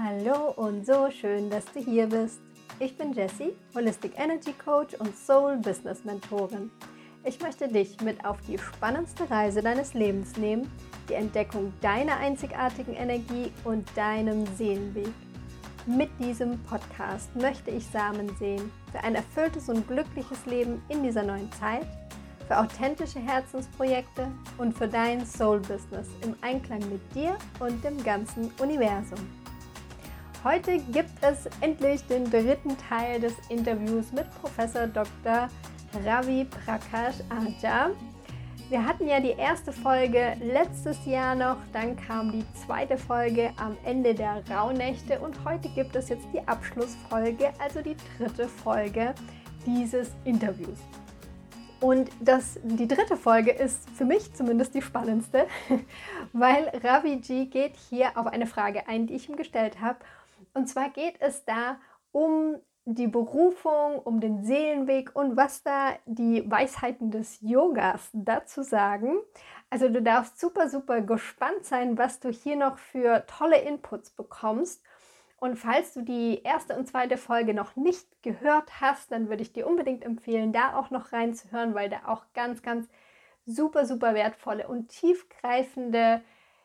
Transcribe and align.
Hallo 0.00 0.52
und 0.54 0.86
so 0.86 1.10
schön, 1.10 1.50
dass 1.50 1.64
du 1.72 1.80
hier 1.80 2.06
bist. 2.06 2.38
Ich 2.78 2.96
bin 2.96 3.12
Jessie, 3.14 3.52
Holistic 3.74 4.12
Energy 4.16 4.52
Coach 4.52 4.94
und 4.94 5.16
Soul 5.16 5.56
Business 5.56 6.04
Mentorin. 6.04 6.70
Ich 7.24 7.40
möchte 7.40 7.66
dich 7.66 8.00
mit 8.02 8.24
auf 8.24 8.36
die 8.46 8.58
spannendste 8.58 9.28
Reise 9.28 9.60
deines 9.60 9.94
Lebens 9.94 10.36
nehmen, 10.36 10.70
die 11.08 11.14
Entdeckung 11.14 11.72
deiner 11.80 12.16
einzigartigen 12.18 12.94
Energie 12.94 13.50
und 13.64 13.88
deinem 13.96 14.46
Seelenweg. 14.56 15.12
Mit 15.86 16.10
diesem 16.20 16.62
Podcast 16.62 17.34
möchte 17.34 17.72
ich 17.72 17.84
Samen 17.86 18.30
sehen 18.38 18.70
für 18.92 19.00
ein 19.00 19.16
erfülltes 19.16 19.68
und 19.68 19.88
glückliches 19.88 20.46
Leben 20.46 20.80
in 20.88 21.02
dieser 21.02 21.24
neuen 21.24 21.50
Zeit, 21.54 21.88
für 22.46 22.56
authentische 22.56 23.18
Herzensprojekte 23.18 24.28
und 24.58 24.78
für 24.78 24.86
dein 24.86 25.26
Soul-Business 25.26 26.06
im 26.22 26.36
Einklang 26.40 26.88
mit 26.88 27.02
dir 27.16 27.36
und 27.58 27.82
dem 27.82 28.00
ganzen 28.04 28.52
Universum. 28.60 29.18
Heute 30.48 30.78
gibt 30.78 31.10
es 31.20 31.44
endlich 31.60 32.02
den 32.06 32.24
dritten 32.24 32.74
Teil 32.88 33.20
des 33.20 33.34
Interviews 33.50 34.12
mit 34.12 34.24
Professor 34.40 34.86
Dr. 34.86 35.50
Ravi 36.06 36.46
Prakash 36.46 37.16
Aja. 37.28 37.90
Wir 38.70 38.82
hatten 38.82 39.06
ja 39.06 39.20
die 39.20 39.32
erste 39.36 39.74
Folge 39.74 40.38
letztes 40.40 41.04
Jahr 41.04 41.34
noch, 41.34 41.58
dann 41.74 41.96
kam 41.96 42.32
die 42.32 42.46
zweite 42.54 42.96
Folge 42.96 43.52
am 43.58 43.76
Ende 43.84 44.14
der 44.14 44.42
Rauhnächte 44.50 45.18
und 45.20 45.36
heute 45.44 45.68
gibt 45.68 45.94
es 45.94 46.08
jetzt 46.08 46.26
die 46.32 46.40
Abschlussfolge, 46.48 47.50
also 47.58 47.82
die 47.82 47.96
dritte 48.16 48.48
Folge 48.48 49.14
dieses 49.66 50.12
Interviews. 50.24 50.78
Und 51.80 52.10
das, 52.20 52.58
die 52.64 52.88
dritte 52.88 53.18
Folge 53.18 53.52
ist 53.52 53.88
für 53.90 54.06
mich 54.06 54.32
zumindest 54.32 54.74
die 54.74 54.82
spannendste, 54.82 55.46
weil 56.32 56.72
Ravi 56.82 57.16
G 57.16 57.44
geht 57.44 57.76
hier 57.90 58.16
auf 58.16 58.26
eine 58.26 58.46
Frage 58.46 58.88
ein, 58.88 59.06
die 59.06 59.14
ich 59.14 59.28
ihm 59.28 59.36
gestellt 59.36 59.82
habe 59.82 59.98
und 60.58 60.66
zwar 60.66 60.90
geht 60.90 61.14
es 61.20 61.44
da 61.44 61.78
um 62.10 62.56
die 62.84 63.06
Berufung, 63.06 63.98
um 63.98 64.18
den 64.18 64.42
Seelenweg 64.44 65.14
und 65.14 65.36
was 65.36 65.62
da 65.62 65.94
die 66.06 66.50
Weisheiten 66.50 67.10
des 67.10 67.38
Yogas 67.40 68.08
dazu 68.12 68.62
sagen. 68.62 69.18
Also 69.70 69.88
du 69.88 70.02
darfst 70.02 70.40
super, 70.40 70.68
super 70.68 71.02
gespannt 71.02 71.64
sein, 71.64 71.96
was 71.96 72.18
du 72.18 72.30
hier 72.30 72.56
noch 72.56 72.78
für 72.78 73.24
tolle 73.26 73.60
Inputs 73.60 74.10
bekommst. 74.10 74.82
Und 75.38 75.56
falls 75.56 75.94
du 75.94 76.02
die 76.02 76.42
erste 76.42 76.76
und 76.76 76.88
zweite 76.88 77.18
Folge 77.18 77.54
noch 77.54 77.76
nicht 77.76 78.22
gehört 78.22 78.80
hast, 78.80 79.12
dann 79.12 79.28
würde 79.28 79.42
ich 79.42 79.52
dir 79.52 79.68
unbedingt 79.68 80.04
empfehlen, 80.04 80.52
da 80.52 80.76
auch 80.76 80.90
noch 80.90 81.12
reinzuhören, 81.12 81.74
weil 81.74 81.88
da 81.88 81.98
auch 82.06 82.24
ganz, 82.34 82.62
ganz 82.62 82.88
super, 83.46 83.86
super 83.86 84.14
wertvolle 84.14 84.66
und 84.66 84.88
tiefgreifende 84.88 86.22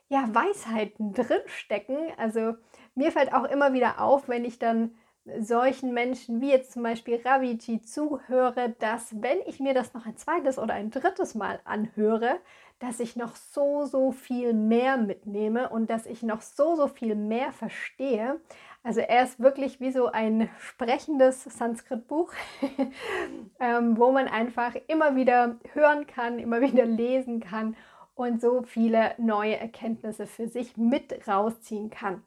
ja, 0.08 0.30
Weisheiten 0.34 1.14
drinstecken. 1.14 1.98
Also 2.18 2.56
mir 2.96 3.12
fällt 3.12 3.34
auch 3.34 3.46
immer 3.46 3.74
wieder 3.74 4.02
auf, 4.02 4.28
wenn 4.28 4.46
ich 4.46 4.60
dann 4.60 4.96
solchen 5.40 5.94
Menschen 5.94 6.42
wie 6.42 6.52
jetzt 6.52 6.74
zum 6.74 6.84
Beispiel 6.84 7.22
Raviji 7.24 7.82
zuhöre, 7.82 8.76
dass 8.80 9.22
wenn 9.22 9.38
ich 9.46 9.60
mir 9.60 9.74
das 9.74 9.94
noch 9.94 10.06
ein 10.06 10.18
zweites 10.18 10.60
oder 10.60 10.74
ein 10.74 10.92
drittes 10.92 11.34
Mal 11.34 11.62
anhöre, 11.64 12.40
dass 12.80 13.00
ich 13.00 13.16
noch 13.16 13.36
so, 13.36 13.86
so 13.86 14.12
viel 14.12 14.54
mehr 14.54 14.98
mitnehme 14.98 15.70
und 15.70 15.90
dass 15.90 16.06
ich 16.06 16.24
noch 16.24 16.42
so, 16.42 16.76
so 16.76 16.88
viel 16.90 17.16
mehr 17.16 17.54
verstehe. 17.54 18.42
Also 18.84 19.00
er 19.00 19.24
ist 19.24 19.40
wirklich 19.40 19.80
wie 19.80 19.92
so 19.92 20.08
ein 20.08 20.50
sprechendes 20.60 21.46
Sanskrit-Buch, 21.46 22.34
ähm, 23.62 23.98
wo 23.98 24.12
man 24.12 24.28
einfach 24.28 24.76
immer 24.88 25.16
wieder 25.16 25.56
hören 25.74 26.06
kann, 26.06 26.40
immer 26.40 26.60
wieder 26.60 26.86
lesen 26.86 27.40
kann 27.40 27.78
und 28.16 28.42
so 28.42 28.64
viele 28.64 29.14
neue 29.18 29.56
Erkenntnisse 29.56 30.28
für 30.28 30.50
sich 30.50 30.76
mit 30.76 31.26
rausziehen 31.26 31.90
kann. 31.90 32.24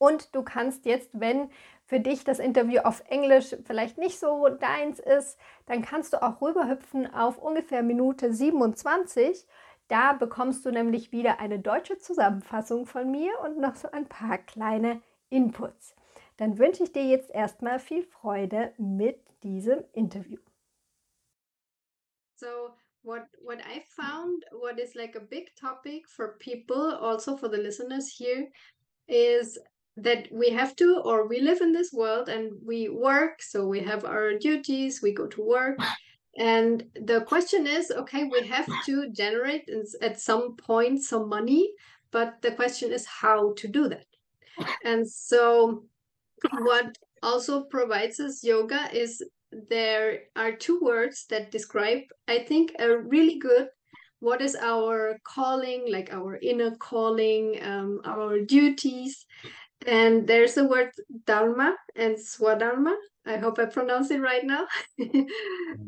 Und 0.00 0.34
du 0.34 0.42
kannst 0.42 0.86
jetzt, 0.86 1.10
wenn 1.12 1.50
für 1.84 2.00
dich 2.00 2.24
das 2.24 2.38
Interview 2.38 2.80
auf 2.80 3.02
Englisch 3.10 3.54
vielleicht 3.66 3.98
nicht 3.98 4.18
so 4.18 4.48
deins 4.48 4.98
ist, 4.98 5.38
dann 5.66 5.82
kannst 5.82 6.14
du 6.14 6.22
auch 6.22 6.40
rüberhüpfen 6.40 7.12
auf 7.12 7.36
ungefähr 7.36 7.82
Minute 7.82 8.32
27. 8.32 9.46
Da 9.88 10.14
bekommst 10.14 10.64
du 10.64 10.70
nämlich 10.70 11.12
wieder 11.12 11.38
eine 11.38 11.58
deutsche 11.58 11.98
Zusammenfassung 11.98 12.86
von 12.86 13.10
mir 13.10 13.38
und 13.40 13.58
noch 13.58 13.74
so 13.74 13.90
ein 13.90 14.08
paar 14.08 14.38
kleine 14.38 15.02
Inputs. 15.28 15.94
Dann 16.38 16.56
wünsche 16.56 16.84
ich 16.84 16.92
dir 16.92 17.04
jetzt 17.04 17.30
erstmal 17.30 17.78
viel 17.78 18.02
Freude 18.02 18.72
mit 18.78 19.20
diesem 19.42 19.84
Interview. 19.92 20.38
So, 22.36 22.70
what 23.02 23.26
what 23.42 23.58
I 23.58 23.82
found 23.86 24.46
what 24.50 24.78
is 24.78 24.94
like 24.94 25.14
a 25.14 25.20
big 25.20 25.54
topic 25.56 26.08
for 26.08 26.38
people 26.38 26.96
also 27.02 27.36
for 27.36 27.50
the 27.50 27.58
listeners 27.58 28.08
here 28.08 28.50
is 29.06 29.58
that 29.96 30.28
we 30.32 30.50
have 30.50 30.74
to 30.76 31.02
or 31.04 31.26
we 31.26 31.40
live 31.40 31.60
in 31.60 31.72
this 31.72 31.92
world 31.92 32.28
and 32.28 32.52
we 32.64 32.88
work 32.88 33.42
so 33.42 33.66
we 33.66 33.80
have 33.80 34.04
our 34.04 34.34
duties 34.38 35.00
we 35.02 35.12
go 35.12 35.26
to 35.26 35.42
work. 35.42 35.78
And 36.38 36.84
the 36.94 37.22
question 37.22 37.66
is 37.66 37.90
okay 37.90 38.24
we 38.24 38.46
have 38.46 38.68
to 38.86 39.10
generate 39.10 39.68
at 40.00 40.20
some 40.20 40.56
point 40.56 41.02
some 41.02 41.28
money 41.28 41.70
but 42.12 42.40
the 42.42 42.52
question 42.52 42.92
is 42.92 43.06
how 43.06 43.52
to 43.56 43.68
do 43.68 43.88
that. 43.88 44.06
And 44.84 45.08
so 45.08 45.84
what 46.60 46.96
also 47.22 47.64
provides 47.64 48.20
us 48.20 48.42
yoga 48.42 48.88
is 48.92 49.22
there 49.68 50.20
are 50.36 50.52
two 50.52 50.80
words 50.80 51.26
that 51.28 51.50
describe 51.50 52.00
i 52.28 52.38
think 52.38 52.72
a 52.78 52.96
really 52.96 53.38
good 53.38 53.68
what 54.20 54.40
is 54.40 54.54
our 54.56 55.18
calling 55.24 55.84
like 55.90 56.12
our 56.12 56.38
inner 56.42 56.76
calling 56.76 57.58
um, 57.62 58.00
our 58.04 58.40
duties 58.40 59.26
and 59.86 60.26
there's 60.26 60.54
the 60.54 60.64
word 60.64 60.90
dharma 61.26 61.76
and 61.96 62.16
swadharma. 62.16 62.94
I 63.26 63.36
hope 63.36 63.58
I 63.58 63.66
pronounce 63.66 64.10
it 64.10 64.20
right 64.20 64.44
now. 64.44 64.66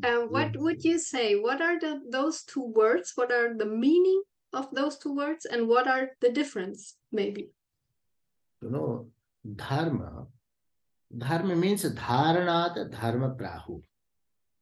um, 0.04 0.28
what 0.28 0.56
would 0.56 0.84
you 0.84 0.98
say? 0.98 1.34
What 1.36 1.60
are 1.60 1.78
the, 1.78 2.00
those 2.10 2.42
two 2.42 2.64
words? 2.64 3.12
What 3.14 3.32
are 3.32 3.54
the 3.56 3.66
meaning 3.66 4.22
of 4.52 4.68
those 4.72 4.98
two 4.98 5.14
words? 5.14 5.46
And 5.46 5.68
what 5.68 5.88
are 5.88 6.10
the 6.20 6.30
difference, 6.30 6.96
maybe? 7.10 7.50
You 8.60 8.70
know, 8.70 9.06
dharma, 9.56 10.26
dharma 11.16 11.56
means 11.56 11.84
dharanat 11.84 12.90
dharma 12.90 13.30
prahu. 13.30 13.82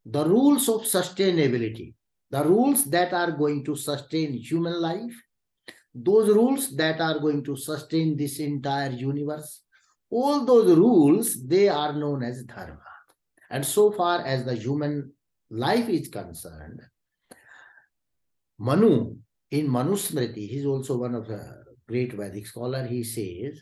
The 0.06 0.24
rules 0.24 0.68
of 0.68 0.82
sustainability, 0.82 1.94
the 2.30 2.44
rules 2.44 2.84
that 2.84 3.12
are 3.12 3.32
going 3.32 3.64
to 3.64 3.76
sustain 3.76 4.32
human 4.32 4.80
life 4.80 5.14
those 5.94 6.29
rules 6.29 6.75
that 6.75 7.00
are 7.00 7.19
going 7.19 7.44
to 7.46 7.56
sustain 7.56 8.18
this 8.18 8.40
entire 8.40 8.91
universe, 8.91 9.62
all 10.09 10.46
those 10.46 10.75
rules, 10.78 11.46
they 11.46 11.69
are 11.69 11.94
known 11.94 12.23
as 12.23 12.44
dharma. 12.44 12.79
And 13.50 13.66
so 13.66 13.91
far 13.91 14.22
as 14.22 14.44
the 14.44 14.56
human 14.56 15.12
life 15.50 15.88
is 15.90 16.09
concerned, 16.09 16.81
Manu, 18.59 19.16
in 19.51 19.68
Manusmriti, 19.68 20.50
he's 20.50 20.66
also 20.66 20.97
one 20.97 21.16
of 21.16 21.28
the 21.28 21.63
great 21.88 22.13
Vedic 22.13 22.47
scholar, 22.47 22.85
he 22.85 23.03
says, 23.03 23.62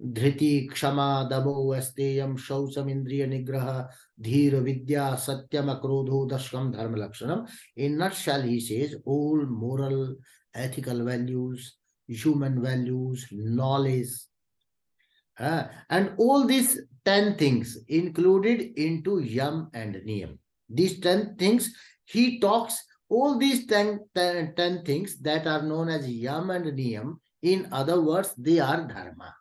धृति 0.00 0.68
क्षमा 0.72 1.28
दमो 1.30 1.52
अस्तेयम 1.74 2.36
शौचम 2.38 2.88
इंद्रिय 2.88 3.26
निग्रह 3.26 3.70
धीर 4.22 4.54
विद्या 4.62 5.14
सत्यम 5.24 5.72
क्रोधो 5.82 6.24
दशकम 6.32 6.70
धर्म 6.72 6.94
लक्षणम 6.96 7.44
in 7.84 8.02
nutshell 8.02 8.42
he 8.42 8.60
says 8.68 8.94
all 9.06 9.42
moral 9.62 10.14
ethical 10.55 11.03
values, 11.03 11.75
human 12.07 12.61
values, 12.61 13.27
knowledge. 13.31 14.09
Uh, 15.39 15.65
and 15.89 16.13
all 16.17 16.45
these 16.45 16.79
10 17.05 17.37
things 17.37 17.77
included 17.87 18.77
into 18.79 19.19
Yam 19.19 19.69
and 19.73 19.95
Niyam. 19.95 20.37
These 20.69 20.99
10 20.99 21.35
things, 21.37 21.73
he 22.05 22.39
talks 22.39 22.83
all 23.09 23.37
these 23.37 23.65
10, 23.67 23.99
10, 24.15 24.55
10 24.55 24.83
things 24.85 25.19
that 25.19 25.47
are 25.47 25.61
known 25.61 25.89
as 25.89 26.09
Yam 26.09 26.49
and 26.49 26.65
Niyam. 26.65 27.17
In 27.41 27.67
other 27.71 28.01
words, 28.01 28.33
they 28.37 28.59
are 28.59 28.87
Dharma. 28.87 29.33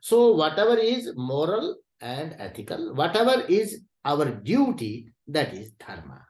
So 0.00 0.32
whatever 0.32 0.76
is 0.76 1.12
moral 1.16 1.76
and 2.00 2.36
ethical, 2.38 2.94
whatever 2.94 3.42
is 3.48 3.80
our 4.04 4.26
duty, 4.26 5.12
that 5.28 5.54
is 5.54 5.72
Dharma 5.72 6.24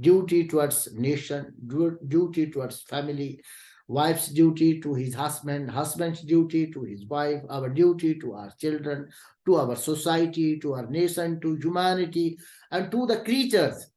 duty 0.00 0.48
towards 0.48 0.92
nation, 0.94 1.52
duty 2.08 2.50
towards 2.50 2.82
family, 2.82 3.40
wife's 3.88 4.28
duty 4.28 4.80
to 4.80 4.94
his 4.94 5.14
husband, 5.14 5.70
husband's 5.70 6.22
duty 6.22 6.70
to 6.70 6.82
his 6.82 7.04
wife, 7.06 7.42
our 7.50 7.68
duty 7.68 8.18
to 8.20 8.34
our 8.34 8.52
children, 8.58 9.08
to 9.46 9.56
our 9.56 9.76
society, 9.76 10.58
to 10.60 10.74
our 10.74 10.86
nation, 10.86 11.40
to 11.40 11.56
humanity, 11.56 12.38
and 12.70 12.90
to 12.90 13.06
the 13.06 13.20
creatures 13.20 13.90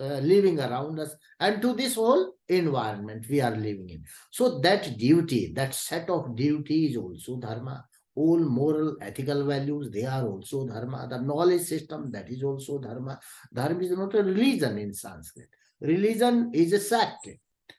uh, 0.00 0.18
living 0.18 0.58
around 0.60 0.98
us, 0.98 1.14
and 1.40 1.62
to 1.62 1.72
this 1.74 1.94
whole 1.94 2.34
environment 2.48 3.24
we 3.30 3.40
are 3.40 3.56
living 3.56 3.88
in. 3.88 4.04
So 4.30 4.58
that 4.60 4.98
duty, 4.98 5.52
that 5.54 5.74
set 5.74 6.10
of 6.10 6.36
duty 6.36 6.86
is 6.86 6.96
also 6.96 7.36
dharma 7.36 7.84
all 8.16 8.38
moral, 8.38 8.96
ethical 9.00 9.44
values, 9.44 9.90
they 9.90 10.04
are 10.04 10.26
also 10.26 10.66
dharma. 10.66 11.06
The 11.08 11.20
knowledge 11.20 11.62
system, 11.62 12.10
that 12.12 12.28
is 12.30 12.42
also 12.42 12.78
dharma. 12.78 13.20
Dharma 13.52 13.80
is 13.80 13.90
not 13.92 14.14
a 14.14 14.22
religion 14.22 14.78
in 14.78 14.94
Sanskrit. 14.94 15.48
Religion 15.80 16.50
is 16.54 16.72
a 16.72 16.80
sect. 16.80 17.28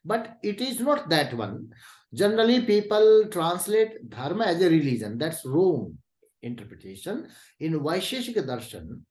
But 0.06 0.38
it 0.44 0.62
is 0.62 0.80
not 0.80 1.10
that 1.10 1.34
one. 1.34 1.70
Generally, 2.14 2.62
people 2.62 3.28
translate 3.32 4.10
dharma 4.10 4.46
as 4.46 4.62
a 4.62 4.70
religion. 4.70 5.18
That's 5.18 5.44
wrong 5.46 5.98
interpretation. 6.42 7.28
In 7.60 7.80
Vaisheshika 7.80 8.46
Darshan, 8.46 9.02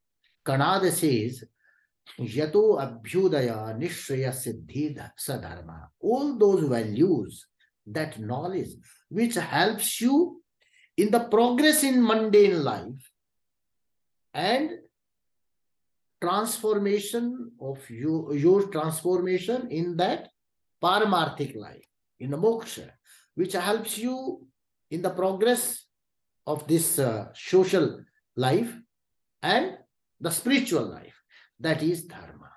Kanada 0.44 0.90
says, 0.92 1.44
Yato 2.20 2.78
Abhyudaya 2.78 3.76
Nishraya 3.76 4.30
Siddhi 4.30 4.96
Sadharma. 5.18 5.88
All 6.00 6.38
those 6.38 6.68
values, 6.68 7.46
that 7.86 8.18
knowledge, 8.18 8.70
which 9.08 9.34
helps 9.34 10.00
you 10.00 10.40
in 10.96 11.10
the 11.10 11.20
progress 11.20 11.82
in 11.84 12.02
mundane 12.02 12.62
life 12.64 13.10
and 14.32 14.70
transformation 16.20 17.52
of 17.60 17.78
you, 17.90 18.32
your 18.32 18.68
transformation 18.68 19.68
in 19.70 19.96
that 19.96 20.30
paramarthic 20.82 21.54
life, 21.56 21.86
in 22.20 22.30
the 22.30 22.38
moksha, 22.38 22.90
which 23.34 23.52
helps 23.52 23.98
you 23.98 24.46
in 24.90 25.02
the 25.02 25.10
progress 25.10 25.86
of 26.46 26.66
this 26.66 26.98
uh, 26.98 27.26
social 27.34 28.00
life 28.36 28.72
and 29.42 29.76
the 30.20 30.30
spiritual 30.30 30.84
life. 30.86 31.20
That 31.60 31.82
is 31.82 32.04
dharma. 32.04 32.50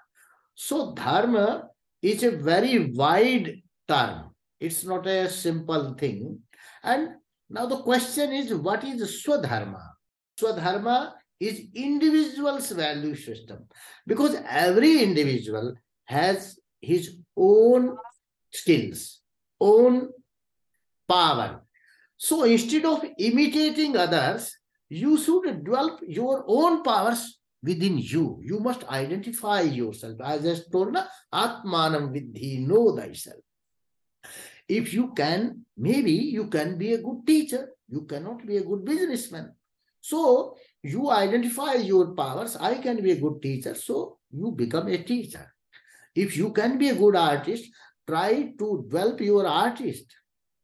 So 0.56 0.94
dharma 0.94 1.70
is 2.02 2.24
a 2.24 2.32
very 2.32 2.92
wide 2.92 3.62
term. 3.88 4.36
It's 4.60 4.84
not 4.84 5.08
a 5.08 5.30
simple 5.30 5.94
thing. 5.94 6.40
And 6.84 7.16
now 7.50 7.66
the 7.66 7.78
question 7.78 8.32
is, 8.32 8.54
what 8.54 8.84
is 8.84 9.02
swadharma? 9.26 9.82
Swadharma 10.40 11.14
is 11.40 11.62
individual's 11.74 12.70
value 12.72 13.16
system 13.16 13.66
because 14.06 14.36
every 14.48 15.02
individual 15.02 15.74
has 16.06 16.60
his 16.82 17.18
own 17.36 17.98
skills, 18.52 19.22
own 19.60 20.10
power. 21.08 21.62
So 22.18 22.44
instead 22.44 22.86
of 22.86 23.04
imitating 23.18 23.96
others, 23.96 24.56
you 24.90 25.18
should 25.18 25.64
develop 25.64 26.02
your 26.06 26.44
own 26.48 26.84
powers 26.84 27.40
within 27.64 27.98
you. 27.98 28.40
You 28.44 28.60
must 28.60 28.84
identify 28.86 29.62
yourself. 29.62 30.18
As 30.24 30.46
I 30.46 30.72
told, 30.72 30.96
Atmanam 31.34 32.14
Vidhi, 32.14 32.66
know 32.66 32.96
thyself. 32.96 33.44
If 34.70 34.94
you 34.94 35.14
can, 35.14 35.66
maybe 35.76 36.12
you 36.12 36.48
can 36.48 36.78
be 36.78 36.94
a 36.94 37.02
good 37.02 37.26
teacher. 37.26 37.70
You 37.88 38.02
cannot 38.04 38.46
be 38.46 38.58
a 38.58 38.64
good 38.64 38.86
businessman. 38.86 39.54
So 40.00 40.56
you 40.84 41.10
identify 41.10 41.74
your 41.74 42.14
powers. 42.14 42.56
I 42.56 42.76
can 42.76 43.02
be 43.02 43.12
a 43.12 43.20
good 43.20 43.42
teacher. 43.42 43.74
So 43.74 44.20
you 44.32 44.52
become 44.52 44.88
a 44.88 45.00
teacher. 45.00 45.52
If 46.16 46.38
you 46.38 46.54
can 46.54 46.78
be 46.78 46.90
a 46.90 46.96
good 46.96 47.16
artist, 47.16 47.66
try 48.08 48.54
to 48.60 48.86
develop 48.88 49.20
your 49.22 49.48
artist. 49.48 50.06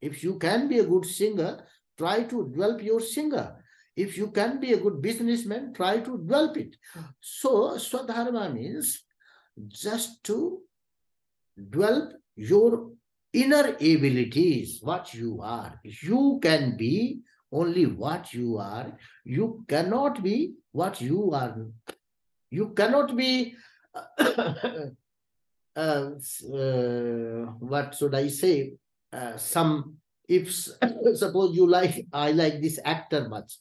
If 0.01 0.23
you 0.23 0.37
can 0.37 0.67
be 0.67 0.79
a 0.79 0.85
good 0.85 1.05
singer, 1.05 1.65
try 1.97 2.23
to 2.23 2.49
develop 2.49 2.83
your 2.83 2.99
singer. 2.99 3.55
If 3.95 4.17
you 4.17 4.29
can 4.31 4.59
be 4.59 4.73
a 4.73 4.77
good 4.77 5.01
businessman, 5.01 5.73
try 5.73 5.99
to 5.99 6.17
develop 6.17 6.57
it. 6.57 6.75
So 7.21 7.75
Swadharma 7.77 8.53
means 8.53 9.03
just 9.67 10.23
to 10.25 10.61
develop 11.69 12.13
your 12.35 12.91
inner 13.35 13.75
abilities, 13.75 14.79
what 14.81 15.13
you 15.13 15.39
are. 15.43 15.79
You 15.83 16.39
can 16.41 16.77
be 16.77 17.19
only 17.51 17.85
what 17.85 18.33
you 18.33 18.57
are. 18.57 18.97
You 19.25 19.65
cannot 19.67 20.23
be 20.23 20.55
what 20.71 21.01
you 21.01 21.31
are. 21.31 21.57
You 22.49 22.69
cannot 22.69 23.15
be, 23.15 23.55
uh, 24.17 24.83
uh, 25.75 26.09
what 27.59 27.95
should 27.95 28.15
I 28.15 28.27
say, 28.29 28.73
uh, 29.11 29.37
some, 29.37 29.97
if 30.27 30.53
suppose 31.15 31.55
you 31.55 31.67
like, 31.67 32.05
I 32.13 32.31
like 32.31 32.61
this 32.61 32.79
actor 32.83 33.27
much. 33.27 33.57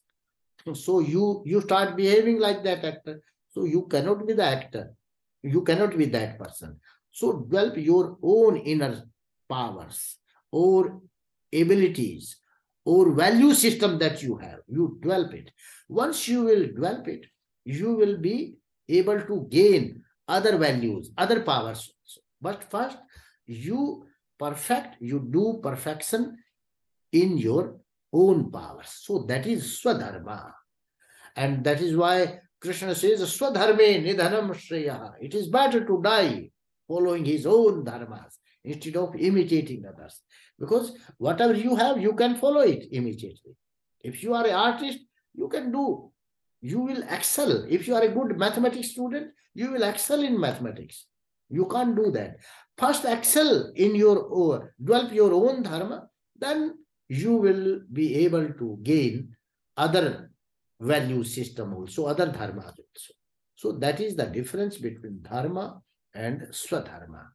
So 0.74 1.00
you, 1.00 1.42
you 1.44 1.60
start 1.60 1.96
behaving 1.96 2.38
like 2.38 2.62
that 2.64 2.84
actor. 2.84 3.20
So 3.50 3.64
you 3.64 3.86
cannot 3.86 4.26
be 4.26 4.34
the 4.34 4.44
actor. 4.44 4.94
You 5.42 5.62
cannot 5.62 5.98
be 5.98 6.06
that 6.06 6.38
person. 6.38 6.80
So 7.10 7.40
develop 7.40 7.76
your 7.76 8.16
own 8.22 8.56
inner 8.56 9.04
powers 9.48 10.18
or 10.50 11.00
abilities 11.52 12.36
or 12.84 13.12
value 13.12 13.54
system 13.54 13.98
that 13.98 14.22
you 14.22 14.36
have. 14.36 14.60
You 14.68 14.98
develop 15.00 15.34
it. 15.34 15.50
Once 15.88 16.28
you 16.28 16.42
will 16.42 16.66
develop 16.66 17.08
it, 17.08 17.26
you 17.64 17.94
will 17.94 18.18
be 18.18 18.56
able 18.88 19.20
to 19.20 19.46
gain 19.50 20.02
other 20.28 20.56
values, 20.56 21.10
other 21.16 21.40
powers. 21.40 21.92
But 22.40 22.70
first, 22.70 22.98
you 23.46 24.06
perfect, 24.38 24.96
you 25.00 25.26
do 25.30 25.60
perfection 25.62 26.38
in 27.12 27.38
your 27.38 27.76
own 28.12 28.50
powers. 28.50 28.88
So 29.02 29.24
that 29.28 29.46
is 29.46 29.80
Swadharma. 29.82 30.52
And 31.36 31.64
that 31.64 31.80
is 31.80 31.96
why 31.96 32.40
Krishna 32.60 32.94
says, 32.94 33.20
Swadharme 33.20 34.04
nidhanam 34.04 34.50
shreya. 34.54 35.12
It 35.20 35.34
is 35.34 35.48
better 35.48 35.84
to 35.84 36.00
die 36.02 36.50
following 36.86 37.24
his 37.24 37.46
own 37.46 37.84
dharmas 37.84 38.34
instead 38.64 38.96
of 38.96 39.14
imitating 39.14 39.84
others. 39.86 40.20
Because 40.58 40.96
whatever 41.18 41.54
you 41.54 41.76
have, 41.76 42.00
you 42.00 42.14
can 42.14 42.36
follow 42.36 42.60
it 42.60 42.86
immediately. 42.90 43.56
If 44.00 44.22
you 44.22 44.34
are 44.34 44.46
an 44.46 44.54
artist, 44.54 44.98
you 45.34 45.48
can 45.48 45.70
do. 45.70 46.10
You 46.60 46.80
will 46.80 47.02
excel. 47.10 47.66
If 47.68 47.86
you 47.86 47.94
are 47.94 48.02
a 48.02 48.08
good 48.08 48.38
mathematics 48.38 48.92
student, 48.92 49.32
you 49.54 49.70
will 49.70 49.82
excel 49.82 50.22
in 50.22 50.40
mathematics. 50.40 51.06
You 51.50 51.66
can't 51.66 51.94
do 51.94 52.10
that. 52.12 52.36
First 52.78 53.04
excel 53.04 53.70
in 53.74 53.94
your 53.94 54.28
own, 54.32 54.68
develop 54.82 55.12
your 55.12 55.32
own 55.32 55.62
dharma, 55.62 56.08
then 56.36 56.74
you 57.08 57.36
will 57.36 57.80
be 57.92 58.24
able 58.24 58.48
to 58.54 58.78
gain 58.82 59.36
other 59.76 60.30
value 60.80 61.22
system 61.22 61.74
also, 61.74 62.06
other 62.06 62.26
dharmas 62.26 62.66
also. 62.66 63.12
So 63.54 63.72
that 63.72 64.00
is 64.00 64.16
the 64.16 64.26
difference 64.26 64.78
between 64.78 65.20
dharma 65.22 65.80
and 66.14 66.42
swadharma. 66.50 67.26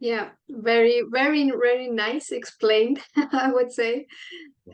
Yeah, 0.00 0.30
very, 0.48 1.02
very, 1.10 1.50
very 1.50 1.88
nice 1.88 2.30
explained, 2.30 3.00
I 3.16 3.50
would 3.52 3.72
say. 3.72 4.06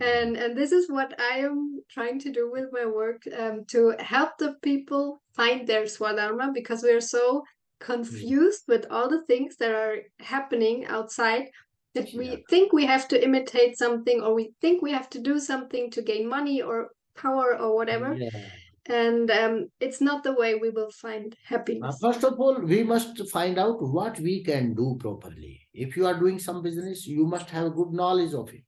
And 0.00 0.36
and 0.36 0.56
this 0.56 0.72
is 0.72 0.90
what 0.90 1.18
I 1.20 1.38
am 1.38 1.82
trying 1.90 2.18
to 2.20 2.32
do 2.32 2.50
with 2.50 2.66
my 2.72 2.84
work 2.84 3.22
um, 3.38 3.64
to 3.68 3.94
help 4.00 4.38
the 4.38 4.54
people 4.62 5.22
find 5.34 5.66
their 5.66 5.84
swadharma 5.84 6.52
because 6.52 6.82
we 6.82 6.90
are 6.90 7.00
so 7.00 7.44
confused 7.80 8.64
with 8.66 8.86
all 8.90 9.08
the 9.08 9.24
things 9.26 9.56
that 9.56 9.72
are 9.72 9.98
happening 10.20 10.84
outside 10.86 11.50
that 11.94 12.08
we 12.14 12.44
think 12.50 12.72
we 12.72 12.84
have 12.86 13.06
to 13.08 13.22
imitate 13.22 13.78
something 13.78 14.20
or 14.20 14.34
we 14.34 14.52
think 14.60 14.82
we 14.82 14.90
have 14.90 15.08
to 15.10 15.20
do 15.20 15.38
something 15.38 15.90
to 15.92 16.02
gain 16.02 16.28
money 16.28 16.60
or 16.60 16.90
power 17.16 17.56
or 17.56 17.76
whatever. 17.76 18.16
Yeah 18.19 18.50
and 18.88 19.31
um, 19.31 19.69
it's 19.81 20.00
not 20.00 20.22
the 20.22 20.34
way 20.34 20.55
we 20.55 20.70
will 20.70 20.91
find 20.91 21.34
happiness. 21.44 21.96
Uh, 22.03 22.12
first 22.12 22.24
of 22.24 22.38
all, 22.38 22.60
we 22.60 22.82
must 22.82 23.29
find 23.31 23.58
out 23.58 23.81
what 23.81 24.19
we 24.20 24.43
can 24.44 24.74
do 24.74 24.96
properly. 25.00 25.60
If 25.72 25.96
you 25.96 26.06
are 26.06 26.19
doing 26.19 26.38
some 26.38 26.62
business, 26.62 27.06
you 27.06 27.26
must 27.26 27.48
have 27.50 27.74
good 27.74 27.93
knowledge 27.93 28.34
of 28.34 28.53
it. 28.53 28.64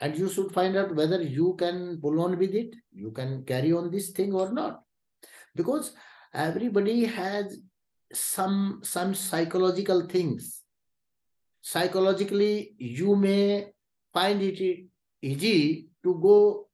And 0.00 0.16
you 0.16 0.28
should 0.28 0.52
find 0.52 0.76
out 0.76 0.94
whether 0.94 1.22
you 1.22 1.54
can 1.58 2.00
pull 2.00 2.20
on 2.20 2.38
with 2.38 2.54
it, 2.54 2.74
you 2.92 3.10
can 3.12 3.44
carry 3.44 3.72
on 3.72 3.90
this 3.90 4.10
thing 4.10 4.32
or 4.32 4.52
not. 4.52 4.82
Because 5.54 5.92
everybody 6.32 7.04
has 7.04 7.58
some 8.12 8.80
some 8.82 9.14
psychological 9.14 10.06
things. 10.06 10.62
Psychologically, 11.60 12.74
you 12.78 13.14
may 13.14 13.66
find 14.12 14.42
it 14.42 14.86
easy 15.22 15.88
to 16.02 16.18
go 16.20 16.68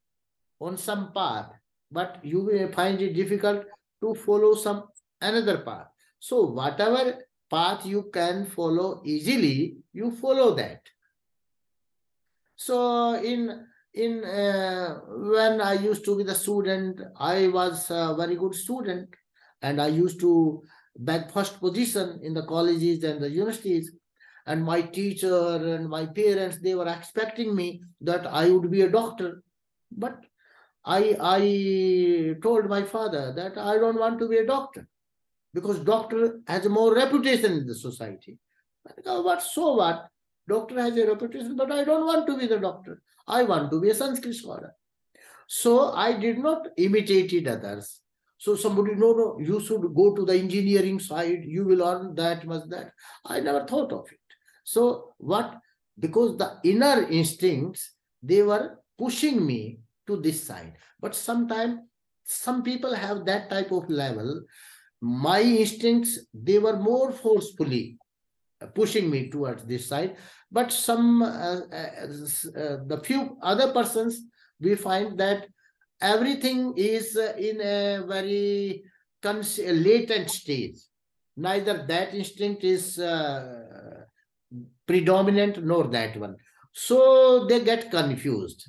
on 0.60 0.78
some 0.78 1.12
path 1.12 1.55
but 1.90 2.18
you 2.22 2.42
may 2.42 2.70
find 2.72 3.00
it 3.00 3.14
difficult 3.14 3.64
to 4.00 4.14
follow 4.14 4.54
some 4.54 4.84
another 5.20 5.58
path. 5.58 5.86
So 6.18 6.46
whatever 6.46 7.18
path 7.50 7.86
you 7.86 8.10
can 8.12 8.46
follow 8.46 9.02
easily, 9.04 9.76
you 9.92 10.10
follow 10.10 10.54
that. 10.54 10.80
So 12.56 13.14
in 13.14 13.66
in 13.94 14.24
uh, 14.24 15.00
when 15.08 15.60
I 15.60 15.74
used 15.74 16.04
to 16.04 16.16
be 16.16 16.24
the 16.24 16.34
student, 16.34 17.00
I 17.16 17.48
was 17.48 17.90
a 17.90 18.14
very 18.16 18.36
good 18.36 18.54
student, 18.54 19.08
and 19.62 19.80
I 19.80 19.88
used 19.88 20.20
to 20.20 20.62
back 20.98 21.30
first 21.32 21.60
position 21.60 22.20
in 22.22 22.34
the 22.34 22.42
colleges 22.42 23.04
and 23.04 23.20
the 23.20 23.30
universities. 23.30 23.92
And 24.48 24.64
my 24.64 24.80
teacher 24.80 25.56
and 25.56 25.88
my 25.88 26.06
parents, 26.06 26.58
they 26.58 26.76
were 26.76 26.88
expecting 26.88 27.54
me 27.54 27.82
that 28.00 28.26
I 28.26 28.48
would 28.48 28.70
be 28.70 28.82
a 28.82 28.88
doctor. 28.88 29.42
But 29.90 30.24
I, 30.86 31.16
I 31.20 32.36
told 32.40 32.68
my 32.68 32.84
father 32.84 33.32
that 33.34 33.58
I 33.58 33.76
don't 33.76 33.98
want 33.98 34.20
to 34.20 34.28
be 34.28 34.36
a 34.36 34.46
doctor 34.46 34.86
because 35.52 35.80
doctor 35.80 36.40
has 36.46 36.68
more 36.68 36.94
reputation 36.94 37.52
in 37.52 37.66
the 37.66 37.74
society. 37.74 38.38
Go, 39.04 39.18
oh, 39.18 39.22
what, 39.22 39.42
so 39.42 39.74
what? 39.74 40.08
Doctor 40.48 40.80
has 40.80 40.96
a 40.96 41.06
reputation, 41.08 41.56
but 41.56 41.72
I 41.72 41.82
don't 41.82 42.06
want 42.06 42.26
to 42.28 42.38
be 42.38 42.46
the 42.46 42.60
doctor. 42.60 43.02
I 43.26 43.42
want 43.42 43.72
to 43.72 43.80
be 43.80 43.90
a 43.90 43.94
Sanskrit 43.94 44.36
scholar. 44.36 44.74
So 45.48 45.92
I 45.92 46.16
did 46.18 46.38
not 46.38 46.68
imitate 46.76 47.48
others. 47.48 48.00
So 48.38 48.54
somebody, 48.54 48.94
no, 48.94 49.12
no, 49.12 49.38
you 49.40 49.60
should 49.60 49.82
go 49.92 50.14
to 50.14 50.24
the 50.24 50.34
engineering 50.34 51.00
side, 51.00 51.42
you 51.44 51.64
will 51.64 51.82
earn 51.82 52.14
that 52.14 52.46
much 52.46 52.68
that. 52.68 52.92
I 53.24 53.40
never 53.40 53.66
thought 53.66 53.92
of 53.92 54.06
it. 54.12 54.20
So 54.62 55.14
what? 55.18 55.56
Because 55.98 56.36
the 56.36 56.58
inner 56.62 57.08
instincts, 57.10 57.94
they 58.22 58.42
were 58.42 58.78
pushing 58.98 59.44
me 59.44 59.80
to 60.06 60.20
this 60.20 60.44
side. 60.44 60.74
But 61.00 61.14
sometimes 61.14 61.80
some 62.24 62.62
people 62.62 62.94
have 62.94 63.24
that 63.26 63.50
type 63.50 63.72
of 63.72 63.88
level. 63.88 64.42
My 65.00 65.40
instincts, 65.40 66.18
they 66.34 66.58
were 66.58 66.76
more 66.76 67.12
forcefully 67.12 67.98
pushing 68.74 69.10
me 69.10 69.30
towards 69.30 69.64
this 69.64 69.86
side. 69.88 70.16
But 70.50 70.72
some, 70.72 71.22
uh, 71.22 71.60
uh, 71.72 72.06
uh, 72.56 72.76
the 72.86 73.00
few 73.04 73.36
other 73.42 73.72
persons, 73.72 74.22
we 74.60 74.74
find 74.74 75.18
that 75.18 75.46
everything 76.00 76.74
is 76.76 77.16
uh, 77.16 77.34
in 77.38 77.60
a 77.60 78.04
very 78.06 78.84
latent 79.22 80.30
stage. 80.30 80.76
Neither 81.36 81.84
that 81.86 82.14
instinct 82.14 82.64
is 82.64 82.98
uh, 82.98 84.04
predominant 84.86 85.62
nor 85.64 85.88
that 85.88 86.16
one. 86.16 86.36
So 86.72 87.46
they 87.46 87.64
get 87.64 87.90
confused. 87.90 88.68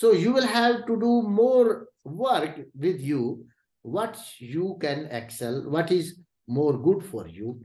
So 0.00 0.12
you 0.12 0.32
will 0.32 0.46
have 0.46 0.86
to 0.86 0.98
do 0.98 1.20
more 1.20 1.88
work 2.04 2.58
with 2.74 3.02
you, 3.02 3.44
what 3.82 4.18
you 4.38 4.78
can 4.80 5.04
excel, 5.10 5.68
what 5.68 5.92
is 5.92 6.18
more 6.48 6.78
good 6.78 7.04
for 7.04 7.28
you. 7.28 7.60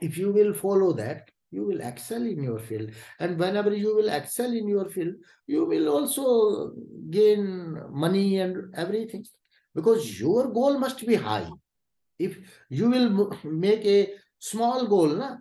If 0.00 0.18
you 0.18 0.32
will 0.32 0.52
follow 0.52 0.92
that, 0.94 1.30
you 1.52 1.62
will 1.64 1.80
excel 1.80 2.26
in 2.26 2.42
your 2.42 2.58
field. 2.58 2.90
And 3.20 3.38
whenever 3.38 3.72
you 3.72 3.94
will 3.94 4.08
excel 4.08 4.50
in 4.52 4.66
your 4.66 4.88
field, 4.90 5.14
you 5.46 5.64
will 5.64 5.88
also 5.88 6.72
gain 7.08 7.80
money 7.88 8.40
and 8.40 8.74
everything 8.74 9.24
because 9.72 10.20
your 10.20 10.52
goal 10.52 10.76
must 10.76 11.06
be 11.06 11.14
high. 11.14 11.48
If 12.18 12.36
you 12.68 12.90
will 12.90 13.32
make 13.44 13.86
a 13.86 14.14
small 14.40 14.88
goal, 14.88 15.10
na, 15.22 15.36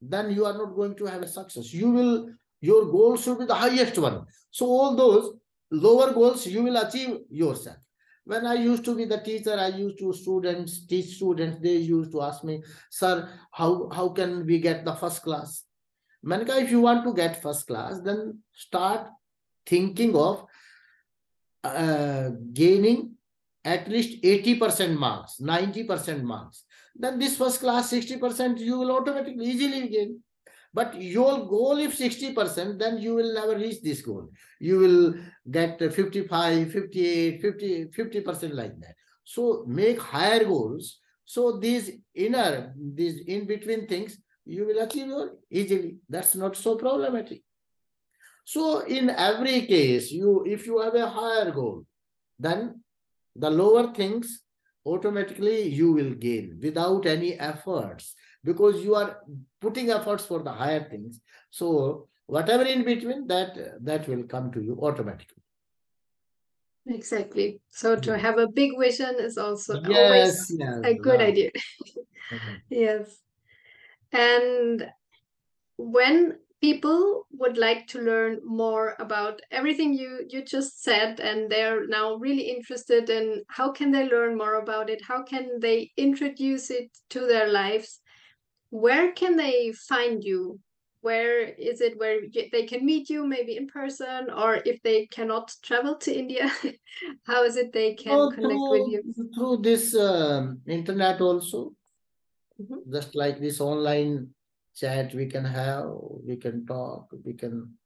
then 0.00 0.30
you 0.30 0.46
are 0.46 0.56
not 0.56 0.76
going 0.76 0.94
to 0.98 1.06
have 1.06 1.22
a 1.22 1.28
success. 1.28 1.74
You 1.74 1.90
will, 1.90 2.28
your 2.60 2.84
goal 2.92 3.16
should 3.16 3.40
be 3.40 3.46
the 3.46 3.56
highest 3.56 3.98
one. 3.98 4.26
So 4.52 4.66
all 4.66 4.94
those 4.94 5.34
lower 5.74 6.12
goals 6.12 6.46
you 6.46 6.62
will 6.62 6.76
achieve 6.76 7.18
yourself. 7.30 7.76
When 8.24 8.46
I 8.46 8.54
used 8.54 8.84
to 8.86 8.94
be 8.94 9.04
the 9.04 9.18
teacher, 9.18 9.54
I 9.54 9.68
used 9.68 9.98
to 9.98 10.12
students, 10.14 10.86
teach 10.86 11.16
students, 11.16 11.58
they 11.60 11.76
used 11.76 12.10
to 12.12 12.22
ask 12.22 12.42
me, 12.42 12.62
sir, 12.90 13.28
how, 13.52 13.90
how 13.90 14.08
can 14.08 14.46
we 14.46 14.58
get 14.60 14.84
the 14.84 14.94
first 14.94 15.22
class? 15.22 15.64
Manika, 16.24 16.60
if 16.62 16.70
you 16.70 16.80
want 16.80 17.04
to 17.04 17.12
get 17.12 17.42
first 17.42 17.66
class, 17.66 18.00
then 18.00 18.38
start 18.52 19.08
thinking 19.66 20.16
of 20.16 20.46
uh, 21.62 22.30
gaining 22.52 23.14
at 23.64 23.88
least 23.88 24.22
80% 24.22 24.96
marks, 24.96 25.36
90% 25.40 26.22
marks. 26.22 26.64
Then 26.94 27.18
this 27.18 27.36
first 27.36 27.60
class, 27.60 27.92
60%, 27.92 28.58
you 28.58 28.78
will 28.78 28.92
automatically 28.92 29.46
easily 29.46 29.88
gain. 29.88 30.22
But 30.74 31.00
your 31.00 31.46
goal 31.46 31.78
if 31.78 31.96
60%, 31.96 32.78
then 32.80 32.98
you 32.98 33.14
will 33.14 33.32
never 33.32 33.56
reach 33.56 33.80
this 33.80 34.02
goal. 34.02 34.28
You 34.58 34.78
will 34.80 35.14
get 35.48 35.78
55, 35.78 36.72
58, 36.72 37.40
50, 37.40 37.84
50% 37.86 38.52
like 38.54 38.78
that. 38.80 38.96
So 39.22 39.64
make 39.68 40.00
higher 40.00 40.44
goals. 40.44 40.98
So 41.24 41.58
these 41.58 41.92
inner, 42.14 42.74
these 42.76 43.20
in-between 43.20 43.86
things, 43.86 44.18
you 44.44 44.66
will 44.66 44.80
achieve 44.80 45.10
easily. 45.50 45.98
That's 46.08 46.34
not 46.34 46.56
so 46.56 46.74
problematic. 46.74 47.42
So 48.44 48.80
in 48.80 49.10
every 49.10 49.62
case, 49.62 50.10
you 50.10 50.44
if 50.44 50.66
you 50.66 50.80
have 50.80 50.94
a 50.94 51.08
higher 51.08 51.50
goal, 51.50 51.86
then 52.38 52.82
the 53.36 53.48
lower 53.48 53.94
things 53.94 54.42
automatically 54.84 55.62
you 55.62 55.92
will 55.92 56.10
gain 56.14 56.58
without 56.62 57.06
any 57.06 57.38
efforts 57.40 58.14
because 58.44 58.84
you 58.84 58.94
are 58.94 59.18
putting 59.60 59.90
efforts 59.90 60.26
for 60.26 60.42
the 60.42 60.52
higher 60.52 60.86
things. 60.88 61.20
So 61.50 62.08
whatever 62.26 62.64
in 62.64 62.84
between, 62.84 63.26
that 63.28 63.56
that 63.84 64.08
will 64.08 64.24
come 64.24 64.52
to 64.52 64.62
you 64.62 64.78
automatically. 64.80 65.42
Exactly. 66.86 67.60
So 67.70 67.96
to 67.96 68.18
have 68.18 68.38
a 68.38 68.46
big 68.46 68.72
vision 68.78 69.16
is 69.18 69.38
also 69.38 69.80
yes, 69.80 69.88
always 69.88 70.56
yes, 70.58 70.80
a 70.84 70.94
good 70.94 71.20
right. 71.20 71.28
idea. 71.28 71.50
mm-hmm. 72.30 72.54
Yes. 72.70 73.18
And 74.12 74.86
when 75.76 76.38
people 76.60 77.26
would 77.32 77.58
like 77.58 77.86
to 77.86 78.00
learn 78.00 78.40
more 78.44 78.96
about 78.98 79.40
everything 79.50 79.92
you 79.92 80.24
you 80.30 80.42
just 80.42 80.82
said 80.82 81.20
and 81.20 81.50
they're 81.50 81.86
now 81.86 82.14
really 82.14 82.44
interested 82.56 83.10
in 83.10 83.42
how 83.48 83.70
can 83.70 83.90
they 83.90 84.08
learn 84.08 84.34
more 84.34 84.54
about 84.54 84.88
it 84.88 85.02
how 85.06 85.22
can 85.22 85.60
they 85.60 85.90
introduce 85.98 86.70
it 86.70 86.88
to 87.10 87.20
their 87.26 87.48
lives 87.48 88.00
where 88.74 89.12
can 89.12 89.36
they 89.36 89.70
find 89.70 90.24
you? 90.24 90.58
Where 91.00 91.44
is 91.44 91.80
it 91.80 91.96
where 91.96 92.22
they 92.50 92.66
can 92.66 92.84
meet 92.84 93.08
you, 93.08 93.24
maybe 93.24 93.56
in 93.56 93.68
person, 93.68 94.30
or 94.34 94.58
if 94.64 94.82
they 94.82 95.06
cannot 95.06 95.54
travel 95.62 95.94
to 95.98 96.12
India, 96.12 96.50
how 97.24 97.44
is 97.44 97.56
it 97.56 97.72
they 97.72 97.94
can 97.94 98.18
oh, 98.18 98.30
connect 98.30 98.54
through, 98.54 98.70
with 98.70 98.92
you? 98.92 99.30
Through 99.34 99.58
this 99.58 99.94
um, 99.94 100.60
internet 100.66 101.20
also, 101.20 101.58
mm 102.58 102.66
-hmm. 102.66 102.80
just 102.90 103.14
like 103.14 103.38
this 103.38 103.60
online 103.60 104.34
chat 104.74 105.14
we 105.14 105.26
can 105.26 105.44
have, 105.44 105.86
we 106.26 106.36
can 106.36 106.66
talk, 106.66 107.14
we 107.22 107.34
can 107.34 107.78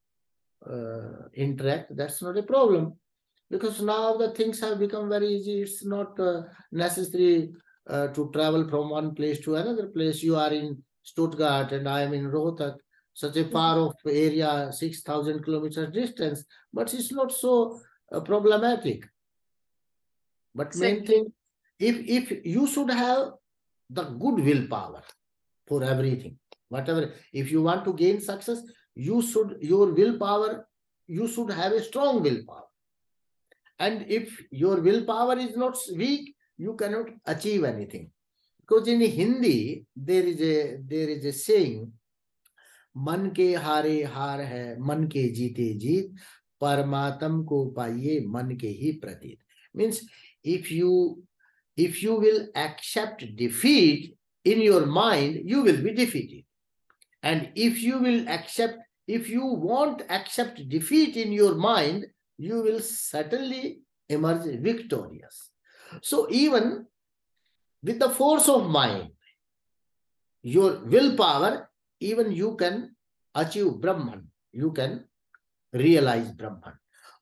uh, 0.73 1.29
interact. 1.35 1.97
That's 1.97 2.23
not 2.23 2.39
a 2.39 2.49
problem 2.55 2.97
because 3.51 3.85
now 3.85 4.17
the 4.17 4.31
things 4.33 4.61
have 4.61 4.79
become 4.79 5.09
very 5.09 5.29
easy. 5.37 5.61
It's 5.67 5.85
not 5.85 6.19
uh, 6.19 6.49
necessary 6.71 7.53
uh, 7.89 8.09
to 8.09 8.31
travel 8.33 8.69
from 8.69 8.91
one 8.91 9.15
place 9.15 9.41
to 9.41 9.57
another 9.57 9.87
place. 9.87 10.23
You 10.23 10.37
are 10.37 10.53
in 10.53 10.83
Stuttgart 11.03 11.73
and 11.73 11.89
I 11.89 12.03
am 12.03 12.13
in 12.13 12.31
Rohtak, 12.31 12.77
such 13.15 13.37
a 13.37 13.45
far 13.45 13.77
mm-hmm. 13.77 13.87
off 13.89 13.95
area, 14.07 14.71
6,000 14.73 15.43
kilometers 15.43 15.91
distance, 15.93 16.45
but 16.73 16.93
it's 16.93 17.13
not 17.13 17.33
so 17.33 17.81
uh, 18.13 18.21
problematic. 18.21 19.05
But 20.55 20.75
main 20.77 21.07
thing, 21.07 21.33
if, 21.79 21.97
if 21.97 22.45
you 22.45 22.67
should 22.67 22.91
have 22.91 23.33
the 23.91 24.05
good 24.05 24.45
willpower 24.45 25.03
for 25.67 25.83
everything, 25.83 26.39
whatever, 26.69 27.13
if 27.33 27.51
you 27.51 27.63
want 27.63 27.85
to 27.85 27.93
gain 27.93 28.21
success, 28.21 28.63
you 28.95 29.23
should, 29.23 29.59
your 29.61 29.93
willpower, 29.93 30.67
you 31.07 31.29
should 31.29 31.51
have 31.51 31.73
a 31.73 31.83
strong 31.83 32.23
willpower. 32.23 32.65
And 33.79 34.05
if 34.09 34.43
your 34.51 34.81
willpower 34.81 35.39
is 35.39 35.57
not 35.57 35.79
weak, 35.95 36.35
you 36.58 36.76
cannot 36.76 37.10
achieve 37.26 37.64
anything. 37.64 38.12
Because 38.62 38.88
in 38.88 39.02
Hindi, 39.02 39.86
there 39.96 40.24
is 40.24 40.42
a 40.42 40.78
there 40.88 41.10
is 41.10 41.26
a 41.26 41.34
saying, 41.34 41.92
मन 42.98 43.30
के 43.36 43.54
हारे 43.56 44.04
हार 44.04 44.42
है 44.42 44.80
मन 44.80 45.04
के 45.12 45.28
जीते 45.36 45.74
जीत 45.80 46.16
परमात्म 46.62 47.44
को 47.44 47.66
पाइए 47.78 48.20
मन 48.30 48.56
के 48.62 48.68
ही 48.68 48.92
प्रतीत 49.04 49.40
means 49.76 50.02
if 50.44 50.70
you 50.72 51.24
if 51.76 52.04
you 52.04 52.16
will 52.16 52.48
accept 52.56 53.24
defeat 53.36 54.16
in 54.46 54.62
your 54.62 54.86
mind 54.86 55.42
you 55.44 55.64
will 55.64 55.82
be 55.82 55.92
defeated 55.92 56.44
and 57.24 57.50
if 57.56 57.82
you 57.82 57.98
will 57.98 58.30
accept 58.30 58.78
if 59.08 59.28
you 59.30 59.46
won't 59.46 60.04
accept 60.10 60.62
defeat 60.70 61.18
in 61.18 61.34
your 61.34 61.56
mind 61.56 62.06
you 62.38 62.62
will 62.62 62.80
certainly 62.80 63.82
emerge 64.10 64.46
victorious 64.62 65.47
so 66.03 66.27
even 66.31 66.87
with 67.83 67.99
the 67.99 68.11
force 68.11 68.49
of 68.49 68.69
mind, 68.69 69.11
your 70.43 70.85
willpower, 70.85 71.71
even 72.01 72.33
you 72.33 72.57
can 72.57 72.95
achieve 73.35 73.81
Brahman. 73.81 74.29
You 74.53 74.73
can 74.73 75.05
realize 75.73 76.33
Brahman. 76.33 76.75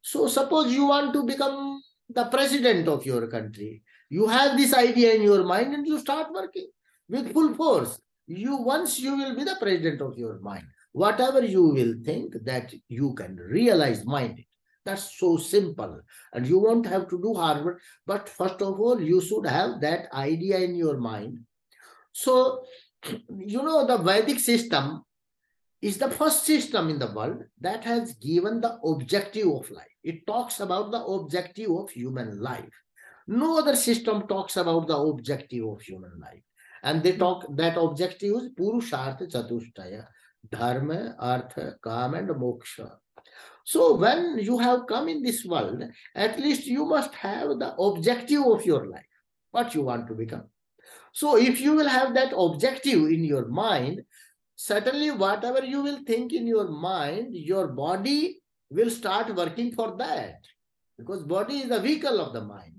So 0.02 0.28
suppose 0.28 0.73
you 0.73 0.87
want 0.87 1.12
to 1.14 1.25
become 1.25 1.82
the 2.08 2.25
president 2.26 2.88
of 2.88 3.04
your 3.04 3.26
country. 3.26 3.82
You 4.08 4.28
have 4.28 4.56
this 4.56 4.73
idea 4.73 5.14
in 5.14 5.23
your 5.23 5.44
mind 5.44 5.75
and 5.75 5.87
you 5.87 5.99
start 5.99 6.32
working 6.32 6.68
with 7.08 7.32
full 7.32 7.54
force. 7.54 8.00
You 8.26 8.56
once 8.56 8.99
you 8.99 9.16
will 9.16 9.35
be 9.35 9.44
the 9.44 9.56
president 9.61 10.00
of 10.00 10.16
your 10.16 10.38
mind. 10.40 10.64
Whatever 10.92 11.44
you 11.44 11.62
will 11.62 11.94
think 12.04 12.35
that 12.44 12.73
you 12.88 13.14
can 13.14 13.37
realize 13.37 14.04
mind 14.06 14.42
that's 14.87 15.19
so 15.19 15.37
simple. 15.37 16.00
And 16.33 16.47
you 16.47 16.59
won't 16.59 16.87
have 16.87 17.09
to 17.09 17.21
do 17.21 17.35
hard 17.35 17.64
work. 17.64 17.83
But 18.07 18.28
first 18.28 18.62
of 18.62 18.81
all, 18.81 19.00
you 19.00 19.21
should 19.21 19.47
have 19.47 19.81
that 19.81 20.12
idea 20.14 20.59
in 20.59 20.75
your 20.75 20.97
mind. 20.97 21.40
So, 22.12 22.64
you 23.37 23.62
know, 23.62 23.87
the 23.87 23.99
Vedic 23.99 24.38
system 24.38 25.02
is 25.83 25.99
the 25.99 26.11
first 26.11 26.45
system 26.45 26.88
in 26.88 26.99
the 26.99 27.12
world 27.12 27.45
that 27.61 27.85
has 27.85 28.14
given 28.14 28.61
the 28.61 28.78
objective 28.85 29.49
of 29.49 29.71
life. 29.71 29.97
It 30.02 30.26
talks 30.26 30.61
about 30.61 30.90
the 30.90 31.05
objective 31.05 31.71
of 31.71 31.90
human 31.90 32.40
life. 32.40 32.73
No 33.26 33.59
other 33.59 33.76
system 33.76 34.26
talks 34.28 34.57
about 34.57 34.87
the 34.87 34.97
objective 34.97 35.66
of 35.66 35.83
human 35.83 36.19
life. 36.21 36.43
And 36.83 37.02
they 37.02 37.16
talk 37.16 37.45
that 37.57 37.76
objective 37.76 38.37
is 38.37 38.49
Purushartha 38.50 39.31
Chatushtaya, 39.31 40.07
Dharma, 40.49 41.16
Artha, 41.19 41.76
Kam, 41.83 42.14
and 42.14 42.28
Moksha. 42.28 42.93
So 43.66 43.96
when 43.96 44.38
you 44.38 44.58
have 44.58 44.87
come 44.87 45.08
in 45.08 45.25
this 45.25 45.44
world, 45.44 45.82
at 46.14 46.38
least 46.38 46.66
you 46.66 46.85
must 46.85 47.12
have 47.16 47.49
the 47.58 47.75
objective 47.75 48.46
of 48.46 48.64
your 48.64 48.87
life. 48.87 49.11
what 49.50 49.75
you 49.75 49.82
want 49.82 50.06
to 50.06 50.14
become. 50.14 50.44
So 51.12 51.37
if 51.37 51.61
you 51.61 51.73
will 51.75 51.88
have 51.88 52.14
that 52.14 52.32
objective 52.37 53.00
in 53.16 53.25
your 53.25 53.46
mind, 53.49 54.02
certainly 54.54 55.11
whatever 55.11 55.64
you 55.64 55.82
will 55.82 56.00
think 56.11 56.32
in 56.32 56.46
your 56.46 56.68
mind, 56.68 57.35
your 57.35 57.68
body 57.68 58.38
will 58.70 58.90
start 58.90 59.35
working 59.35 59.73
for 59.73 59.96
that. 59.96 60.40
Because 60.99 61.23
body 61.23 61.61
is 61.62 61.70
the 61.70 61.80
vehicle 61.80 62.20
of 62.20 62.35
the 62.35 62.44
mind. 62.44 62.75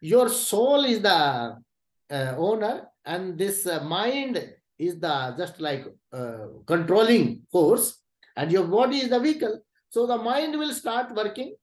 Your 0.00 0.28
soul 0.28 0.84
is 0.84 1.02
the 1.02 1.10
uh, 1.10 2.34
owner 2.36 2.88
and 3.04 3.38
this 3.38 3.66
uh, 3.66 3.84
mind 3.84 4.42
is 4.78 4.98
the 4.98 5.34
just 5.38 5.60
like 5.60 5.84
uh, 6.12 6.46
controlling 6.66 7.42
force 7.52 8.00
and 8.36 8.50
your 8.50 8.64
body 8.64 8.98
is 9.04 9.10
the 9.10 9.20
vehicle. 9.20 9.60
So 9.94 10.06
the 10.08 10.18
mind 10.18 10.58
will 10.58 10.72
start 10.74 11.14
working, 11.14 11.54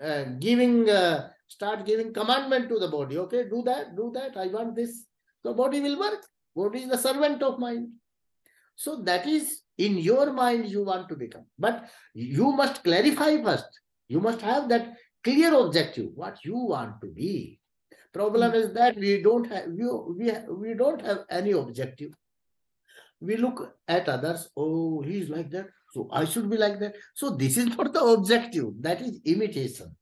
uh, 0.00 0.22
giving, 0.38 0.88
uh, 0.88 1.30
start 1.48 1.84
giving 1.84 2.12
commandment 2.12 2.68
to 2.68 2.78
the 2.78 2.86
body. 2.86 3.18
Okay, 3.18 3.48
do 3.48 3.62
that, 3.64 3.96
do 3.96 4.12
that. 4.14 4.36
I 4.36 4.46
want 4.46 4.76
this. 4.76 5.06
So 5.42 5.54
body 5.54 5.80
will 5.80 5.98
work. 5.98 6.20
Body 6.54 6.82
is 6.84 6.88
the 6.88 6.98
servant 6.98 7.42
of 7.42 7.58
mind. 7.58 7.88
So 8.76 9.02
that 9.02 9.26
is 9.26 9.62
in 9.76 9.98
your 9.98 10.32
mind 10.32 10.66
you 10.66 10.84
want 10.84 11.08
to 11.08 11.16
become. 11.16 11.46
But 11.58 11.90
you 12.14 12.52
must 12.52 12.84
clarify 12.84 13.42
first. 13.42 13.80
You 14.06 14.20
must 14.20 14.40
have 14.40 14.68
that 14.68 14.94
clear 15.24 15.52
objective, 15.52 16.10
what 16.14 16.44
you 16.44 16.56
want 16.56 17.00
to 17.00 17.08
be. 17.08 17.58
Problem 18.12 18.54
is 18.54 18.72
that 18.74 18.96
we 18.96 19.20
don't 19.20 19.50
have 19.50 19.66
we, 19.66 19.90
we, 20.20 20.32
we 20.62 20.74
don't 20.74 21.04
have 21.04 21.24
any 21.28 21.50
objective. 21.50 22.12
We 23.20 23.36
look 23.36 23.74
at 23.88 24.08
others, 24.08 24.48
oh, 24.56 25.02
he's 25.02 25.28
like 25.28 25.50
that, 25.50 25.66
so 25.92 26.08
I 26.12 26.24
should 26.24 26.48
be 26.48 26.56
like 26.56 26.78
that. 26.80 26.94
So 27.14 27.30
this 27.30 27.56
is 27.56 27.76
not 27.76 27.92
the 27.92 28.02
objective, 28.02 28.68
that 28.80 29.00
is 29.00 29.20
imitation. 29.24 29.96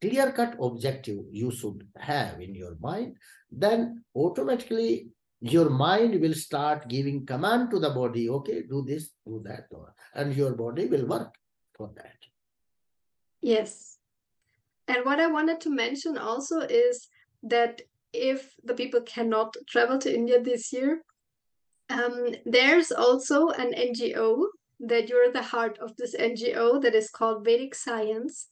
Clear 0.00 0.30
cut 0.32 0.56
objective 0.60 1.24
you 1.32 1.50
should 1.50 1.86
have 1.96 2.40
in 2.40 2.54
your 2.54 2.76
mind, 2.80 3.16
then 3.50 4.04
automatically 4.14 5.08
your 5.40 5.70
mind 5.70 6.20
will 6.20 6.34
start 6.34 6.88
giving 6.88 7.26
command 7.26 7.70
to 7.70 7.78
the 7.78 7.90
body, 7.90 8.28
okay, 8.28 8.62
do 8.62 8.84
this, 8.86 9.10
do 9.26 9.42
that, 9.44 9.68
and 10.14 10.34
your 10.34 10.54
body 10.54 10.86
will 10.86 11.06
work 11.06 11.34
for 11.76 11.90
that. 11.96 12.16
Yes. 13.40 13.98
And 14.86 15.04
what 15.04 15.20
I 15.20 15.26
wanted 15.26 15.60
to 15.62 15.70
mention 15.70 16.16
also 16.16 16.60
is 16.60 17.08
that 17.42 17.82
if 18.12 18.54
the 18.64 18.74
people 18.74 19.00
cannot 19.02 19.56
travel 19.68 19.98
to 19.98 20.14
India 20.14 20.42
this 20.42 20.72
year, 20.72 21.02
um, 21.90 22.34
there's 22.44 22.90
also 22.90 23.48
an 23.48 23.72
NGO 23.72 24.46
that 24.80 25.08
you're 25.08 25.32
the 25.32 25.42
heart 25.42 25.78
of 25.78 25.96
this 25.96 26.14
NGO 26.16 26.80
that 26.82 26.94
is 26.94 27.10
called 27.10 27.44
Vedic 27.44 27.74
Science. 27.74 28.48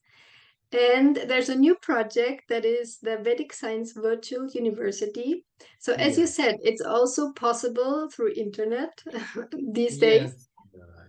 And 0.72 1.16
there's 1.16 1.48
a 1.48 1.54
new 1.54 1.76
project 1.76 2.48
that 2.48 2.64
is 2.64 2.98
the 2.98 3.18
Vedic 3.18 3.52
Science 3.52 3.92
Virtual 3.92 4.48
University. 4.48 5.44
So 5.78 5.92
as 5.94 6.18
you 6.18 6.26
said, 6.26 6.56
it's 6.62 6.82
also 6.82 7.32
possible 7.32 8.08
through 8.10 8.32
internet 8.36 8.90
these 9.72 9.98
days. 9.98 10.32
Yes. 10.32 10.48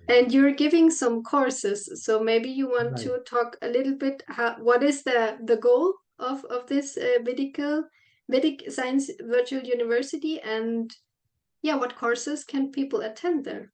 And 0.09 0.31
you're 0.31 0.53
giving 0.53 0.89
some 0.89 1.23
courses. 1.23 2.03
So 2.05 2.21
maybe 2.21 2.49
you 2.49 2.69
want 2.69 2.93
right. 2.93 3.01
to 3.01 3.19
talk 3.25 3.57
a 3.61 3.67
little 3.67 3.95
bit 3.95 4.23
how, 4.27 4.55
what 4.59 4.83
is 4.83 5.03
the, 5.03 5.37
the 5.43 5.57
goal 5.57 5.93
of, 6.19 6.45
of 6.45 6.67
this 6.67 6.95
uh, 6.95 7.21
Vedic, 7.23 7.59
Vedic 8.29 8.71
Science 8.71 9.09
Virtual 9.19 9.61
University 9.61 10.39
and 10.39 10.95
yeah, 11.61 11.75
what 11.75 11.97
courses 11.97 12.43
can 12.43 12.71
people 12.71 13.01
attend 13.01 13.43
there? 13.43 13.71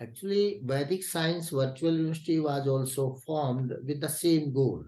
Actually, 0.00 0.60
Vedic 0.62 1.02
Science 1.02 1.50
Virtual 1.50 1.92
University 1.92 2.38
was 2.38 2.68
also 2.68 3.14
formed 3.26 3.72
with 3.86 4.00
the 4.00 4.08
same 4.08 4.52
goal. 4.52 4.84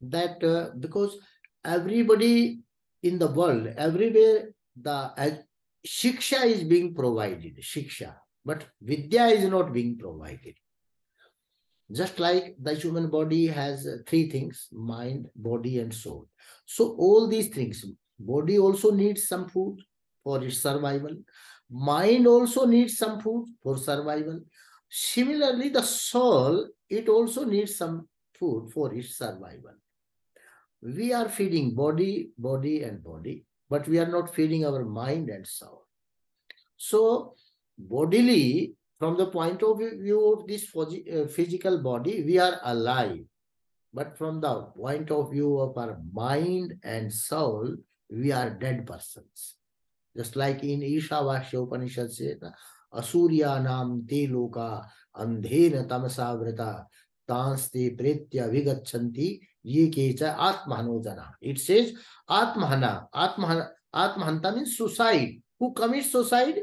That 0.00 0.42
uh, 0.42 0.70
because 0.78 1.18
everybody 1.64 2.60
in 3.02 3.18
the 3.18 3.28
world, 3.28 3.66
everywhere, 3.76 4.54
the 4.80 4.90
uh, 4.90 5.30
Shiksha 5.86 6.46
is 6.46 6.64
being 6.64 6.94
provided, 6.94 7.58
Shiksha, 7.60 8.14
but 8.44 8.64
Vidya 8.80 9.26
is 9.26 9.48
not 9.48 9.72
being 9.72 9.98
provided. 9.98 10.54
Just 11.90 12.18
like 12.18 12.56
the 12.60 12.74
human 12.74 13.10
body 13.10 13.46
has 13.48 13.86
three 14.06 14.30
things, 14.30 14.68
mind, 14.72 15.28
body, 15.36 15.80
and 15.80 15.92
soul. 15.92 16.26
So 16.64 16.96
all 16.98 17.28
these 17.28 17.48
things, 17.48 17.84
body 18.18 18.58
also 18.58 18.92
needs 18.92 19.28
some 19.28 19.48
food 19.48 19.78
for 20.24 20.42
its 20.42 20.58
survival. 20.58 21.16
Mind 21.72 22.26
also 22.26 22.66
needs 22.66 22.98
some 22.98 23.18
food 23.20 23.46
for 23.62 23.78
survival. 23.78 24.40
Similarly, 24.90 25.70
the 25.70 25.82
soul, 25.82 26.68
it 26.90 27.08
also 27.08 27.46
needs 27.46 27.76
some 27.76 28.08
food 28.38 28.70
for 28.70 28.92
its 28.92 29.16
survival. 29.16 29.72
We 30.82 31.14
are 31.14 31.30
feeding 31.30 31.74
body, 31.74 32.30
body, 32.36 32.82
and 32.82 33.02
body, 33.02 33.46
but 33.70 33.88
we 33.88 33.98
are 33.98 34.10
not 34.10 34.34
feeding 34.34 34.66
our 34.66 34.84
mind 34.84 35.30
and 35.30 35.46
soul. 35.46 35.86
So, 36.76 37.34
bodily, 37.78 38.74
from 38.98 39.16
the 39.16 39.28
point 39.28 39.62
of 39.62 39.78
view 39.78 40.32
of 40.32 40.46
this 40.46 40.70
uh, 40.76 41.26
physical 41.26 41.78
body, 41.78 42.22
we 42.22 42.38
are 42.38 42.60
alive. 42.64 43.24
But 43.94 44.18
from 44.18 44.40
the 44.40 44.62
point 44.76 45.10
of 45.10 45.30
view 45.30 45.58
of 45.58 45.78
our 45.78 45.98
mind 46.12 46.74
and 46.82 47.12
soul, 47.12 47.76
we 48.10 48.30
are 48.30 48.50
dead 48.50 48.86
persons. 48.86 49.56
Just 50.16 50.36
like 50.36 50.62
in 50.62 50.80
Ishavasya 50.80 51.62
Upanishad 51.66 52.12
says, 52.12 52.38
Asurya 52.92 53.62
nam 53.62 54.04
te 54.06 54.28
loka 54.28 54.84
andhena 55.16 55.86
tamasa 55.88 56.36
vrita 56.38 56.84
tanste 57.28 57.96
pretya 57.96 58.50
vigachanti 58.50 59.40
ye 59.62 59.90
kecha 59.90 60.36
atmahanojana. 60.36 61.30
It 61.40 61.58
says 61.58 61.94
atmahana. 62.28 63.06
Atmahana, 63.14 63.70
atmahanta 63.94 64.54
means 64.54 64.76
suicide. 64.76 65.40
Who 65.58 65.72
commits 65.72 66.12
suicide? 66.12 66.60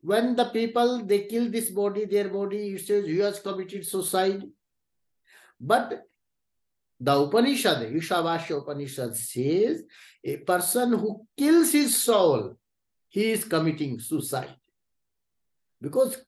When 0.00 0.36
the 0.36 0.44
people, 0.46 1.04
they 1.04 1.24
kill 1.24 1.50
this 1.50 1.70
body, 1.70 2.04
their 2.04 2.28
body, 2.28 2.74
it 2.74 2.86
says, 2.86 3.06
he 3.06 3.18
has 3.18 3.40
committed 3.40 3.86
suicide. 3.86 4.42
But 5.60 6.02
the 7.00 7.16
Upanishad, 7.16 7.92
Ishavasya 7.92 8.62
Upanishad 8.62 9.16
says, 9.16 9.82
a 10.24 10.38
person 10.38 10.92
who 10.92 11.26
kills 11.36 11.72
his 11.72 11.96
soul, 11.96 12.56
he 13.08 13.30
is 13.30 13.44
committing 13.44 14.00
suicide. 14.00 14.54
Because 15.80 16.20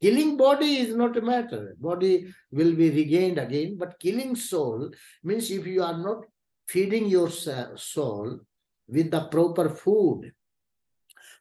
killing 0.00 0.36
body 0.36 0.76
is 0.78 0.94
not 0.94 1.16
a 1.16 1.20
matter. 1.20 1.74
Body 1.78 2.32
will 2.50 2.74
be 2.74 2.90
regained 2.90 3.38
again, 3.38 3.76
but 3.76 3.98
killing 3.98 4.36
soul 4.36 4.90
means 5.24 5.50
if 5.50 5.66
you 5.66 5.82
are 5.82 5.98
not 5.98 6.24
feeding 6.68 7.06
your 7.06 7.28
soul 7.30 8.40
with 8.86 9.10
the 9.10 9.24
proper 9.24 9.68
food, 9.70 10.32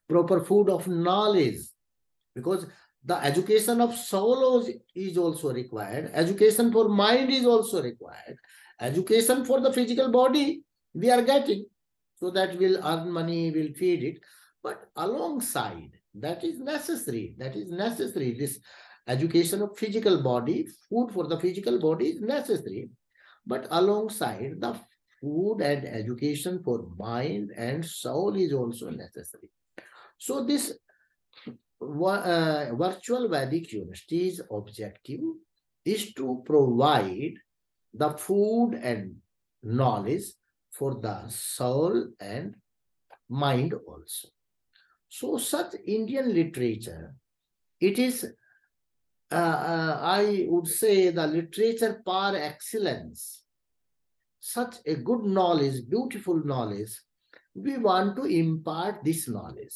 proper 0.09 0.41
food 0.41 0.69
of 0.69 0.87
knowledge, 0.87 1.59
because 2.33 2.65
the 3.03 3.15
education 3.23 3.81
of 3.81 3.95
soul 3.95 4.67
is 4.95 5.17
also 5.17 5.53
required, 5.53 6.11
education 6.13 6.71
for 6.71 6.89
mind 6.89 7.31
is 7.31 7.45
also 7.45 7.81
required, 7.81 8.37
education 8.81 9.45
for 9.45 9.61
the 9.61 9.71
physical 9.71 10.11
body 10.11 10.63
we 10.93 11.09
are 11.09 11.21
getting 11.21 11.65
so 12.15 12.29
that 12.31 12.57
we'll 12.57 12.85
earn 12.85 13.11
money, 13.11 13.51
we'll 13.51 13.73
feed 13.73 14.03
it. 14.03 14.19
But 14.61 14.89
alongside, 14.95 15.91
that 16.15 16.43
is 16.43 16.59
necessary. 16.59 17.35
That 17.37 17.55
is 17.55 17.71
necessary. 17.71 18.35
This 18.37 18.59
education 19.07 19.61
of 19.61 19.77
physical 19.77 20.21
body, 20.21 20.67
food 20.89 21.11
for 21.13 21.27
the 21.27 21.39
physical 21.39 21.79
body 21.79 22.09
is 22.09 22.21
necessary. 22.21 22.89
But 23.45 23.67
alongside, 23.71 24.59
the 24.59 24.79
food 25.19 25.61
and 25.61 25.85
education 25.85 26.61
for 26.63 26.87
mind 26.97 27.51
and 27.57 27.83
soul 27.83 28.35
is 28.35 28.53
also 28.53 28.89
necessary. 28.89 29.49
So 30.17 30.43
this 30.43 30.73
uh, 31.81 32.65
virtual 32.73 33.27
Vedic 33.27 33.71
university's 33.73 34.41
objective 34.51 35.21
is 35.83 36.13
to 36.13 36.43
provide 36.45 37.33
the 37.93 38.11
food 38.11 38.73
and 38.81 39.15
knowledge 39.63 40.23
for 40.71 40.95
the 40.95 41.27
soul 41.29 42.07
and 42.19 42.55
mind 43.29 43.73
also. 43.87 44.29
So 45.09 45.37
such 45.37 45.75
Indian 45.85 46.33
literature, 46.33 47.13
it 47.79 47.99
is, 47.99 48.23
uh, 49.31 49.35
uh, 49.35 49.99
I 50.01 50.45
would 50.49 50.67
say, 50.67 51.09
the 51.09 51.27
literature 51.27 52.01
par 52.05 52.35
excellence. 52.35 53.43
Such 54.39 54.77
a 54.85 54.95
good 54.95 55.23
knowledge, 55.23 55.87
beautiful 55.87 56.43
knowledge, 56.45 56.91
we 57.53 57.77
want 57.77 58.15
to 58.15 58.23
impart 58.23 59.03
this 59.03 59.27
knowledge 59.27 59.75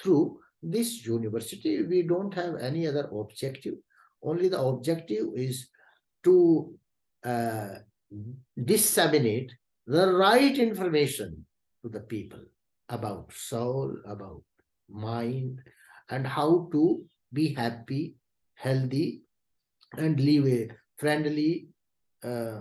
through 0.00 0.38
this 0.62 1.04
university. 1.04 1.82
We 1.82 2.02
don't 2.02 2.32
have 2.34 2.56
any 2.56 2.86
other 2.86 3.08
objective. 3.12 3.74
Only 4.22 4.48
the 4.48 4.60
objective 4.60 5.26
is 5.34 5.68
to 6.24 6.78
uh, 7.26 7.68
disseminate 8.64 9.52
the 9.86 10.12
right 10.12 10.56
information 10.58 11.44
to 11.82 11.88
the 11.88 12.00
people 12.00 12.40
about 12.88 13.32
soul, 13.32 13.96
about 14.06 14.42
mind, 14.88 15.60
and 16.10 16.26
how 16.26 16.68
to 16.72 17.04
be 17.32 17.52
happy, 17.54 18.14
healthy, 18.54 19.22
and 19.96 20.20
live 20.20 20.46
a 20.46 20.68
friendly 20.96 21.68
uh, 22.22 22.60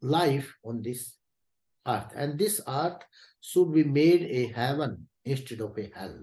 life 0.00 0.54
on 0.64 0.82
this 0.82 1.16
earth. 1.86 2.12
And 2.14 2.38
this 2.38 2.60
earth 2.66 3.02
should 3.40 3.72
be 3.74 3.84
made 3.84 4.22
a 4.22 4.46
heaven 4.52 5.06
instead 5.24 5.60
of 5.60 5.76
a 5.78 5.90
hell. 5.94 6.18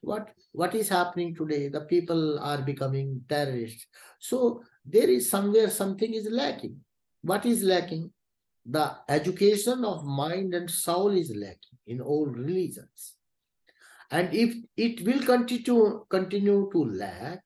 What, 0.00 0.30
what 0.52 0.74
is 0.74 0.88
happening 0.88 1.34
today? 1.34 1.68
The 1.68 1.82
people 1.82 2.38
are 2.38 2.62
becoming 2.62 3.22
terrorists. 3.28 3.86
So 4.20 4.62
there 4.90 5.08
is 5.08 5.28
somewhere 5.30 5.70
something 5.70 6.12
is 6.14 6.28
lacking. 6.30 6.76
What 7.22 7.44
is 7.46 7.62
lacking? 7.62 8.10
The 8.64 8.96
education 9.08 9.84
of 9.84 10.04
mind 10.04 10.54
and 10.54 10.70
soul 10.70 11.10
is 11.10 11.30
lacking 11.34 11.78
in 11.86 12.00
all 12.00 12.26
religions. 12.26 13.14
And 14.10 14.32
if 14.32 14.54
it 14.76 15.04
will 15.06 15.22
continue, 15.22 16.04
continue 16.08 16.70
to 16.72 16.84
lack, 16.84 17.42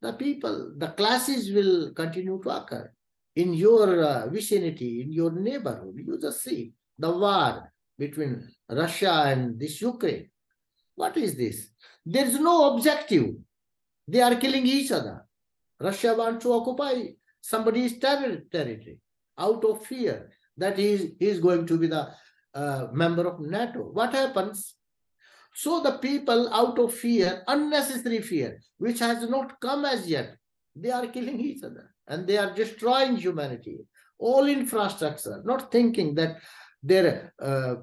the 0.00 0.12
people, 0.12 0.72
the 0.76 0.88
classes 0.88 1.52
will 1.52 1.92
continue 1.92 2.40
to 2.42 2.50
occur 2.50 2.92
in 3.36 3.54
your 3.54 4.02
uh, 4.02 4.28
vicinity, 4.28 5.02
in 5.02 5.12
your 5.12 5.32
neighborhood. 5.32 5.94
You 5.96 6.18
just 6.20 6.42
see 6.42 6.72
the 6.98 7.10
war 7.10 7.72
between 7.98 8.48
Russia 8.68 9.24
and 9.26 9.58
this 9.58 9.80
Ukraine. 9.80 10.30
What 10.94 11.16
is 11.16 11.36
this? 11.36 11.70
There 12.04 12.26
is 12.26 12.38
no 12.38 12.74
objective. 12.74 13.34
They 14.06 14.20
are 14.20 14.36
killing 14.36 14.66
each 14.66 14.92
other. 14.92 15.23
Russia 15.86 16.14
wants 16.14 16.44
to 16.44 16.52
occupy 16.52 16.94
somebody's 17.40 17.98
ter 17.98 18.42
territory 18.50 18.98
out 19.38 19.64
of 19.64 19.84
fear 19.86 20.30
that 20.56 20.78
he 20.78 20.88
is, 20.96 21.02
he 21.18 21.26
is 21.26 21.40
going 21.40 21.66
to 21.66 21.76
be 21.78 21.88
the 21.88 22.08
uh, 22.54 22.86
member 22.92 23.26
of 23.26 23.40
NATO. 23.40 23.80
What 23.80 24.12
happens? 24.12 24.76
So 25.54 25.80
the 25.80 25.98
people 25.98 26.52
out 26.52 26.78
of 26.78 26.94
fear, 26.94 27.42
unnecessary 27.46 28.20
fear, 28.22 28.60
which 28.78 28.98
has 29.00 29.28
not 29.28 29.60
come 29.60 29.84
as 29.84 30.08
yet, 30.08 30.36
they 30.74 30.90
are 30.90 31.06
killing 31.06 31.40
each 31.40 31.62
other 31.62 31.94
and 32.08 32.26
they 32.26 32.38
are 32.38 32.54
destroying 32.54 33.16
humanity. 33.16 33.78
All 34.18 34.46
infrastructure, 34.46 35.42
not 35.44 35.70
thinking 35.70 36.14
that 36.16 36.40
their 36.82 37.32
uh, 37.40 37.76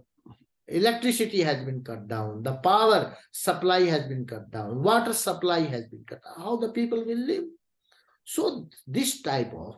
electricity 0.67 1.41
has 1.41 1.63
been 1.65 1.83
cut 1.83 2.07
down, 2.07 2.43
the 2.43 2.55
power 2.55 3.17
supply 3.31 3.81
has 3.83 4.03
been 4.07 4.25
cut 4.25 4.49
down, 4.51 4.81
water 4.81 5.13
supply 5.13 5.59
has 5.61 5.85
been 5.87 6.03
cut 6.07 6.21
down. 6.23 6.43
How 6.43 6.55
the 6.57 6.71
people 6.71 7.03
will 7.05 7.17
live? 7.17 7.45
So 8.31 8.69
this 8.87 9.21
type 9.21 9.51
of 9.53 9.75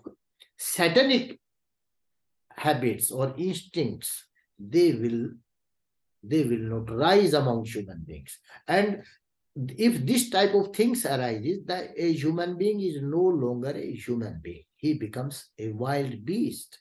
satanic 0.56 1.40
habits 2.56 3.10
or 3.10 3.34
instincts, 3.36 4.28
they 4.60 4.94
will 4.94 5.32
they 6.22 6.44
will 6.44 6.66
not 6.74 6.92
rise 6.92 7.34
among 7.34 7.66
human 7.66 8.04
beings. 8.06 8.38
And 8.68 9.02
if 9.56 10.06
this 10.06 10.30
type 10.30 10.54
of 10.54 10.76
things 10.76 11.04
arises, 11.06 11.66
that 11.66 11.96
a 11.98 12.14
human 12.14 12.56
being 12.56 12.80
is 12.80 13.02
no 13.02 13.24
longer 13.24 13.72
a 13.72 13.96
human 13.96 14.40
being. 14.44 14.66
He 14.78 14.94
becomes 14.94 15.50
a 15.58 15.70
wild 15.70 16.24
beast. 16.24 16.78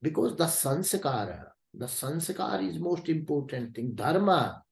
Because 0.00 0.36
the 0.36 0.44
sanskara, 0.44 1.42
the 1.74 1.86
sanskara 1.86 2.66
is 2.66 2.78
most 2.78 3.08
important 3.08 3.74
thing. 3.74 3.96
Dharma. 3.96 4.62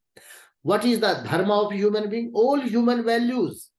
What 0.63 0.85
is 0.85 1.01
the 1.01 1.21
dharma 1.29 1.65
of 1.65 1.73
human 1.73 2.09
being? 2.09 2.31
All 2.33 2.61
human 2.61 3.05
values. 3.05 3.71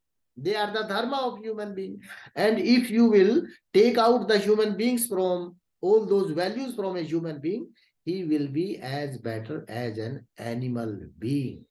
They 0.42 0.56
are 0.56 0.72
the 0.72 0.84
dharma 0.84 1.18
of 1.18 1.40
human 1.40 1.76
being. 1.76 2.02
And 2.36 2.60
if 2.60 2.90
you 2.90 3.06
will 3.06 3.44
take 3.74 3.98
out 3.98 4.28
the 4.28 4.38
human 4.38 4.78
beings 4.78 5.08
from 5.08 5.56
all 5.82 6.06
those 6.06 6.32
values 6.32 6.76
from 6.76 6.98
a 6.98 7.02
human 7.02 7.40
being, 7.40 7.70
he 8.06 8.24
will 8.24 8.48
be 8.48 8.78
as 8.78 9.18
better 9.18 9.66
as 9.68 9.98
an 9.98 10.26
animal 10.38 11.00
being. 11.18 11.66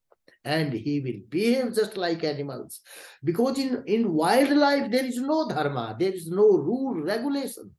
And 0.44 0.72
he 0.72 1.00
will 1.00 1.20
behave 1.28 1.74
just 1.74 1.96
like 1.96 2.24
animals. 2.24 2.80
Because 3.22 3.58
in 3.58 3.82
in 3.86 4.12
wildlife 4.12 4.90
there 4.90 5.04
is 5.04 5.18
no 5.18 5.48
dharma. 5.48 5.96
There 5.98 6.12
is 6.12 6.28
no 6.28 6.46
rule 6.68 7.02
regulation. 7.02 7.72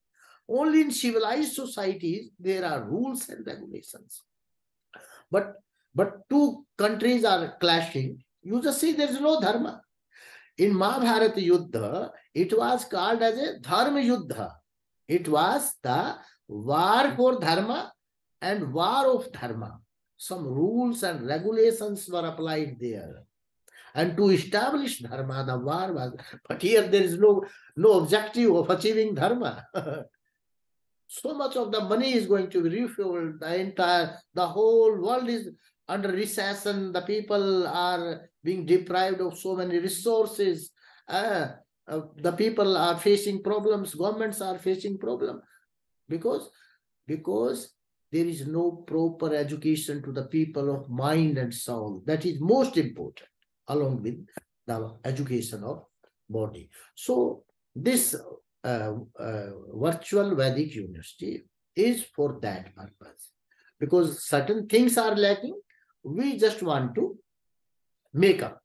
Only 0.47 0.81
in 0.81 0.91
civilized 0.91 1.53
societies 1.53 2.31
there 2.39 2.65
are 2.65 2.83
rules 2.83 3.29
and 3.29 3.45
regulations. 3.45 4.23
But 5.31 5.55
but 5.95 6.29
two 6.29 6.65
countries 6.77 7.23
are 7.23 7.57
clashing. 7.59 8.23
You 8.41 8.61
just 8.61 8.79
see 8.79 8.91
there 8.93 9.09
is 9.09 9.19
no 9.19 9.39
dharma 9.39 9.81
in 10.65 10.73
mahabharata 10.83 11.41
yuddha 11.51 12.09
it 12.33 12.51
was 12.61 12.85
called 12.93 13.21
as 13.29 13.37
a 13.47 13.59
dharma 13.59 14.01
yuddha 14.11 14.49
it 15.17 15.27
was 15.27 15.73
the 15.81 16.01
war 16.47 17.13
for 17.15 17.39
dharma 17.39 17.91
and 18.41 18.73
war 18.73 19.07
of 19.15 19.31
dharma. 19.31 19.79
Some 20.17 20.45
rules 20.45 21.03
and 21.03 21.25
regulations 21.27 22.09
were 22.09 22.25
applied 22.27 22.77
there. 22.79 23.23
And 23.95 24.15
to 24.17 24.29
establish 24.29 24.99
dharma, 24.99 25.43
the 25.45 25.57
war 25.57 25.93
was, 25.93 26.13
but 26.47 26.61
here 26.61 26.87
there 26.87 27.01
is 27.01 27.17
no, 27.17 27.43
no 27.75 28.01
objective 28.01 28.53
of 28.55 28.69
achieving 28.69 29.15
dharma. 29.15 29.65
so 31.07 31.33
much 31.33 31.55
of 31.55 31.71
the 31.71 31.81
money 31.81 32.13
is 32.13 32.27
going 32.27 32.49
to 32.51 32.61
be 32.61 32.69
refueled, 32.69 33.39
the 33.39 33.59
entire, 33.59 34.15
the 34.33 34.47
whole 34.47 34.95
world 35.01 35.27
is 35.27 35.49
under 35.87 36.09
recession, 36.09 36.91
the 36.91 37.01
people 37.01 37.65
are 37.67 38.28
being 38.43 38.65
deprived 38.65 39.21
of 39.21 39.37
so 39.37 39.55
many 39.55 39.79
resources. 39.79 40.71
Uh, 41.07 41.47
uh, 41.87 42.01
the 42.17 42.31
people 42.31 42.77
are 42.77 42.97
facing 42.97 43.41
problems, 43.41 43.95
governments 43.95 44.41
are 44.41 44.57
facing 44.57 44.97
problems 44.97 45.41
because, 46.07 46.49
because 47.07 47.73
there 48.11 48.25
is 48.25 48.47
no 48.47 48.71
proper 48.87 49.33
education 49.35 50.01
to 50.03 50.11
the 50.11 50.25
people 50.25 50.73
of 50.73 50.89
mind 50.89 51.37
and 51.37 51.53
soul. 51.53 52.01
That 52.05 52.25
is 52.25 52.39
most 52.39 52.77
important, 52.77 53.29
along 53.67 54.03
with 54.03 54.25
the 54.65 54.95
education 55.03 55.63
of 55.63 55.85
body. 56.29 56.69
So 56.95 57.43
this 57.75 58.15
uh, 58.63 58.93
uh, 59.19 59.49
virtual 59.73 60.35
Vedic 60.35 60.75
university 60.75 61.43
is 61.75 62.05
for 62.15 62.39
that 62.41 62.75
purpose. 62.75 63.31
Because 63.79 64.25
certain 64.25 64.67
things 64.67 64.97
are 64.97 65.15
lacking, 65.15 65.57
we 66.03 66.37
just 66.37 66.61
want 66.61 66.95
to 66.95 67.17
make 68.13 68.43
up. 68.43 68.61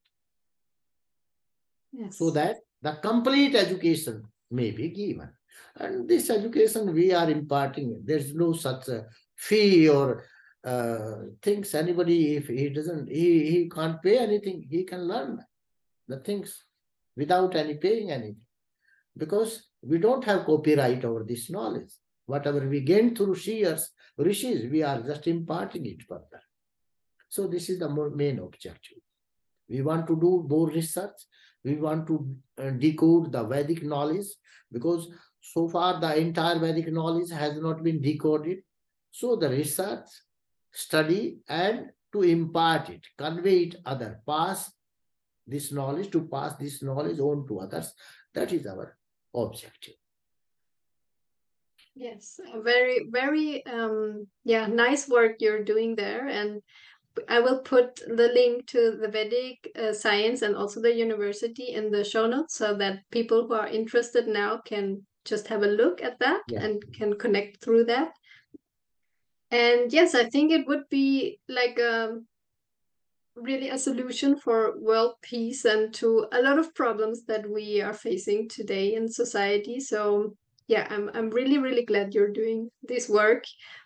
Yes. 1.92 2.18
So 2.18 2.30
that 2.30 2.57
the 2.83 2.92
complete 3.02 3.54
education 3.54 4.24
may 4.50 4.70
be 4.70 4.88
given. 4.90 5.30
And 5.76 6.09
this 6.09 6.30
education 6.30 6.92
we 6.92 7.12
are 7.12 7.30
imparting, 7.30 8.02
there's 8.04 8.35
no 8.35 8.52
such 8.52 8.88
fee 9.37 9.88
or 9.88 10.24
uh, 10.64 11.16
things 11.42 11.74
anybody 11.74 12.37
if 12.37 12.46
he 12.46 12.70
doesn't 12.70 13.09
he 13.09 13.50
he 13.50 13.68
can't 13.68 14.02
pay 14.02 14.16
anything 14.18 14.66
he 14.70 14.83
can 14.85 15.02
learn 15.07 15.38
the 16.09 16.18
things 16.20 16.64
without 17.16 17.54
any 17.54 17.74
paying 17.74 18.11
anything 18.11 18.46
because 19.14 19.68
we 19.83 19.98
don't 19.98 20.24
have 20.24 20.46
copyright 20.46 21.04
over 21.04 21.22
this 21.22 21.50
knowledge 21.50 21.92
whatever 22.24 22.66
we 22.66 22.80
gain 22.80 23.14
through 23.14 23.35
rishis 23.35 23.90
rishis 24.16 24.70
we 24.70 24.83
are 24.83 25.02
just 25.02 25.26
imparting 25.26 25.85
it 25.85 26.02
further 26.09 26.42
so 27.28 27.46
this 27.46 27.68
is 27.68 27.78
the 27.78 27.90
main 28.22 28.38
objective 28.38 29.03
we 29.68 29.83
want 29.83 30.07
to 30.07 30.16
do 30.16 30.44
more 30.48 30.68
research 30.68 31.18
we 31.64 31.77
want 31.77 32.07
to 32.07 32.37
uh, 32.59 32.70
decode 32.70 33.33
the 33.33 33.42
vedic 33.42 33.83
knowledge 33.83 34.27
because 34.70 35.09
so 35.40 35.68
far 35.68 36.00
the 36.00 36.16
entire 36.16 36.59
vedic 36.59 36.92
knowledge 36.92 37.31
has 37.31 37.61
not 37.61 37.83
been 37.83 38.00
decoded 38.00 38.59
so 39.14 39.37
the 39.37 39.48
research, 39.48 40.09
study, 40.72 41.38
and 41.48 41.90
to 42.12 42.22
impart 42.22 42.90
it, 42.90 43.07
convey 43.16 43.59
it 43.59 43.77
other, 43.87 44.20
pass 44.27 44.72
this 45.46 45.70
knowledge, 45.70 46.11
to 46.11 46.27
pass 46.27 46.57
this 46.57 46.83
knowledge 46.83 47.20
on 47.20 47.46
to 47.46 47.61
others. 47.61 47.94
That 48.35 48.53
is 48.53 48.66
our 48.66 48.98
objective. 49.33 49.94
Yes, 51.94 52.40
very, 52.57 53.07
very, 53.09 53.64
um, 53.66 54.27
yeah, 54.42 54.66
nice 54.66 55.09
work 55.09 55.37
you're 55.38 55.62
doing 55.62 55.94
there. 55.94 56.27
And 56.27 56.61
I 57.29 57.40
will 57.40 57.61
put 57.61 57.96
the 57.96 58.31
link 58.35 58.66
to 58.68 58.98
the 59.00 59.09
Vedic 59.09 59.70
uh, 59.77 59.92
science 59.92 60.42
and 60.42 60.57
also 60.57 60.81
the 60.81 60.94
university 60.94 61.72
in 61.72 61.90
the 61.90 62.05
show 62.05 62.27
notes 62.27 62.57
so 62.57 62.74
that 62.74 63.03
people 63.11 63.46
who 63.46 63.55
are 63.55 63.68
interested 63.68 64.27
now 64.27 64.59
can 64.59 65.07
just 65.24 65.48
have 65.48 65.62
a 65.62 65.66
look 65.66 66.03
at 66.03 66.18
that 66.18 66.42
yeah. 66.48 66.64
and 66.64 66.83
can 66.92 67.16
connect 67.18 67.62
through 67.62 67.85
that. 67.85 68.12
And 69.50 69.92
yes, 69.92 70.14
I 70.14 70.24
think 70.24 70.50
it 70.50 70.66
would 70.66 70.88
be 70.90 71.38
like 71.48 71.79
a 71.79 72.11
um, 72.11 72.27
really 73.37 73.70
a 73.70 73.79
solution 73.79 74.37
for 74.37 74.79
world 74.79 75.14
peace 75.22 75.64
and 75.64 75.92
to 75.94 76.27
a 76.33 76.40
lot 76.40 76.59
of 76.59 76.74
problems 76.74 77.24
that 77.24 77.48
we 77.48 77.81
are 77.81 77.92
facing 77.92 78.48
today 78.48 78.94
in 78.94 79.09
society. 79.09 79.81
So 79.81 80.37
yeah, 80.66 80.87
I'm 80.90 81.11
I'm 81.14 81.31
really 81.31 81.59
really 81.59 81.85
glad 81.85 82.14
you're 82.14 82.33
doing 82.33 82.70
this 82.83 83.09
work 83.09 83.44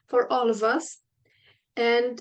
for 0.09 0.31
all 0.33 0.51
of 0.51 0.63
us. 0.63 0.99
And 1.77 2.21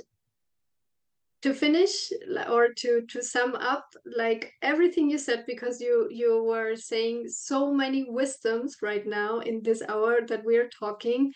to 1.48 1.54
finish 1.54 2.12
or 2.50 2.70
to 2.74 3.02
to 3.08 3.24
sum 3.24 3.56
up 3.56 3.86
like 4.18 4.52
everything 4.62 5.10
you 5.10 5.18
said 5.18 5.46
because 5.48 5.80
you 5.80 6.08
you 6.12 6.44
were 6.44 6.76
saying 6.76 7.28
so 7.30 7.74
many 7.74 8.06
wisdoms 8.10 8.78
right 8.82 9.08
now 9.08 9.40
in 9.40 9.64
this 9.64 9.82
hour 9.88 10.20
that 10.28 10.44
we're 10.44 10.70
talking 10.70 11.32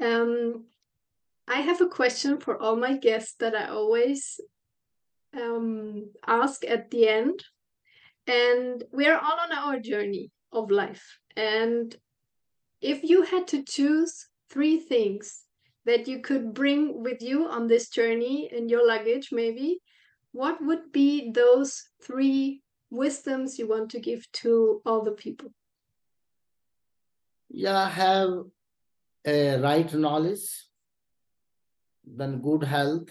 um 0.00 0.64
I 1.48 1.60
have 1.60 1.80
a 1.80 1.88
question 1.88 2.38
for 2.38 2.60
all 2.60 2.76
my 2.76 2.98
guests 2.98 3.34
that 3.38 3.54
I 3.54 3.68
always 3.68 4.38
um, 5.34 6.10
ask 6.26 6.62
at 6.66 6.90
the 6.90 7.08
end. 7.08 7.42
And 8.26 8.84
we 8.92 9.06
are 9.06 9.18
all 9.18 9.40
on 9.40 9.52
our 9.52 9.78
journey 9.80 10.30
of 10.52 10.70
life. 10.70 11.18
And 11.36 11.96
if 12.82 13.02
you 13.02 13.22
had 13.22 13.48
to 13.48 13.64
choose 13.64 14.28
three 14.50 14.78
things 14.78 15.44
that 15.88 16.06
you 16.06 16.20
could 16.20 16.54
bring 16.54 17.02
with 17.02 17.22
you 17.22 17.46
on 17.46 17.66
this 17.66 17.88
journey 17.88 18.50
in 18.52 18.68
your 18.68 18.86
luggage, 18.86 19.30
maybe, 19.32 19.80
what 20.32 20.62
would 20.62 20.92
be 20.92 21.32
those 21.32 21.82
three 22.02 22.62
wisdoms 22.90 23.58
you 23.58 23.68
want 23.68 23.90
to 23.90 24.00
give 24.00 24.30
to 24.32 24.82
all 24.84 25.02
the 25.02 25.12
people? 25.12 25.52
Yeah, 27.50 27.88
have 27.88 28.44
a 29.26 29.58
right 29.60 29.92
knowledge, 29.94 30.46
then 32.04 32.40
good 32.40 32.64
health, 32.64 33.08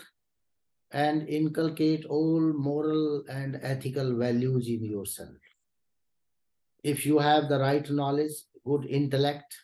and 0.92 1.28
inculcate 1.28 2.06
all 2.06 2.40
moral 2.40 3.24
and 3.30 3.60
ethical 3.62 4.16
values 4.16 4.68
in 4.68 4.86
yourself. 4.86 5.38
If 6.84 7.06
you 7.06 7.20
have 7.20 7.50
the 7.50 7.60
right 7.60 7.90
knowledge, 7.90 8.32
good 8.66 8.86
intellect, 8.86 9.58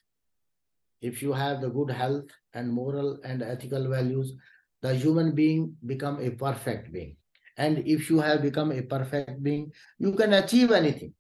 if 1.04 1.22
you 1.22 1.34
have 1.34 1.60
the 1.62 1.70
good 1.70 1.92
health 1.92 2.32
and 2.54 2.72
moral 2.72 3.20
and 3.24 3.44
ethical 3.44 3.90
values, 3.90 4.34
the 4.82 4.96
human 4.96 5.36
being 5.36 5.76
become 5.86 6.20
a 6.22 6.32
perfect 6.32 6.92
being. 6.94 7.18
And 7.58 7.80
if 7.86 8.10
you 8.10 8.20
have 8.20 8.42
become 8.42 8.72
a 8.72 8.82
perfect 8.82 9.44
being, 9.44 9.72
you 10.00 10.14
can 10.14 10.34
achieve 10.34 10.72
anything. 10.72 11.14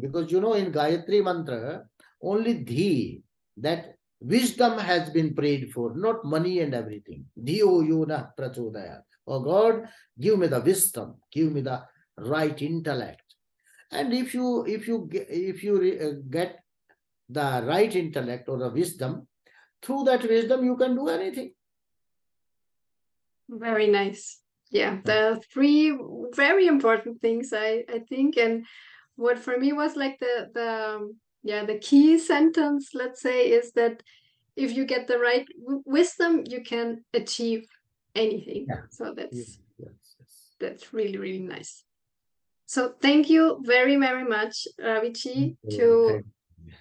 Because 0.00 0.30
you 0.30 0.40
know, 0.40 0.54
in 0.54 0.72
Gayatri 0.72 1.22
Mantra, 1.22 1.84
only 2.22 2.54
Dhi, 2.64 3.22
that 3.58 3.96
wisdom 4.20 4.78
has 4.78 5.10
been 5.10 5.34
prayed 5.34 5.72
for, 5.72 5.94
not 5.94 6.24
money 6.24 6.60
and 6.60 6.74
everything. 6.74 7.26
Dhiyo 7.38 7.82
yuna 7.86 8.30
prachodaya. 8.38 9.02
Oh 9.26 9.40
God, 9.40 9.88
give 10.18 10.38
me 10.38 10.46
the 10.46 10.60
wisdom, 10.60 11.16
give 11.32 11.52
me 11.52 11.60
the 11.60 11.82
right 12.18 12.60
intellect. 12.62 13.22
And 13.90 14.12
if 14.12 14.34
you 14.34 14.64
if 14.66 14.88
you 14.88 15.08
if 15.12 15.62
you 15.62 15.74
uh, 15.76 16.20
get 16.30 16.63
the 17.28 17.64
right 17.66 17.94
intellect 17.94 18.48
or 18.48 18.58
the 18.58 18.70
wisdom, 18.70 19.26
through 19.82 20.04
that 20.04 20.22
wisdom 20.22 20.64
you 20.64 20.76
can 20.76 20.94
do 20.94 21.08
anything. 21.08 21.52
Very 23.48 23.88
nice 23.88 24.44
yeah 24.74 24.98
there 25.04 25.30
are 25.30 25.36
three 25.52 25.96
very 26.34 26.66
important 26.66 27.20
things 27.20 27.52
i 27.52 27.84
i 27.88 28.00
think 28.10 28.36
and 28.36 28.66
what 29.16 29.38
for 29.38 29.56
me 29.56 29.72
was 29.72 29.96
like 29.96 30.18
the 30.18 30.50
the 30.52 30.70
yeah 31.42 31.64
the 31.64 31.78
key 31.78 32.18
sentence 32.18 32.90
let's 32.94 33.22
say 33.22 33.48
is 33.58 33.72
that 33.72 34.02
if 34.56 34.76
you 34.76 34.84
get 34.84 35.06
the 35.06 35.18
right 35.18 35.46
wisdom 35.86 36.42
you 36.46 36.60
can 36.62 37.04
achieve 37.14 37.66
anything 38.14 38.66
yeah. 38.68 38.82
so 38.90 39.14
that's 39.16 39.36
yes, 39.36 39.58
yes, 39.78 40.16
yes. 40.18 40.32
that's 40.58 40.92
really 40.92 41.18
really 41.18 41.46
nice 41.56 41.84
so 42.66 42.94
thank 43.00 43.30
you 43.30 43.60
very 43.62 43.96
very 43.96 44.24
much 44.24 44.66
Raviji 44.80 45.56
to 45.70 46.22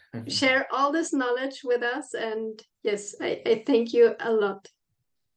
share 0.28 0.68
all 0.72 0.92
this 0.92 1.14
knowledge 1.14 1.62
with 1.64 1.84
us 1.84 2.14
and 2.14 2.62
yes 2.84 3.16
I, 3.22 3.42
I 3.46 3.64
thank 3.66 3.94
you 3.94 4.16
a 4.20 4.32
lot 4.32 4.68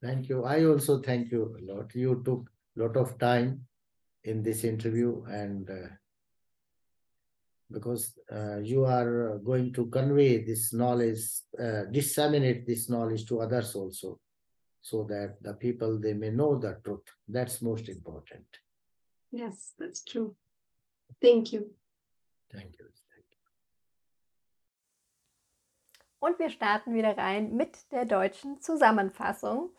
Thank 0.02 0.28
you. 0.28 0.44
I 0.44 0.64
also 0.64 1.00
thank 1.00 1.32
you 1.32 1.56
a 1.58 1.72
lot. 1.72 1.94
You 1.94 2.22
took 2.24 2.50
a 2.76 2.82
lot 2.82 2.96
of 2.96 3.18
time 3.18 3.66
in 4.24 4.42
this 4.42 4.64
interview 4.64 5.24
and 5.24 5.68
uh, 5.70 5.88
because 7.70 8.16
uh, 8.30 8.58
you 8.58 8.84
are 8.84 9.38
going 9.38 9.72
to 9.72 9.86
convey 9.86 10.44
this 10.44 10.72
knowledge, 10.72 11.24
uh, 11.60 11.84
disseminate 11.90 12.66
this 12.66 12.88
knowledge 12.88 13.26
to 13.26 13.40
others 13.40 13.74
also, 13.74 14.20
so 14.82 15.02
that 15.04 15.42
the 15.42 15.54
people, 15.54 15.98
they 15.98 16.12
may 16.12 16.30
know 16.30 16.56
the 16.56 16.78
truth. 16.84 17.00
That's 17.26 17.62
most 17.62 17.88
important. 17.88 18.46
Yes, 19.32 19.72
that's 19.78 20.04
true. 20.04 20.36
Thank 21.20 21.52
you. 21.52 21.70
Thank 22.52 22.76
you. 22.78 22.86
Und 26.26 26.40
wir 26.40 26.50
starten 26.50 26.92
wieder 26.92 27.16
rein 27.16 27.54
mit 27.54 27.92
der 27.92 28.04
deutschen 28.04 28.60
Zusammenfassung. 28.60 29.70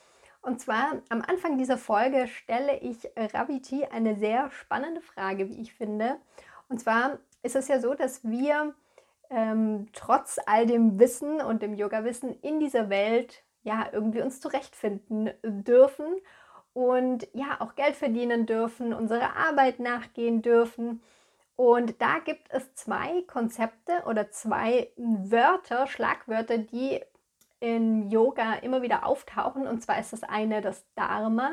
Und 0.41 0.62
zwar 0.62 1.01
am 1.10 1.21
Anfang 1.21 1.57
dieser 1.57 1.77
Folge 1.77 2.29
stelle 2.29 2.79
ich 2.79 3.10
Raviti 3.17 3.83
eine 3.83 4.15
sehr 4.15 4.49
spannende 4.51 5.01
Frage, 5.01 5.49
wie 5.49 5.60
ich 5.62 5.73
finde. 5.73 6.15
Und 6.69 6.79
zwar 6.79 7.19
ist 7.43 7.57
es 7.57 7.67
ja 7.67 7.81
so, 7.81 7.95
dass 7.95 8.23
wir 8.23 8.73
ähm, 9.29 9.89
trotz 9.91 10.39
all 10.45 10.65
dem 10.65 10.97
Wissen 11.01 11.41
und 11.41 11.62
dem 11.62 11.73
Yoga-Wissen 11.73 12.39
in 12.39 12.62
dieser 12.62 12.89
Welt 12.89 13.43
ja 13.63 13.89
irgendwie 13.91 14.21
uns 14.21 14.39
zurechtfinden 14.39 15.31
dürfen 15.43 16.15
und 16.71 17.27
ja 17.33 17.57
auch 17.60 17.75
Geld 17.75 17.97
verdienen 17.97 18.45
dürfen, 18.45 18.93
unserer 18.93 19.36
Arbeit 19.36 19.81
nachgehen 19.81 20.41
dürfen. 20.41 21.01
Und 21.57 21.99
da 22.01 22.19
gibt 22.19 22.53
es 22.53 22.75
zwei 22.75 23.23
Konzepte 23.23 24.03
oder 24.05 24.29
zwei 24.29 24.91
Wörter, 24.95 25.87
Schlagwörter, 25.87 26.59
die 26.59 27.01
im 27.59 28.09
Yoga 28.09 28.53
immer 28.53 28.83
wieder 28.83 29.05
auftauchen. 29.05 29.67
Und 29.67 29.81
zwar 29.81 29.99
ist 29.99 30.13
das 30.13 30.21
eine 30.21 30.61
das 30.61 30.85
Dharma 30.93 31.49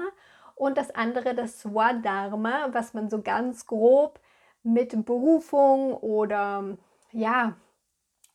und 0.54 0.76
das 0.76 0.94
andere 0.94 1.34
das 1.34 1.60
Swadharma, 1.60 2.68
was 2.72 2.92
man 2.92 3.08
so 3.08 3.22
ganz 3.22 3.66
grob 3.66 4.20
mit 4.62 5.06
Berufung 5.06 5.94
oder 5.94 6.76
ja, 7.10 7.56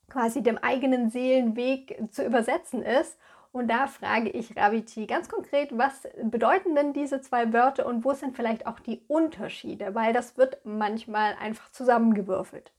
quasi 0.09 0.41
dem 0.41 0.57
eigenen 0.57 1.11
Seelenweg 1.11 2.03
zu 2.09 2.25
übersetzen 2.25 2.81
ist. 2.81 3.15
Und 3.51 3.67
da 3.67 3.87
frage 3.87 4.29
ich 4.29 4.55
Raviti 4.55 5.07
ganz 5.07 5.27
konkret, 5.27 5.75
was 5.77 6.07
bedeuten 6.23 6.75
denn 6.75 6.93
diese 6.93 7.21
zwei 7.21 7.51
Wörter 7.51 7.85
und 7.87 8.05
wo 8.05 8.13
sind 8.13 8.35
vielleicht 8.35 8.67
auch 8.67 8.79
die 8.79 9.01
Unterschiede? 9.07 9.95
Weil 9.95 10.13
das 10.13 10.37
wird 10.37 10.59
manchmal 10.63 11.35
einfach 11.39 11.71
zusammengewürfelt. 11.71 12.71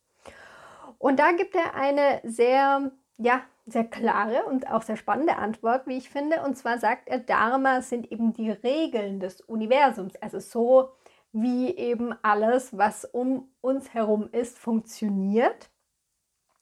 Und 0.98 1.18
da 1.18 1.32
gibt 1.32 1.56
er 1.56 1.74
eine 1.74 2.20
sehr 2.24 2.92
ja, 3.22 3.42
sehr 3.66 3.84
klare 3.84 4.44
und 4.46 4.68
auch 4.70 4.82
sehr 4.82 4.96
spannende 4.96 5.36
Antwort, 5.36 5.86
wie 5.86 5.98
ich 5.98 6.10
finde. 6.10 6.42
Und 6.42 6.56
zwar 6.56 6.78
sagt 6.78 7.08
er, 7.08 7.18
Dharma 7.18 7.82
sind 7.82 8.10
eben 8.10 8.32
die 8.32 8.50
Regeln 8.50 9.20
des 9.20 9.40
Universums. 9.42 10.16
Also 10.16 10.40
so 10.40 10.90
wie 11.32 11.76
eben 11.76 12.14
alles, 12.22 12.76
was 12.76 13.04
um 13.04 13.48
uns 13.60 13.94
herum 13.94 14.28
ist, 14.32 14.58
funktioniert. 14.58 15.70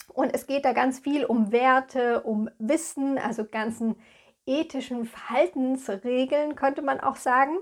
Und 0.08 0.34
es 0.34 0.46
geht 0.46 0.64
da 0.64 0.72
ganz 0.72 0.98
viel 0.98 1.24
um 1.24 1.52
Werte, 1.52 2.22
um 2.22 2.50
Wissen, 2.58 3.18
also 3.18 3.44
ganzen 3.44 3.96
ethischen 4.46 5.04
Verhaltensregeln, 5.04 6.56
könnte 6.56 6.82
man 6.82 7.00
auch 7.00 7.16
sagen. 7.16 7.58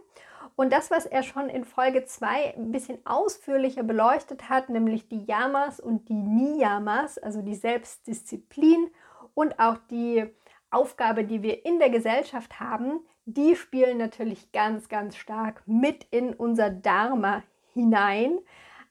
Und 0.54 0.72
das, 0.72 0.90
was 0.90 1.04
er 1.04 1.22
schon 1.22 1.50
in 1.50 1.64
Folge 1.64 2.06
2 2.06 2.54
ein 2.56 2.72
bisschen 2.72 3.04
ausführlicher 3.04 3.82
beleuchtet 3.82 4.48
hat, 4.48 4.70
nämlich 4.70 5.08
die 5.08 5.24
Yamas 5.24 5.80
und 5.80 6.08
die 6.08 6.14
Niyamas, 6.14 7.18
also 7.18 7.42
die 7.42 7.54
Selbstdisziplin 7.54 8.90
und 9.34 9.58
auch 9.58 9.76
die 9.90 10.24
Aufgabe, 10.70 11.24
die 11.24 11.42
wir 11.42 11.66
in 11.66 11.78
der 11.78 11.90
Gesellschaft 11.90 12.58
haben, 12.58 13.00
die 13.26 13.54
spielen 13.56 13.98
natürlich 13.98 14.50
ganz, 14.52 14.88
ganz 14.88 15.16
stark 15.16 15.62
mit 15.66 16.04
in 16.10 16.32
unser 16.32 16.70
Dharma 16.70 17.42
hinein. 17.74 18.38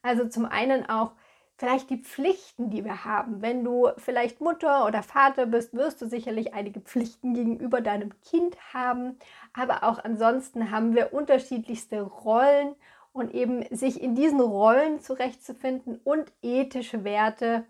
Also 0.03 0.27
zum 0.27 0.45
einen 0.45 0.87
auch 0.87 1.13
vielleicht 1.57 1.89
die 1.89 1.97
Pflichten, 1.97 2.69
die 2.69 2.83
wir 2.83 3.05
haben. 3.05 3.41
Wenn 3.41 3.63
du 3.63 3.89
vielleicht 3.97 4.41
Mutter 4.41 4.85
oder 4.85 5.03
Vater 5.03 5.45
bist, 5.45 5.73
wirst 5.73 6.01
du 6.01 6.07
sicherlich 6.07 6.53
einige 6.53 6.81
Pflichten 6.81 7.33
gegenüber 7.33 7.81
deinem 7.81 8.11
Kind 8.21 8.57
haben. 8.73 9.17
Aber 9.53 9.83
auch 9.83 10.03
ansonsten 10.03 10.71
haben 10.71 10.95
wir 10.95 11.13
unterschiedlichste 11.13 12.01
Rollen 12.01 12.75
und 13.13 13.33
eben 13.33 13.65
sich 13.73 14.01
in 14.01 14.15
diesen 14.15 14.41
Rollen 14.41 14.99
zurechtzufinden 14.99 16.01
und 16.03 16.31
ethische 16.41 17.03
Werte 17.05 17.63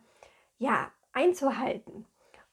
ja 0.57 0.89
einzuhalten. 1.13 2.05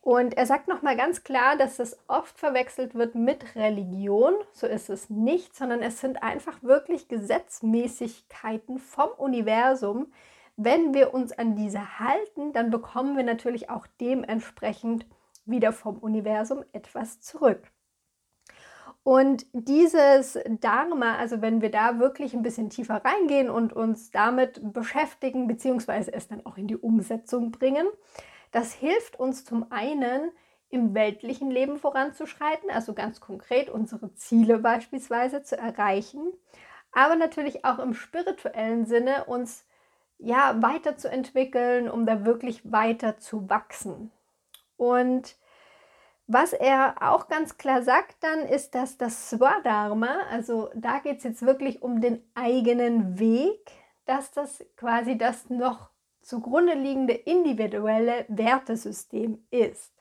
Und 0.03 0.37
er 0.37 0.47
sagt 0.47 0.67
nochmal 0.67 0.97
ganz 0.97 1.23
klar, 1.23 1.57
dass 1.57 1.79
es 1.79 1.97
oft 2.09 2.37
verwechselt 2.37 2.97
wird 2.97 3.15
mit 3.15 3.55
Religion. 3.55 4.35
So 4.53 4.67
ist 4.67 4.91
es 4.91 5.09
nicht, 5.09 5.55
sondern 5.55 5.81
es 5.81 6.01
sind 6.01 6.25
einfach 6.25 6.61
wirklich 6.63 7.07
Gesetzmäßigkeiten 7.07 8.79
vom 8.79 9.11
Universum, 9.17 10.13
wenn 10.57 10.95
wir 10.95 11.15
uns 11.15 11.33
an 11.33 11.57
diese 11.57 11.99
halten, 11.99 12.53
dann 12.53 12.71
bekommen 12.71 13.17
wir 13.17 13.25
natürlich 13.25 13.71
auch 13.71 13.87
dementsprechend 14.01 15.07
wieder 15.45 15.73
vom 15.73 15.99
Universum 15.99 16.65
etwas 16.73 17.21
zurück. 17.21 17.73
Und 19.05 19.47
dieses 19.53 20.39
Dharma, 20.61 21.17
also 21.17 21.43
wenn 21.43 21.61
wir 21.61 21.71
da 21.71 21.99
wirklich 21.99 22.35
ein 22.35 22.43
bisschen 22.43 22.71
tiefer 22.71 23.03
reingehen 23.05 23.51
und 23.51 23.73
uns 23.73 24.13
damit 24.13 24.61
beschäftigen, 24.73 25.49
beziehungsweise 25.49 26.13
es 26.13 26.29
dann 26.29 26.47
auch 26.47 26.57
in 26.57 26.69
die 26.69 26.77
Umsetzung 26.77 27.51
bringen, 27.51 27.87
das 28.53 28.73
hilft 28.73 29.19
uns 29.19 29.45
zum 29.45 29.73
einen 29.73 30.31
im 30.69 30.95
weltlichen 30.95 31.51
Leben 31.51 31.79
voranzuschreiten, 31.79 32.71
also 32.71 32.95
ganz 32.95 33.21
konkret 33.21 33.69
unsere 33.69 34.15
Ziele 34.15 34.59
beispielsweise 34.59 35.43
zu 35.43 35.59
erreichen, 35.59 36.33
aber 36.93 37.17
natürlich 37.17 37.65
auch 37.65 37.79
im 37.79 37.95
spirituellen 37.95 38.87
Sinne 38.87 39.25
uns 39.25 39.67
ja, 40.23 40.63
weiterzuentwickeln, 40.63 41.91
um 41.91 42.07
da 42.07 42.25
wirklich 42.25 42.71
weiter 42.71 43.19
zu 43.19 43.51
wachsen. 43.51 44.13
Und 44.77 45.37
was 46.27 46.53
er 46.53 46.95
auch 47.01 47.29
ganz 47.29 47.59
klar 47.59 47.83
sagt 47.83 48.17
dann, 48.21 48.41
ist, 48.41 48.75
dass 48.75 48.97
das 48.97 49.31
Swadharma, 49.31 50.23
also 50.31 50.71
da 50.75 51.01
geht 51.01 51.19
es 51.19 51.25
jetzt 51.25 51.43
wirklich 51.45 51.83
um 51.83 52.01
den 52.01 52.23
eigenen 52.35 53.19
Weg, 53.19 53.73
dass 54.07 54.31
das 54.31 54.65
quasi 54.77 55.19
das 55.19 55.51
noch 55.51 55.91
zugrunde 56.23 56.75
liegende 56.75 57.15
individuelle 57.15 58.25
Wertesystem 58.29 59.45
ist. 59.51 59.93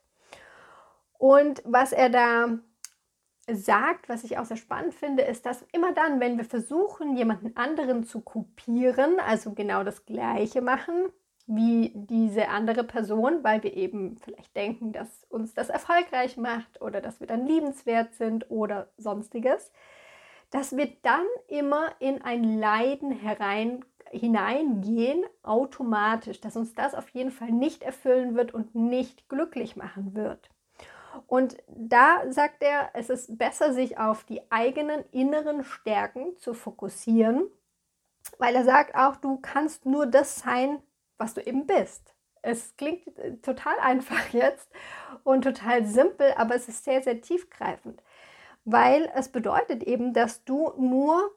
Und 1.18 1.64
was 1.66 1.92
er 1.92 2.10
da 2.10 2.60
sagt, 3.50 4.10
was 4.10 4.24
ich 4.24 4.38
auch 4.38 4.46
sehr 4.46 4.58
spannend 4.58 4.94
finde, 4.94 5.24
ist, 5.24 5.46
dass 5.46 5.66
immer 5.72 5.94
dann, 5.94 6.20
wenn 6.20 6.38
wir 6.38 6.46
versuchen, 6.46 7.16
jemanden 7.18 7.56
anderen 7.58 8.04
zu 8.04 8.22
kopieren, 8.22 9.20
also 9.20 9.54
genau 9.54 9.84
das 9.84 10.06
Gleiche 10.06 10.62
machen 10.62 11.10
wie 11.48 11.92
diese 11.96 12.50
andere 12.50 12.84
Person, 12.84 13.44
weil 13.44 13.64
wir 13.64 13.76
eben 13.76 14.18
vielleicht 14.18 14.56
denken, 14.56 14.94
dass 14.94 15.26
uns 15.28 15.54
das 15.54 15.70
erfolgreich 15.70 16.38
macht 16.38 16.82
oder 16.82 17.02
dass 17.02 17.20
wir 17.20 17.28
dann 17.28 17.46
liebenswert 17.46 18.14
sind 18.14 18.50
oder 18.50 18.90
sonstiges, 18.98 19.72
dass 20.52 20.78
wir 20.78 20.90
dann 21.02 21.26
immer 21.48 21.90
in 22.00 22.22
ein 22.22 22.44
Leiden 22.44 23.12
herein 23.12 23.84
hineingehen 24.12 25.24
automatisch, 25.42 26.42
dass 26.42 26.58
uns 26.58 26.74
das 26.74 26.94
auf 26.94 27.10
jeden 27.10 27.32
Fall 27.32 27.52
nicht 27.52 27.84
erfüllen 27.84 28.36
wird 28.36 28.54
und 28.54 28.76
nicht 28.76 29.30
glücklich 29.30 29.76
machen 29.76 30.14
wird. 30.16 30.51
Und 31.28 31.58
da 31.68 32.24
sagt 32.30 32.64
er, 32.64 32.90
es 32.94 33.10
ist 33.10 33.38
besser, 33.38 33.74
sich 33.74 33.98
auf 33.98 34.24
die 34.24 34.42
eigenen 34.52 35.04
inneren 35.12 35.64
Stärken 35.64 36.38
zu 36.38 36.54
fokussieren, 36.54 37.48
weil 38.38 38.56
er 38.56 38.66
sagt 38.66 38.96
auch, 38.96 39.16
du 39.16 39.38
kannst 39.38 39.86
nur 39.86 40.06
das 40.06 40.36
sein, 40.36 40.82
was 41.18 41.34
du 41.34 41.42
eben 41.42 41.68
bist. 41.68 42.14
Es 42.42 42.76
klingt 42.76 43.18
äh, 43.18 43.38
total 43.38 43.78
einfach 43.82 44.30
jetzt 44.30 44.70
und 45.24 45.44
total 45.44 45.86
simpel, 45.86 46.34
aber 46.36 46.56
es 46.56 46.68
ist 46.68 46.84
sehr, 46.84 47.02
sehr 47.02 47.22
tiefgreifend, 47.22 48.02
weil 48.66 49.12
es 49.16 49.30
bedeutet 49.30 49.84
eben, 49.84 50.14
dass 50.14 50.44
du 50.44 50.74
nur 50.78 51.32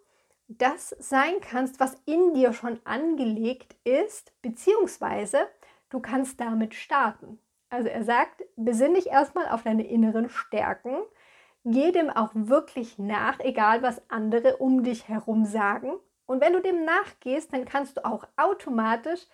das 0.48 0.90
sein 0.98 1.40
kannst, 1.40 1.80
was 1.80 1.96
in 2.04 2.34
dir 2.34 2.52
schon 2.52 2.78
angelegt 2.84 3.76
ist, 3.84 4.32
beziehungsweise 4.42 5.48
du 5.88 6.00
kannst 6.00 6.40
damit 6.40 6.74
starten. 6.74 7.38
Also 7.74 7.88
er 7.88 8.04
sagt, 8.04 8.44
besinn 8.54 8.94
dich 8.94 9.08
erstmal 9.08 9.48
auf 9.48 9.64
deine 9.64 9.84
inneren 9.84 10.28
Stärken, 10.28 10.94
geh 11.64 11.90
dem 11.90 12.08
auch 12.08 12.30
wirklich 12.32 12.98
nach, 12.98 13.40
egal 13.40 13.82
was 13.82 14.00
andere 14.08 14.58
um 14.58 14.84
dich 14.84 15.08
herum 15.08 15.44
sagen. 15.44 15.94
Und 16.24 16.40
wenn 16.40 16.52
du 16.52 16.62
dem 16.62 16.84
nachgehst, 16.84 17.52
dann 17.52 17.64
kannst 17.64 17.96
du 17.96 18.04
auch 18.04 18.28
automatisch 18.36 19.26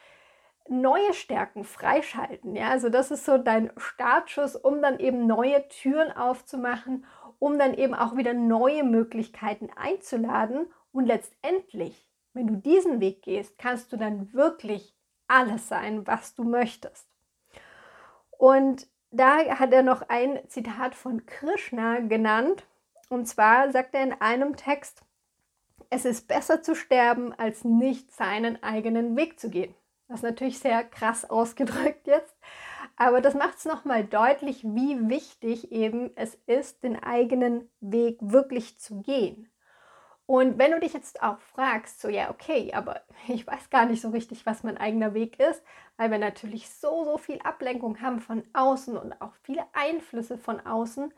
neue 0.71 1.13
Stärken 1.13 1.65
freischalten. 1.65 2.57
Ja, 2.57 2.71
also 2.71 2.89
das 2.89 3.11
ist 3.11 3.27
so 3.27 3.37
dein 3.37 3.73
Startschuss, 3.77 4.57
um 4.57 4.81
dann 4.81 4.99
eben 5.01 5.27
neue 5.27 5.69
Türen 5.69 6.11
aufzumachen, 6.11 7.05
um 7.39 7.59
dann 7.59 7.75
eben 7.75 7.93
auch 7.93 8.17
wieder 8.17 8.33
neue 8.33 8.85
Möglichkeiten 8.85 9.69
einzuladen. 9.77 10.67
Und 10.93 11.05
letztendlich, 11.05 12.09
wenn 12.33 12.47
du 12.47 12.57
diesen 12.57 13.01
Weg 13.01 13.21
gehst, 13.21 13.59
kannst 13.59 13.93
du 13.93 13.99
dann 13.99 14.33
wirklich 14.33 14.97
alles 15.29 15.69
sein, 15.69 16.07
was 16.07 16.35
du 16.35 16.45
möchtest. 16.45 17.10
Und 18.41 18.89
da 19.11 19.59
hat 19.59 19.71
er 19.71 19.83
noch 19.83 20.09
ein 20.09 20.39
Zitat 20.49 20.95
von 20.95 21.27
Krishna 21.27 21.99
genannt. 21.99 22.65
Und 23.11 23.27
zwar 23.27 23.71
sagt 23.71 23.95
er 23.95 24.03
in 24.03 24.15
einem 24.15 24.57
Text, 24.57 25.03
es 25.91 26.07
ist 26.07 26.27
besser 26.27 26.63
zu 26.63 26.75
sterben, 26.75 27.35
als 27.35 27.65
nicht 27.65 28.11
seinen 28.15 28.63
eigenen 28.63 29.15
Weg 29.15 29.39
zu 29.39 29.51
gehen. 29.51 29.75
Das 30.09 30.21
ist 30.21 30.23
natürlich 30.23 30.59
sehr 30.59 30.85
krass 30.85 31.29
ausgedrückt 31.29 32.07
jetzt, 32.07 32.35
aber 32.97 33.21
das 33.21 33.35
macht 33.35 33.59
es 33.59 33.67
nochmal 33.67 34.05
deutlich, 34.05 34.65
wie 34.65 35.11
wichtig 35.11 35.71
eben 35.71 36.11
es 36.17 36.39
ist, 36.47 36.83
den 36.83 36.97
eigenen 36.97 37.69
Weg 37.83 38.17
wirklich 38.23 38.79
zu 38.79 39.03
gehen. 39.03 39.50
Und 40.31 40.61
wenn 40.61 40.71
du 40.71 40.79
dich 40.79 40.93
jetzt 40.93 41.25
auch 41.25 41.41
fragst, 41.41 42.01
so 42.01 42.09
ja, 42.09 42.31
okay, 42.31 42.73
aber 42.73 43.03
ich 43.27 43.45
weiß 43.45 43.69
gar 43.69 43.87
nicht 43.87 44.01
so 44.01 44.11
richtig, 44.11 44.47
was 44.47 44.63
mein 44.63 44.79
eigener 44.79 45.13
Weg 45.13 45.41
ist, 45.41 45.61
weil 45.97 46.13
wir 46.13 46.19
natürlich 46.19 46.71
so, 46.71 47.05
so 47.05 47.19
viel 47.19 47.41
Ablenkung 47.41 48.01
haben 48.01 48.21
von 48.21 48.45
außen 48.53 48.97
und 48.97 49.21
auch 49.21 49.35
viele 49.43 49.65
Einflüsse 49.73 50.39
von 50.39 50.65
außen, 50.65 51.13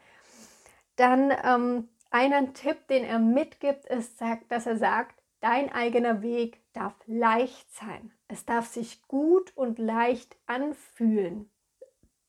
dann 0.96 1.30
ähm, 1.44 1.90
einen 2.10 2.54
Tipp, 2.54 2.88
den 2.88 3.04
er 3.04 3.18
mitgibt, 3.18 3.84
ist, 3.84 4.18
dass 4.48 4.64
er 4.64 4.78
sagt, 4.78 5.22
dein 5.40 5.70
eigener 5.70 6.22
Weg 6.22 6.62
darf 6.72 6.94
leicht 7.04 7.70
sein. 7.70 8.14
Es 8.28 8.46
darf 8.46 8.66
sich 8.66 9.06
gut 9.08 9.54
und 9.54 9.78
leicht 9.78 10.38
anfühlen. 10.46 11.50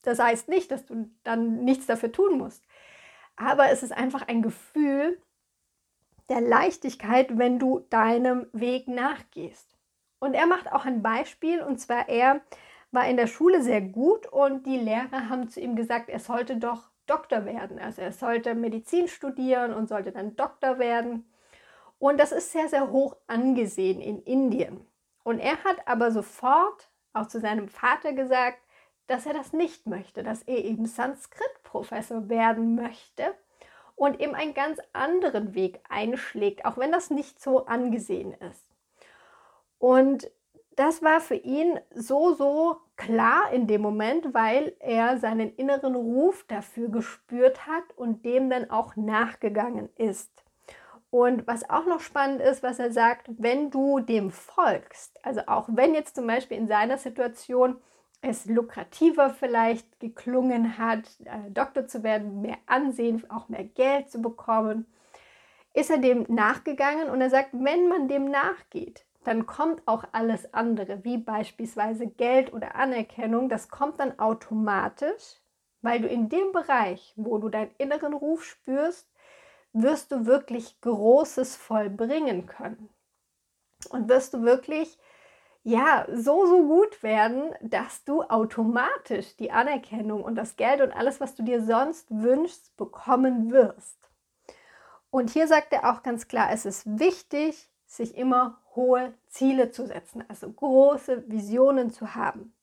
Das 0.01 0.19
heißt 0.19 0.49
nicht, 0.49 0.69
dass 0.69 0.85
du 0.85 1.09
dann 1.23 1.63
nichts 1.63 1.85
dafür 1.85 2.11
tun 2.11 2.39
musst. 2.39 2.65
Aber 3.37 3.69
es 3.69 3.83
ist 3.83 3.93
einfach 3.93 4.27
ein 4.27 4.41
Gefühl, 4.41 5.17
der 6.29 6.41
Leichtigkeit, 6.41 7.37
wenn 7.37 7.59
du 7.59 7.85
deinem 7.89 8.47
Weg 8.53 8.87
nachgehst. 8.87 9.75
Und 10.19 10.33
er 10.33 10.47
macht 10.47 10.71
auch 10.71 10.85
ein 10.85 11.01
Beispiel, 11.01 11.61
und 11.61 11.79
zwar 11.79 12.07
er 12.07 12.41
war 12.91 13.07
in 13.07 13.17
der 13.17 13.27
Schule 13.27 13.61
sehr 13.61 13.81
gut 13.81 14.27
und 14.27 14.65
die 14.65 14.77
Lehrer 14.77 15.29
haben 15.29 15.49
zu 15.49 15.59
ihm 15.59 15.75
gesagt, 15.75 16.09
er 16.09 16.19
sollte 16.19 16.57
doch 16.57 16.89
Doktor 17.07 17.45
werden. 17.45 17.79
Also 17.79 18.01
er 18.01 18.13
sollte 18.13 18.55
Medizin 18.55 19.07
studieren 19.07 19.73
und 19.73 19.89
sollte 19.89 20.11
dann 20.11 20.35
Doktor 20.35 20.79
werden. 20.79 21.25
Und 21.99 22.19
das 22.19 22.31
ist 22.31 22.51
sehr, 22.51 22.69
sehr 22.69 22.91
hoch 22.91 23.17
angesehen 23.27 23.99
in 23.99 24.21
Indien. 24.21 24.85
Und 25.23 25.39
er 25.39 25.63
hat 25.63 25.87
aber 25.87 26.11
sofort 26.11 26.89
auch 27.13 27.27
zu 27.27 27.39
seinem 27.39 27.67
Vater 27.67 28.13
gesagt, 28.13 28.59
dass 29.07 29.25
er 29.25 29.33
das 29.33 29.53
nicht 29.53 29.87
möchte, 29.87 30.23
dass 30.23 30.43
er 30.43 30.63
eben 30.63 30.85
Sanskrit-Professor 30.85 32.29
werden 32.29 32.75
möchte 32.75 33.35
und 33.95 34.19
eben 34.19 34.35
einen 34.35 34.53
ganz 34.53 34.79
anderen 34.91 35.53
Weg 35.53 35.81
einschlägt, 35.89 36.65
auch 36.65 36.77
wenn 36.77 36.91
das 36.91 37.09
nicht 37.09 37.41
so 37.41 37.65
angesehen 37.65 38.33
ist. 38.33 38.65
Und 39.77 40.29
das 40.75 41.03
war 41.03 41.19
für 41.19 41.35
ihn 41.35 41.79
so, 41.93 42.33
so 42.33 42.77
klar 42.95 43.51
in 43.51 43.67
dem 43.67 43.81
Moment, 43.81 44.33
weil 44.33 44.75
er 44.79 45.17
seinen 45.17 45.55
inneren 45.55 45.95
Ruf 45.95 46.45
dafür 46.47 46.89
gespürt 46.89 47.67
hat 47.67 47.83
und 47.95 48.25
dem 48.25 48.49
dann 48.49 48.69
auch 48.69 48.95
nachgegangen 48.95 49.89
ist. 49.97 50.31
Und 51.09 51.45
was 51.45 51.69
auch 51.69 51.85
noch 51.85 51.99
spannend 51.99 52.41
ist, 52.41 52.63
was 52.63 52.79
er 52.79 52.91
sagt, 52.91 53.27
wenn 53.37 53.69
du 53.69 53.99
dem 53.99 54.31
folgst, 54.31 55.23
also 55.23 55.41
auch 55.45 55.69
wenn 55.71 55.93
jetzt 55.93 56.15
zum 56.15 56.25
Beispiel 56.25 56.57
in 56.57 56.67
seiner 56.67 56.97
Situation 56.97 57.79
es 58.23 58.45
lukrativer 58.45 59.29
vielleicht 59.29 59.99
geklungen 59.99 60.77
hat, 60.77 61.03
äh, 61.25 61.51
Doktor 61.51 61.87
zu 61.87 62.03
werden, 62.03 62.41
mehr 62.41 62.57
Ansehen, 62.65 63.29
auch 63.29 63.49
mehr 63.49 63.65
Geld 63.65 64.09
zu 64.09 64.21
bekommen, 64.21 64.85
ist 65.73 65.89
er 65.89 65.97
dem 65.97 66.25
nachgegangen 66.29 67.09
und 67.09 67.19
er 67.21 67.29
sagt, 67.29 67.49
wenn 67.51 67.89
man 67.89 68.07
dem 68.07 68.31
nachgeht, 68.31 69.05
dann 69.25 69.45
kommt 69.45 69.81
auch 69.87 70.05
alles 70.11 70.53
andere, 70.53 71.03
wie 71.03 71.17
beispielsweise 71.17 72.07
Geld 72.07 72.53
oder 72.53 72.75
Anerkennung, 72.75 73.49
das 73.49 73.69
kommt 73.69 73.99
dann 73.99 74.17
automatisch, 74.19 75.39
weil 75.81 75.99
du 75.99 76.07
in 76.07 76.29
dem 76.29 76.51
Bereich, 76.53 77.13
wo 77.17 77.37
du 77.37 77.49
deinen 77.49 77.71
inneren 77.77 78.13
Ruf 78.13 78.45
spürst, 78.45 79.09
wirst 79.73 80.11
du 80.11 80.25
wirklich 80.25 80.79
Großes 80.81 81.55
vollbringen 81.55 82.45
können. 82.45 82.89
Und 83.89 84.07
wirst 84.07 84.33
du 84.33 84.43
wirklich 84.43 84.97
ja, 85.63 86.05
so, 86.11 86.45
so 86.45 86.67
gut 86.67 87.03
werden, 87.03 87.55
dass 87.61 88.03
du 88.03 88.21
automatisch 88.23 89.35
die 89.37 89.51
Anerkennung 89.51 90.23
und 90.23 90.35
das 90.35 90.57
Geld 90.57 90.81
und 90.81 90.91
alles, 90.91 91.21
was 91.21 91.35
du 91.35 91.43
dir 91.43 91.63
sonst 91.63 92.07
wünschst, 92.11 92.75
bekommen 92.75 93.51
wirst. 93.51 93.97
Und 95.09 95.29
hier 95.29 95.47
sagt 95.47 95.71
er 95.71 95.89
auch 95.89 96.03
ganz 96.03 96.27
klar, 96.27 96.49
es 96.51 96.65
ist 96.65 96.99
wichtig, 96.99 97.69
sich 97.85 98.17
immer 98.17 98.59
hohe 98.75 99.13
Ziele 99.27 99.71
zu 99.71 99.85
setzen, 99.85 100.23
also 100.27 100.51
große 100.51 101.29
Visionen 101.29 101.91
zu 101.91 102.15
haben. 102.15 102.53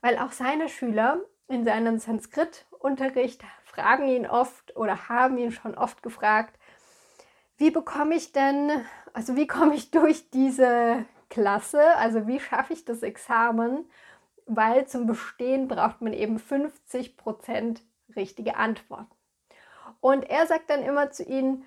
Weil 0.00 0.18
auch 0.18 0.32
seine 0.32 0.68
Schüler 0.68 1.18
in 1.48 1.64
seinem 1.64 1.98
Sanskrit-Unterricht 1.98 3.42
fragen 3.64 4.06
ihn 4.08 4.26
oft 4.26 4.76
oder 4.76 5.08
haben 5.08 5.38
ihn 5.38 5.50
schon 5.50 5.74
oft 5.74 6.02
gefragt, 6.02 6.56
wie 7.56 7.70
bekomme 7.70 8.14
ich 8.14 8.32
denn, 8.32 8.70
also 9.12 9.34
wie 9.34 9.46
komme 9.46 9.74
ich 9.74 9.90
durch 9.90 10.30
diese 10.30 11.04
Klasse, 11.32 11.96
also 11.96 12.26
wie 12.26 12.38
schaffe 12.40 12.74
ich 12.74 12.84
das 12.84 13.02
Examen, 13.02 13.86
weil 14.44 14.86
zum 14.86 15.06
Bestehen 15.06 15.66
braucht 15.66 16.02
man 16.02 16.12
eben 16.12 16.38
50 16.38 17.16
Prozent 17.16 17.80
richtige 18.14 18.56
Antworten. 18.56 19.16
Und 20.02 20.28
er 20.28 20.46
sagt 20.46 20.68
dann 20.68 20.82
immer 20.82 21.10
zu 21.10 21.22
ihnen, 21.24 21.64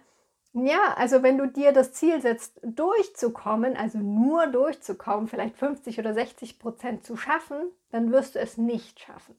ja, 0.53 0.93
also 0.95 1.23
wenn 1.23 1.39
du 1.39 1.47
dir 1.47 1.71
das 1.71 1.93
Ziel 1.93 2.21
setzt, 2.21 2.59
durchzukommen, 2.61 3.75
also 3.75 3.97
nur 3.97 4.45
durchzukommen, 4.45 5.27
vielleicht 5.27 5.57
50 5.57 5.97
oder 5.97 6.13
60 6.13 6.59
Prozent 6.59 7.03
zu 7.03 7.17
schaffen, 7.17 7.71
dann 7.89 8.11
wirst 8.11 8.35
du 8.35 8.39
es 8.39 8.57
nicht 8.57 8.99
schaffen. 8.99 9.35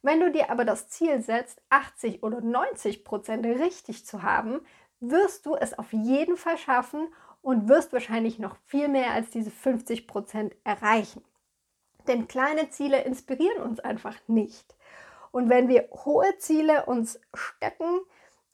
Wenn 0.00 0.20
du 0.20 0.30
dir 0.30 0.48
aber 0.48 0.64
das 0.64 0.88
Ziel 0.88 1.20
setzt, 1.22 1.60
80 1.70 2.22
oder 2.22 2.40
90 2.40 3.04
Prozent 3.04 3.44
richtig 3.44 4.06
zu 4.06 4.22
haben, 4.22 4.60
wirst 5.00 5.44
du 5.44 5.56
es 5.56 5.76
auf 5.76 5.92
jeden 5.92 6.36
Fall 6.36 6.56
schaffen 6.56 7.08
und 7.42 7.68
wirst 7.68 7.92
wahrscheinlich 7.92 8.38
noch 8.38 8.56
viel 8.66 8.88
mehr 8.88 9.12
als 9.12 9.30
diese 9.30 9.50
50 9.50 10.06
Prozent 10.06 10.54
erreichen. 10.64 11.22
Denn 12.06 12.28
kleine 12.28 12.70
Ziele 12.70 13.02
inspirieren 13.02 13.62
uns 13.62 13.80
einfach 13.80 14.16
nicht. 14.26 14.76
Und 15.32 15.48
wenn 15.48 15.68
wir 15.68 15.88
hohe 15.92 16.38
Ziele 16.38 16.86
uns 16.86 17.20
stecken, 17.34 18.00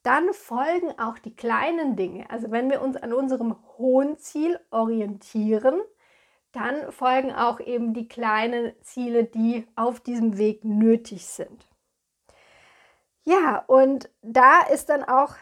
dann 0.03 0.33
folgen 0.33 0.99
auch 0.99 1.17
die 1.17 1.35
kleinen 1.35 1.95
Dinge. 1.95 2.29
Also 2.29 2.51
wenn 2.51 2.69
wir 2.69 2.81
uns 2.81 2.97
an 2.97 3.13
unserem 3.13 3.55
hohen 3.77 4.17
Ziel 4.17 4.59
orientieren, 4.69 5.81
dann 6.51 6.91
folgen 6.91 7.33
auch 7.33 7.59
eben 7.59 7.93
die 7.93 8.07
kleinen 8.07 8.73
Ziele, 8.81 9.23
die 9.23 9.65
auf 9.75 10.01
diesem 10.01 10.37
Weg 10.37 10.63
nötig 10.63 11.25
sind. 11.25 11.67
Ja, 13.23 13.63
und 13.67 14.09
da 14.21 14.59
ist 14.61 14.89
dann 14.89 15.03
auch 15.03 15.35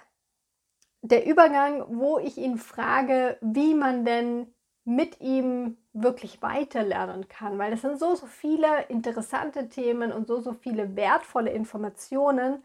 der 1.02 1.26
Übergang, 1.26 1.84
wo 1.90 2.20
ich 2.20 2.38
ihn 2.38 2.58
frage, 2.58 3.38
wie 3.42 3.74
man 3.74 4.06
denn 4.06 4.48
mit 4.84 5.22
ihm 5.22 5.78
wirklich 5.94 6.42
weiterlernen 6.42 7.28
kann, 7.28 7.58
weil 7.60 7.74
es 7.74 7.82
sind 7.82 8.00
so, 8.00 8.16
so 8.16 8.26
viele 8.26 8.84
interessante 8.90 9.70
Themen 9.70 10.12
und 10.12 10.28
so, 10.28 10.40
so 10.42 10.54
viele 10.54 10.96
wertvolle 10.96 11.52
Informationen. 11.52 12.64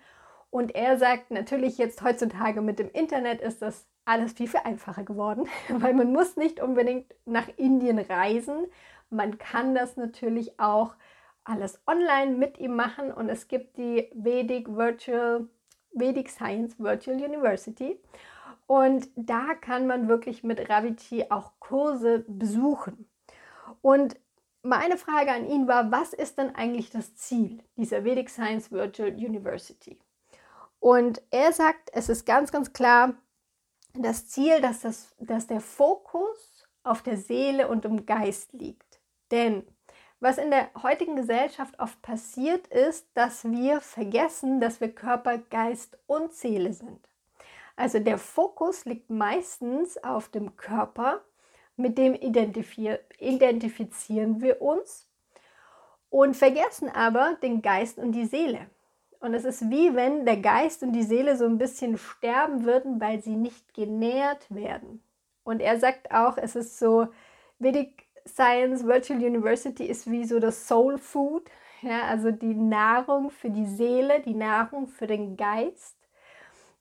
Und 0.50 0.74
er 0.74 0.96
sagt 0.98 1.30
natürlich 1.30 1.76
jetzt 1.76 2.02
heutzutage 2.02 2.62
mit 2.62 2.78
dem 2.78 2.90
Internet 2.90 3.40
ist 3.40 3.62
das 3.62 3.86
alles 4.04 4.32
viel, 4.32 4.48
viel 4.48 4.60
einfacher 4.64 5.02
geworden, 5.02 5.46
weil 5.68 5.94
man 5.94 6.12
muss 6.12 6.36
nicht 6.36 6.60
unbedingt 6.60 7.14
nach 7.24 7.48
Indien 7.56 7.98
reisen. 7.98 8.66
Man 9.10 9.38
kann 9.38 9.74
das 9.74 9.96
natürlich 9.96 10.58
auch 10.58 10.94
alles 11.44 11.80
online 11.86 12.36
mit 12.36 12.58
ihm 12.58 12.74
machen 12.74 13.12
und 13.12 13.28
es 13.28 13.48
gibt 13.48 13.76
die 13.76 14.10
Vedic 14.14 14.74
Virtual 14.74 15.46
Vedic 15.98 16.28
Science 16.28 16.78
Virtual 16.78 17.16
University 17.16 17.98
und 18.66 19.08
da 19.14 19.54
kann 19.54 19.86
man 19.86 20.08
wirklich 20.08 20.42
mit 20.42 20.68
Raviti 20.68 21.26
auch 21.30 21.52
Kurse 21.60 22.24
besuchen. 22.26 23.08
Und 23.80 24.16
meine 24.62 24.96
Frage 24.96 25.32
an 25.32 25.46
ihn 25.46 25.68
war, 25.68 25.92
was 25.92 26.12
ist 26.12 26.38
denn 26.38 26.54
eigentlich 26.54 26.90
das 26.90 27.14
Ziel 27.14 27.62
dieser 27.76 28.04
Vedic 28.04 28.28
Science 28.28 28.72
Virtual 28.72 29.10
University? 29.10 29.98
Und 30.80 31.22
er 31.30 31.52
sagt, 31.52 31.90
es 31.92 32.08
ist 32.08 32.26
ganz, 32.26 32.50
ganz 32.50 32.72
klar 32.72 33.14
das 33.94 34.28
Ziel, 34.28 34.60
dass, 34.60 34.80
das, 34.80 35.14
dass 35.18 35.46
der 35.46 35.60
Fokus 35.60 36.66
auf 36.82 37.02
der 37.02 37.16
Seele 37.16 37.68
und 37.68 37.84
im 37.84 38.06
Geist 38.06 38.52
liegt. 38.52 39.00
Denn 39.30 39.66
was 40.20 40.38
in 40.38 40.50
der 40.50 40.70
heutigen 40.82 41.16
Gesellschaft 41.16 41.78
oft 41.78 42.00
passiert 42.02 42.66
ist, 42.68 43.06
dass 43.14 43.44
wir 43.44 43.80
vergessen, 43.80 44.60
dass 44.60 44.80
wir 44.80 44.94
Körper, 44.94 45.38
Geist 45.38 45.98
und 46.06 46.32
Seele 46.32 46.72
sind. 46.72 47.00
Also 47.76 47.98
der 47.98 48.18
Fokus 48.18 48.84
liegt 48.86 49.10
meistens 49.10 50.02
auf 50.02 50.28
dem 50.28 50.56
Körper, 50.56 51.20
mit 51.76 51.98
dem 51.98 52.14
identifizieren 52.14 54.40
wir 54.40 54.62
uns 54.62 55.06
und 56.08 56.34
vergessen 56.34 56.88
aber 56.88 57.36
den 57.42 57.60
Geist 57.60 57.98
und 57.98 58.12
die 58.12 58.24
Seele. 58.24 58.70
Und 59.20 59.34
es 59.34 59.44
ist 59.44 59.68
wie 59.70 59.94
wenn 59.94 60.24
der 60.24 60.38
Geist 60.38 60.82
und 60.82 60.92
die 60.92 61.02
Seele 61.02 61.36
so 61.36 61.44
ein 61.44 61.58
bisschen 61.58 61.98
sterben 61.98 62.64
würden, 62.64 62.98
weil 63.00 63.22
sie 63.22 63.36
nicht 63.36 63.74
genährt 63.74 64.46
werden. 64.54 65.02
Und 65.44 65.60
er 65.60 65.78
sagt 65.78 66.10
auch, 66.10 66.38
es 66.38 66.56
ist 66.56 66.78
so, 66.78 67.08
Vedic 67.58 68.05
Science 68.26 68.84
Virtual 68.84 69.18
University 69.18 69.84
ist 69.84 70.10
wie 70.10 70.24
so 70.24 70.38
das 70.38 70.66
Soul 70.66 70.98
Food, 70.98 71.50
ja, 71.82 72.02
also 72.02 72.30
die 72.30 72.54
Nahrung 72.54 73.30
für 73.30 73.50
die 73.50 73.66
Seele, 73.66 74.20
die 74.20 74.34
Nahrung 74.34 74.88
für 74.88 75.06
den 75.06 75.36
Geist, 75.36 75.96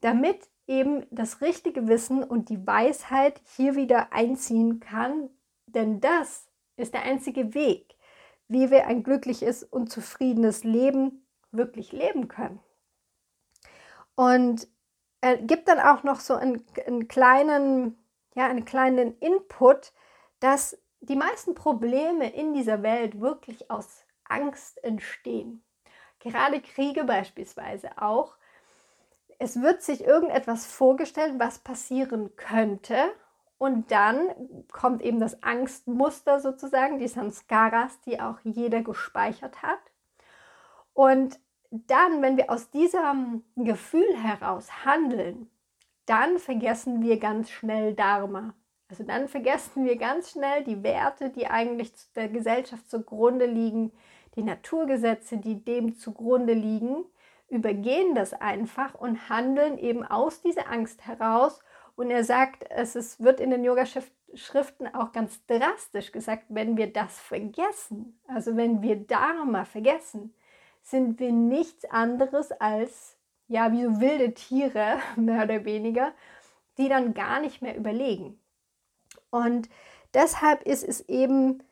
damit 0.01 0.49
eben 0.67 1.05
das 1.11 1.41
richtige 1.41 1.87
Wissen 1.87 2.23
und 2.23 2.49
die 2.49 2.65
Weisheit 2.65 3.41
hier 3.55 3.75
wieder 3.75 4.13
einziehen 4.13 4.79
kann, 4.79 5.29
denn 5.67 5.99
das 6.01 6.47
ist 6.77 6.93
der 6.93 7.03
einzige 7.03 7.53
Weg, 7.53 7.95
wie 8.47 8.71
wir 8.71 8.87
ein 8.87 9.03
glückliches 9.03 9.63
und 9.63 9.91
zufriedenes 9.91 10.63
Leben 10.63 11.25
wirklich 11.51 11.91
leben 11.91 12.27
können. 12.27 12.59
Und 14.15 14.67
er 15.21 15.37
gibt 15.37 15.67
dann 15.67 15.79
auch 15.79 16.03
noch 16.03 16.19
so 16.19 16.35
einen, 16.35 16.65
einen 16.85 17.07
kleinen, 17.07 17.97
ja, 18.35 18.47
einen 18.47 18.65
kleinen 18.65 19.17
Input, 19.19 19.93
dass 20.39 20.77
die 21.05 21.15
meisten 21.15 21.55
Probleme 21.55 22.33
in 22.33 22.53
dieser 22.53 22.83
Welt 22.83 23.19
wirklich 23.19 23.69
aus 23.71 24.05
Angst 24.23 24.83
entstehen. 24.83 25.63
Gerade 26.19 26.61
Kriege 26.61 27.03
beispielsweise 27.03 28.01
auch 28.01 28.35
es 29.39 29.61
wird 29.61 29.81
sich 29.81 30.03
irgendetwas 30.03 30.65
vorgestellt, 30.65 31.35
was 31.37 31.59
passieren 31.59 32.35
könnte. 32.35 32.95
Und 33.57 33.91
dann 33.91 34.29
kommt 34.71 35.01
eben 35.01 35.19
das 35.19 35.41
Angstmuster 35.43 36.39
sozusagen, 36.39 36.99
die 36.99 37.07
Samskaras, 37.07 37.99
die 38.01 38.19
auch 38.19 38.37
jeder 38.43 38.81
gespeichert 38.81 39.61
hat. 39.61 39.79
Und 40.93 41.39
dann, 41.69 42.21
wenn 42.21 42.37
wir 42.37 42.49
aus 42.49 42.69
diesem 42.69 43.43
Gefühl 43.55 44.17
heraus 44.17 44.85
handeln, 44.85 45.49
dann 46.05 46.37
vergessen 46.37 47.01
wir 47.01 47.19
ganz 47.19 47.49
schnell 47.49 47.93
Dharma. 47.95 48.53
Also 48.89 49.03
dann 49.03 49.27
vergessen 49.27 49.85
wir 49.85 49.97
ganz 49.97 50.31
schnell 50.31 50.63
die 50.63 50.83
Werte, 50.83 51.29
die 51.29 51.47
eigentlich 51.47 51.91
der 52.15 52.29
Gesellschaft 52.29 52.89
zugrunde 52.89 53.45
liegen, 53.45 53.91
die 54.35 54.43
Naturgesetze, 54.43 55.37
die 55.37 55.63
dem 55.63 55.95
zugrunde 55.97 56.53
liegen 56.53 57.05
übergehen 57.49 58.15
das 58.15 58.33
einfach 58.33 58.95
und 58.95 59.29
handeln 59.29 59.77
eben 59.77 60.03
aus 60.03 60.41
dieser 60.41 60.69
Angst 60.71 61.05
heraus. 61.05 61.59
Und 61.95 62.09
er 62.09 62.23
sagt, 62.23 62.65
es 62.69 62.95
ist, 62.95 63.23
wird 63.23 63.39
in 63.39 63.51
den 63.51 63.63
Yoga-Schriften 63.63 64.93
auch 64.93 65.11
ganz 65.11 65.45
drastisch 65.45 66.11
gesagt, 66.11 66.45
wenn 66.49 66.77
wir 66.77 66.91
das 66.91 67.19
vergessen, 67.19 68.19
also 68.27 68.57
wenn 68.57 68.81
wir 68.81 68.97
Dharma 68.97 69.65
vergessen, 69.65 70.33
sind 70.81 71.19
wir 71.19 71.31
nichts 71.31 71.85
anderes 71.85 72.51
als, 72.51 73.17
ja, 73.47 73.71
wie 73.71 73.83
so 73.83 74.01
wilde 74.01 74.33
Tiere, 74.33 74.97
mehr 75.15 75.43
oder 75.43 75.63
weniger, 75.65 76.11
die 76.77 76.89
dann 76.89 77.13
gar 77.13 77.39
nicht 77.39 77.61
mehr 77.61 77.77
überlegen. 77.77 78.39
Und 79.29 79.69
deshalb 80.13 80.63
ist 80.63 80.83
es 80.83 81.07
eben 81.09 81.63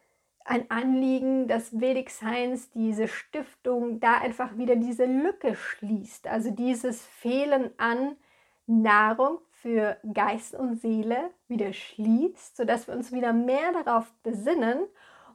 ein 0.45 0.69
Anliegen, 0.69 1.47
dass 1.47 1.79
Vedic 1.79 2.09
Science 2.09 2.69
diese 2.71 3.07
Stiftung 3.07 3.99
da 3.99 4.17
einfach 4.17 4.57
wieder 4.57 4.75
diese 4.75 5.05
Lücke 5.05 5.55
schließt. 5.55 6.27
Also 6.27 6.51
dieses 6.51 7.05
Fehlen 7.05 7.71
an 7.77 8.15
Nahrung 8.65 9.39
für 9.51 9.97
Geist 10.13 10.55
und 10.55 10.75
Seele 10.75 11.31
wieder 11.47 11.71
schließt, 11.71 12.57
sodass 12.57 12.87
wir 12.87 12.95
uns 12.95 13.11
wieder 13.11 13.31
mehr 13.31 13.71
darauf 13.71 14.13
besinnen 14.23 14.85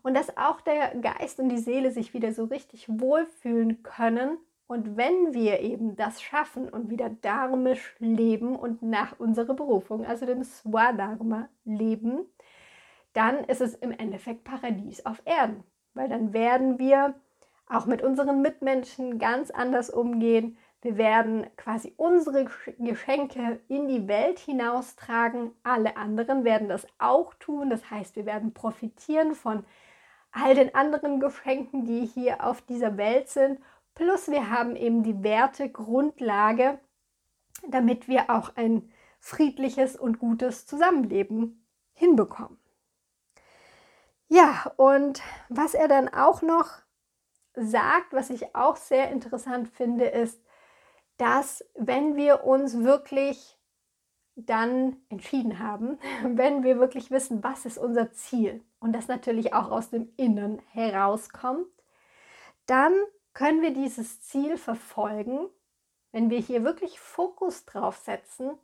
und 0.03 0.15
dass 0.15 0.37
auch 0.37 0.61
der 0.61 0.95
Geist 0.97 1.41
und 1.41 1.49
die 1.49 1.59
Seele 1.59 1.91
sich 1.91 2.15
wieder 2.15 2.33
so 2.33 2.45
richtig 2.45 2.87
wohlfühlen 2.89 3.83
können. 3.83 4.39
Und 4.69 4.99
wenn 4.99 5.33
wir 5.33 5.61
eben 5.61 5.97
das 5.97 6.21
schaffen 6.21 6.69
und 6.69 6.91
wieder 6.91 7.09
dharmisch 7.09 7.97
leben 7.99 8.55
und 8.55 8.83
nach 8.83 9.19
unserer 9.19 9.55
Berufung, 9.55 10.05
also 10.05 10.27
dem 10.27 10.45
Swadharma 10.45 11.49
leben, 11.65 12.27
dann 13.15 13.39
ist 13.45 13.63
es 13.63 13.75
im 13.75 13.93
Endeffekt 13.93 14.45
Paradies 14.45 15.07
auf 15.07 15.23
Erden, 15.25 15.65
weil 15.95 16.11
dann 16.11 16.35
werden 16.35 16.79
wir 16.79 17.15
auch 17.67 17.87
mit 17.87 18.03
unseren 18.03 18.43
Mitmenschen 18.43 19.19
ganz 19.19 19.51
anders 19.51 19.89
umgehen. 19.89 20.59
Wir 20.83 20.99
werden 20.99 21.47
quasi 21.57 21.95
unsere 21.97 22.47
Geschenke 22.79 23.61
in 23.69 23.89
die 23.89 24.07
Welt 24.07 24.39
hinaustragen. 24.39 25.51
Alle 25.63 25.97
anderen 25.97 26.45
werden 26.45 26.69
das 26.69 26.87
auch 26.99 27.33
tun. 27.35 27.71
Das 27.71 27.91
heißt, 27.91 28.17
wir 28.17 28.27
werden 28.27 28.53
profitieren 28.53 29.35
von 29.35 29.65
all 30.31 30.55
den 30.55 30.75
anderen 30.75 31.21
Geschenken, 31.21 31.85
die 31.85 32.05
hier 32.05 32.45
auf 32.45 32.61
dieser 32.63 32.97
Welt 32.99 33.29
sind. 33.29 33.59
Plus 33.99 34.29
wir 34.29 34.49
haben 34.49 34.77
eben 34.77 35.03
die 35.03 35.25
Wertegrundlage, 35.25 36.79
damit 37.67 38.07
wir 38.07 38.31
auch 38.31 38.55
ein 38.55 38.93
friedliches 39.19 39.97
und 39.97 40.21
gutes 40.21 40.67
Zusammenleben 40.67 41.67
hinbekommen. 41.95 42.61
Ja, 44.29 44.73
und 44.77 45.21
was 45.49 45.75
er 45.75 45.89
dann 45.89 46.09
auch 46.09 46.43
noch 46.43 46.79
sagt, 47.55 48.13
was 48.13 48.31
ich 48.31 48.55
auch 48.55 48.77
sehr 48.77 49.11
interessant 49.11 49.67
finde, 49.67 50.05
ist, 50.05 50.41
dass 51.17 51.65
wenn 51.75 52.15
wir 52.15 52.45
uns 52.45 52.79
wirklich 52.85 53.59
dann 54.37 54.99
entschieden 55.09 55.59
haben, 55.59 55.99
wenn 56.23 56.63
wir 56.63 56.79
wirklich 56.79 57.11
wissen, 57.11 57.43
was 57.43 57.67
ist 57.67 57.79
unser 57.79 58.13
Ziel 58.13 58.63
und 58.79 58.93
das 58.93 59.09
natürlich 59.09 59.55
auch 59.55 59.73
aus 59.73 59.91
dem 59.91 60.13
Innen 60.17 60.63
herauskommt, 60.69 61.67
dann 62.67 62.93
können 63.39 63.63
wir 63.63 63.73
dieses 63.73 64.21
Ziel 64.21 64.59
verfolgen. 64.59 65.49
Wenn 66.11 66.29
wir 66.29 66.41
hier 66.41 66.65
wirklich 66.65 66.99
Fokus 66.99 67.65
drauf 67.67 67.97
setzen, 67.97 68.59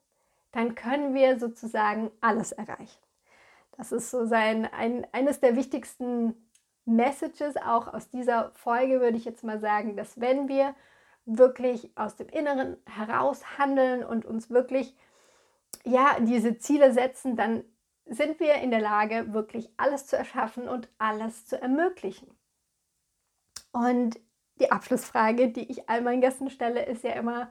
dann 0.50 0.74
können 0.74 1.14
wir 1.14 1.38
sozusagen 1.38 2.10
alles 2.20 2.50
erreichen. 2.50 3.00
Das 3.76 3.92
ist 3.92 4.10
so 4.10 4.26
sein, 4.26 4.66
ein, 4.66 5.06
eines 5.12 5.38
der 5.38 5.54
wichtigsten 5.54 6.34
Messages 6.86 7.56
auch 7.56 7.86
aus 7.94 8.08
dieser 8.10 8.50
Folge, 8.50 9.00
würde 9.00 9.16
ich 9.16 9.24
jetzt 9.24 9.44
mal 9.44 9.60
sagen, 9.60 9.96
dass 9.96 10.20
wenn 10.20 10.48
wir 10.48 10.74
wirklich 11.24 11.96
aus 11.96 12.16
dem 12.16 12.28
Inneren 12.28 12.76
heraus 12.84 13.56
handeln 13.56 14.02
und 14.02 14.24
uns 14.24 14.50
wirklich 14.50 14.96
ja, 15.84 16.18
diese 16.18 16.58
Ziele 16.58 16.92
setzen, 16.92 17.36
dann 17.36 17.62
sind 18.06 18.40
wir 18.40 18.56
in 18.56 18.72
der 18.72 18.80
Lage, 18.80 19.32
wirklich 19.32 19.70
alles 19.76 20.08
zu 20.08 20.16
erschaffen 20.16 20.68
und 20.68 20.88
alles 20.98 21.46
zu 21.46 21.62
ermöglichen. 21.62 22.28
Und 23.70 24.18
die 24.60 24.70
Abschlussfrage, 24.70 25.48
die 25.48 25.70
ich 25.70 25.88
all 25.88 26.00
meinen 26.00 26.20
Gästen 26.20 26.50
stelle, 26.50 26.84
ist 26.84 27.04
ja 27.04 27.12
immer, 27.12 27.50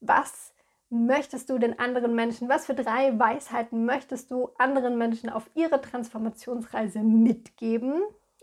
was 0.00 0.54
möchtest 0.90 1.50
du 1.50 1.58
den 1.58 1.78
anderen 1.78 2.14
Menschen, 2.14 2.48
was 2.48 2.66
für 2.66 2.74
drei 2.74 3.18
Weisheiten 3.18 3.84
möchtest 3.84 4.30
du 4.30 4.50
anderen 4.58 4.96
Menschen 4.96 5.28
auf 5.28 5.50
ihre 5.54 5.80
Transformationsreise 5.80 7.00
mitgeben? 7.00 8.02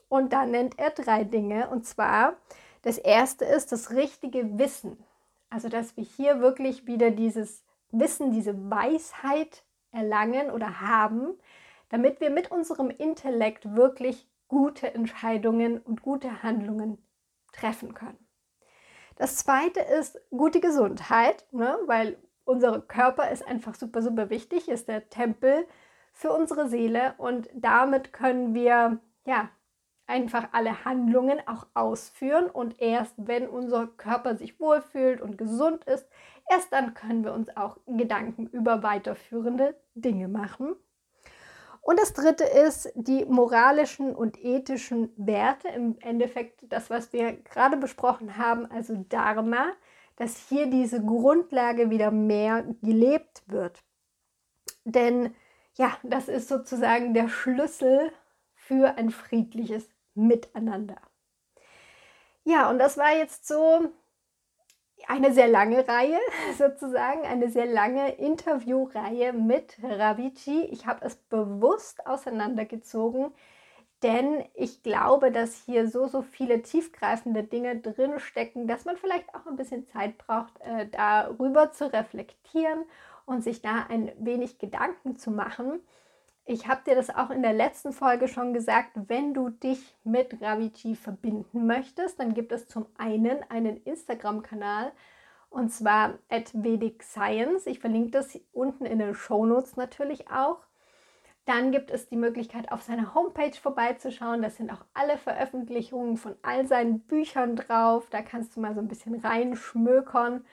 Und 0.10 0.34
da 0.34 0.46
nennt 0.46 0.78
er 0.78 0.92
drei 0.92 1.24
Dinge. 1.24 1.70
Und 1.70 1.86
zwar, 1.86 2.36
das 2.84 2.98
erste 2.98 3.46
ist 3.46 3.72
das 3.72 3.92
richtige 3.92 4.60
Wissen. 4.60 5.04
Also, 5.50 5.70
dass 5.70 5.98
wir 5.98 6.04
hier 6.04 6.40
wirklich 6.40 6.86
wieder 6.86 7.12
dieses 7.12 7.64
Wissen, 7.92 8.32
diese 8.32 8.70
Weisheit 8.70 9.64
erlangen 9.92 10.52
oder 10.52 10.82
haben, 10.82 11.30
damit 11.90 12.20
wir 12.20 12.30
mit 12.30 12.52
unserem 12.52 12.90
Intellekt 12.90 13.76
wirklich 13.76 14.28
gute 14.48 14.94
Entscheidungen 14.94 15.80
und 15.80 16.02
gute 16.02 16.44
Handlungen 16.44 16.98
treffen 17.56 17.94
können. 17.94 18.20
Das 19.16 19.38
zweite 19.38 19.80
ist 19.80 20.20
gute 20.30 20.60
Gesundheit, 20.60 21.46
ne? 21.52 21.78
weil 21.86 22.18
unser 22.44 22.82
Körper 22.82 23.30
ist 23.32 23.48
einfach 23.48 23.76
super, 23.76 24.02
super 24.02 24.30
wichtig, 24.30 24.68
ist 24.68 24.88
der 24.88 25.10
Tempel 25.10 25.66
für 26.12 26.32
unsere 26.32 26.68
Seele 26.70 27.16
und 27.18 27.50
damit 27.54 28.14
können 28.14 28.54
wir 28.54 29.00
ja 29.26 29.50
einfach 30.08 30.50
alle 30.52 30.86
Handlungen 30.86 31.40
auch 31.48 31.66
ausführen 31.74 32.50
und 32.50 32.80
erst 32.80 33.16
wenn 33.18 33.48
unser 33.48 33.88
Körper 33.88 34.36
sich 34.36 34.60
wohlfühlt 34.60 35.22
und 35.22 35.38
gesund 35.38 35.84
ist, 35.86 36.08
erst 36.50 36.72
dann 36.72 36.94
können 36.94 37.24
wir 37.24 37.34
uns 37.34 37.56
auch 37.58 37.78
Gedanken 37.88 38.48
über 38.48 38.84
weiterführende 38.84 39.76
Dinge 39.96 40.28
machen. 40.28 40.76
Und 41.86 42.00
das 42.00 42.14
dritte 42.14 42.46
ist 42.46 42.92
die 42.96 43.26
moralischen 43.26 44.16
und 44.16 44.44
ethischen 44.44 45.14
Werte, 45.18 45.68
im 45.68 46.00
Endeffekt 46.00 46.62
das, 46.74 46.90
was 46.90 47.14
wir 47.14 47.34
gerade 47.34 47.78
besprochen 47.78 48.38
haben, 48.38 48.66
also 48.72 49.06
Dharma, 49.08 49.72
dass 50.16 50.50
hier 50.50 50.66
diese 50.66 51.06
Grundlage 51.06 51.92
wieder 51.92 52.10
mehr 52.10 52.66
gelebt 52.82 53.44
wird. 53.46 53.84
Denn 54.84 55.36
ja, 55.76 55.96
das 56.02 56.28
ist 56.28 56.48
sozusagen 56.48 57.14
der 57.14 57.30
Schlüssel 57.30 58.12
für 58.56 58.98
ein 58.98 59.12
friedliches 59.12 59.88
Miteinander. 60.16 61.00
Ja, 62.46 62.68
und 62.72 62.80
das 62.80 62.98
war 62.98 63.16
jetzt 63.16 63.48
so 63.48 63.92
eine 65.08 65.34
sehr 65.34 65.48
lange 65.48 65.88
Reihe, 65.88 66.20
sozusagen, 66.58 67.22
eine 67.22 67.50
sehr 67.50 67.66
lange 67.66 68.14
Interviewreihe 68.14 69.34
mit 69.34 69.78
Ravici. 69.84 70.64
Ich 70.72 70.86
habe 70.86 71.06
es 71.06 71.16
bewusst 71.16 72.06
auseinandergezogen, 72.08 73.32
denn 74.04 74.44
ich 74.54 74.84
glaube, 74.84 75.32
dass 75.32 75.56
hier 75.66 75.88
so, 75.90 76.08
so 76.08 76.22
viele 76.22 76.62
tiefgreifende 76.62 77.44
Dinge 77.44 77.80
drin 77.80 78.20
stecken, 78.20 78.68
dass 78.68 78.86
man 78.86 78.98
vielleicht 78.98 79.34
auch 79.34 79.46
ein 79.48 79.56
bisschen 79.56 79.88
Zeit 79.88 80.18
braucht, 80.18 80.60
äh, 80.62 80.88
darüber 80.88 81.72
zu 81.72 81.92
reflektieren 81.92 82.84
und 83.26 83.44
sich 83.44 83.62
da 83.62 83.86
ein 83.90 84.12
wenig 84.20 84.60
Gedanken 84.60 85.18
zu 85.18 85.32
machen. 85.32 85.80
Ich 86.48 86.68
habe 86.68 86.82
dir 86.86 86.94
das 86.94 87.10
auch 87.10 87.32
in 87.32 87.42
der 87.42 87.54
letzten 87.54 87.92
Folge 87.92 88.28
schon 88.28 88.54
gesagt, 88.54 88.92
wenn 89.08 89.34
du 89.34 89.50
dich 89.50 89.96
mit 90.04 90.42
Ravici 90.42 90.96
verbinden 90.96 91.66
möchtest, 91.66 92.20
dann 92.20 92.36
gibt 92.36 92.52
es 92.52 92.68
zum 92.68 92.86
einen 93.00 93.40
einen 93.50 93.78
Instagram-Kanal 93.78 94.92
und 95.50 95.70
zwar 95.70 96.20
at 96.30 96.52
Vedic 96.54 97.02
Science. 97.02 97.66
Ich 97.66 97.80
verlinke 97.80 98.12
das 98.12 98.40
unten 98.54 98.86
in 98.86 99.00
den 99.00 99.16
Show 99.16 99.48
Notes 99.48 99.76
natürlich 99.76 100.30
auch. 100.30 100.60
Dann 101.46 101.72
gibt 101.72 101.90
es 101.90 102.10
die 102.10 102.16
Möglichkeit, 102.16 102.72
auf 102.72 102.84
seiner 102.84 103.16
Homepage 103.16 103.54
vorbeizuschauen. 103.54 104.44
Da 104.44 104.52
sind 104.52 104.72
auch 104.72 104.84
alle 104.94 105.18
Veröffentlichungen 105.18 106.18
von 106.18 106.36
all 106.44 106.68
seinen 106.68 107.00
Büchern 107.00 107.56
drauf. 107.56 108.08
Da 108.12 108.22
kannst 108.22 108.56
du 108.56 108.60
mal 108.60 108.76
so 108.76 108.82
ein 108.82 108.88
bisschen 108.88 109.16
reinschmökern. 109.16 110.46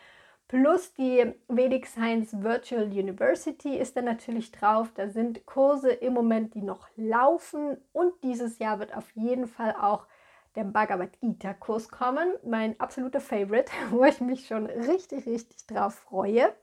Plus 0.53 0.93
die 0.93 1.33
Vedic 1.49 1.87
Science 1.87 2.43
Virtual 2.43 2.85
University 2.85 3.79
ist 3.79 3.97
da 3.97 4.03
natürlich 4.03 4.53
drauf. 4.53 4.93
Da 4.95 5.09
sind 5.09 5.47
Kurse 5.47 5.91
im 5.91 6.13
Moment, 6.13 6.53
die 6.53 6.61
noch 6.61 6.89
laufen. 6.95 7.79
Und 7.95 8.23
dieses 8.23 8.59
Jahr 8.59 8.79
wird 8.79 8.95
auf 8.95 9.11
jeden 9.13 9.47
Fall 9.47 9.75
auch 9.81 10.07
der 10.55 10.65
Bhagavad 10.65 11.19
Gita 11.23 11.55
Kurs 11.55 11.89
kommen. 11.89 12.35
Mein 12.45 12.79
absoluter 12.79 13.23
Favorite, 13.23 13.73
wo 13.93 14.05
ich 14.05 14.21
mich 14.21 14.47
schon 14.47 14.67
richtig, 14.67 15.25
richtig 15.25 15.67
drauf 15.67 15.95
freue. 15.95 16.55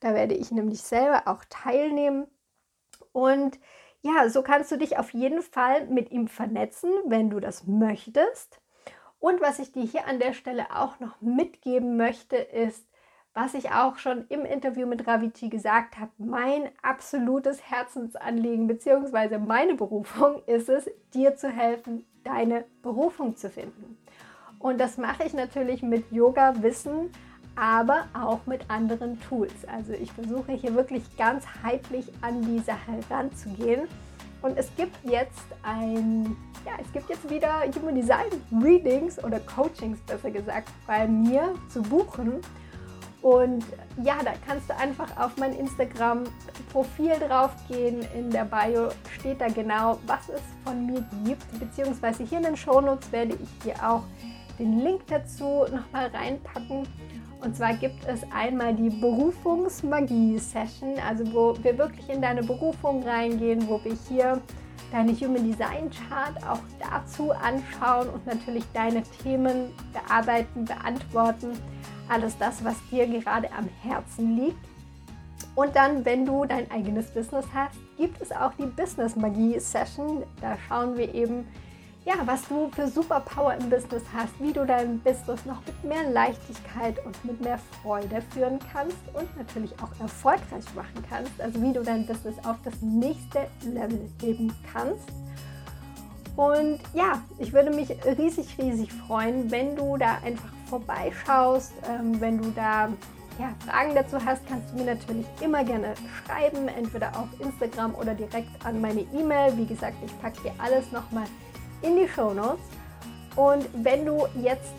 Da 0.00 0.12
werde 0.12 0.34
ich 0.34 0.50
nämlich 0.50 0.82
selber 0.82 1.28
auch 1.28 1.44
teilnehmen. 1.48 2.26
Und 3.12 3.60
ja, 4.02 4.28
so 4.28 4.42
kannst 4.42 4.72
du 4.72 4.76
dich 4.76 4.98
auf 4.98 5.14
jeden 5.14 5.42
Fall 5.42 5.86
mit 5.86 6.10
ihm 6.10 6.26
vernetzen, 6.26 6.90
wenn 7.06 7.30
du 7.30 7.38
das 7.38 7.64
möchtest. 7.64 8.60
Und 9.20 9.40
was 9.40 9.60
ich 9.60 9.70
dir 9.70 9.84
hier 9.84 10.08
an 10.08 10.18
der 10.18 10.32
Stelle 10.32 10.74
auch 10.74 10.98
noch 10.98 11.20
mitgeben 11.20 11.96
möchte, 11.96 12.34
ist, 12.34 12.89
was 13.34 13.54
ich 13.54 13.70
auch 13.70 13.96
schon 13.98 14.24
im 14.28 14.44
Interview 14.44 14.86
mit 14.86 15.06
Raviti 15.06 15.48
gesagt 15.48 15.98
habe, 15.98 16.10
mein 16.18 16.68
absolutes 16.82 17.70
Herzensanliegen 17.70 18.66
bzw. 18.66 19.38
meine 19.38 19.74
Berufung 19.74 20.42
ist 20.46 20.68
es, 20.68 20.90
dir 21.14 21.36
zu 21.36 21.48
helfen, 21.48 22.04
deine 22.24 22.64
Berufung 22.82 23.36
zu 23.36 23.48
finden. 23.48 23.96
Und 24.58 24.78
das 24.78 24.98
mache 24.98 25.24
ich 25.24 25.32
natürlich 25.32 25.82
mit 25.82 26.10
Yoga-Wissen, 26.12 27.10
aber 27.56 28.08
auch 28.14 28.46
mit 28.46 28.68
anderen 28.68 29.20
Tools. 29.20 29.66
Also 29.66 29.92
ich 29.92 30.12
versuche 30.12 30.52
hier 30.52 30.74
wirklich 30.74 31.02
ganzheitlich 31.16 32.12
an 32.20 32.42
die 32.42 32.58
Sache 32.60 33.00
ranzugehen. 33.08 33.88
Und 34.42 34.58
es 34.58 34.74
gibt 34.76 34.96
jetzt 35.04 35.46
ein, 35.62 36.36
ja, 36.64 36.72
es 36.80 36.92
gibt 36.92 37.10
jetzt 37.10 37.28
wieder 37.28 37.62
Human 37.74 37.94
Design 37.94 38.30
Readings 38.62 39.22
oder 39.22 39.40
Coachings 39.40 39.98
besser 40.00 40.30
gesagt 40.30 40.70
bei 40.86 41.06
mir 41.06 41.54
zu 41.68 41.82
buchen. 41.82 42.40
Und 43.22 43.64
ja, 44.02 44.16
da 44.24 44.32
kannst 44.46 44.70
du 44.70 44.76
einfach 44.76 45.14
auf 45.18 45.36
mein 45.36 45.52
Instagram-Profil 45.52 47.18
draufgehen. 47.28 48.00
In 48.14 48.30
der 48.30 48.46
Bio 48.46 48.88
steht 49.18 49.42
da 49.42 49.48
genau, 49.48 49.98
was 50.06 50.30
es 50.30 50.40
von 50.64 50.86
mir 50.86 51.04
gibt. 51.24 51.44
Beziehungsweise 51.58 52.22
hier 52.24 52.38
in 52.38 52.44
den 52.44 52.56
Shownotes 52.56 53.12
werde 53.12 53.34
ich 53.34 53.58
dir 53.62 53.74
auch 53.86 54.04
den 54.58 54.80
Link 54.80 55.06
dazu 55.08 55.66
nochmal 55.70 56.06
reinpacken. 56.14 56.88
Und 57.42 57.56
zwar 57.56 57.74
gibt 57.74 58.06
es 58.06 58.22
einmal 58.32 58.74
die 58.74 58.88
Berufungsmagie-Session, 58.90 60.94
also 61.06 61.30
wo 61.32 61.54
wir 61.62 61.78
wirklich 61.78 62.08
in 62.08 62.22
deine 62.22 62.42
Berufung 62.42 63.02
reingehen, 63.02 63.68
wo 63.68 63.84
wir 63.84 63.96
hier 64.08 64.40
deine 64.92 65.12
Human 65.12 65.44
Design 65.44 65.90
Chart 65.90 66.36
auch 66.46 66.60
dazu 66.78 67.32
anschauen 67.32 68.08
und 68.10 68.24
natürlich 68.26 68.64
deine 68.74 69.02
Themen 69.22 69.72
bearbeiten, 69.92 70.64
beantworten 70.64 71.52
alles 72.10 72.36
das, 72.38 72.64
was 72.64 72.76
dir 72.90 73.06
gerade 73.06 73.50
am 73.52 73.68
Herzen 73.82 74.36
liegt. 74.36 74.58
Und 75.54 75.74
dann, 75.74 76.04
wenn 76.04 76.24
du 76.24 76.44
dein 76.44 76.70
eigenes 76.70 77.10
Business 77.10 77.46
hast, 77.54 77.76
gibt 77.96 78.20
es 78.20 78.32
auch 78.32 78.52
die 78.54 78.66
Business 78.66 79.16
Magie 79.16 79.58
Session. 79.58 80.22
Da 80.40 80.56
schauen 80.68 80.96
wir 80.96 81.14
eben, 81.14 81.46
ja, 82.04 82.14
was 82.24 82.48
du 82.48 82.70
für 82.70 82.88
Superpower 82.88 83.54
im 83.54 83.68
Business 83.68 84.02
hast, 84.14 84.32
wie 84.40 84.52
du 84.52 84.64
dein 84.64 85.00
Business 85.00 85.44
noch 85.44 85.60
mit 85.66 85.84
mehr 85.84 86.10
Leichtigkeit 86.10 87.04
und 87.04 87.24
mit 87.24 87.40
mehr 87.40 87.58
Freude 87.82 88.22
führen 88.32 88.58
kannst 88.72 88.96
und 89.12 89.36
natürlich 89.36 89.72
auch 89.82 90.00
erfolgreich 90.00 90.64
machen 90.74 91.04
kannst. 91.08 91.40
Also 91.40 91.60
wie 91.60 91.72
du 91.72 91.82
dein 91.82 92.06
Business 92.06 92.36
auf 92.44 92.56
das 92.64 92.80
nächste 92.80 93.46
Level 93.64 94.08
heben 94.22 94.52
kannst. 94.72 95.08
Und 96.36 96.80
ja, 96.94 97.22
ich 97.38 97.52
würde 97.52 97.70
mich 97.70 97.90
riesig, 98.18 98.56
riesig 98.58 98.92
freuen, 98.92 99.50
wenn 99.50 99.76
du 99.76 99.96
da 99.98 100.18
einfach 100.24 100.52
vorbeischaust. 100.70 101.72
Ähm, 101.88 102.20
wenn 102.20 102.38
du 102.38 102.50
da 102.52 102.88
ja, 103.38 103.54
Fragen 103.66 103.94
dazu 103.94 104.18
hast, 104.24 104.46
kannst 104.46 104.70
du 104.70 104.76
mir 104.76 104.94
natürlich 104.94 105.26
immer 105.40 105.64
gerne 105.64 105.94
schreiben, 106.24 106.68
entweder 106.68 107.08
auf 107.18 107.28
Instagram 107.40 107.94
oder 107.94 108.14
direkt 108.14 108.64
an 108.64 108.80
meine 108.80 109.00
E-Mail. 109.00 109.56
Wie 109.56 109.66
gesagt, 109.66 109.96
ich 110.04 110.20
packe 110.20 110.42
dir 110.42 110.52
alles 110.58 110.90
nochmal 110.92 111.26
in 111.82 111.96
die 111.96 112.08
Show 112.08 112.32
Notes. 112.32 112.64
Und 113.36 113.68
wenn 113.84 114.04
du 114.04 114.26
jetzt 114.42 114.74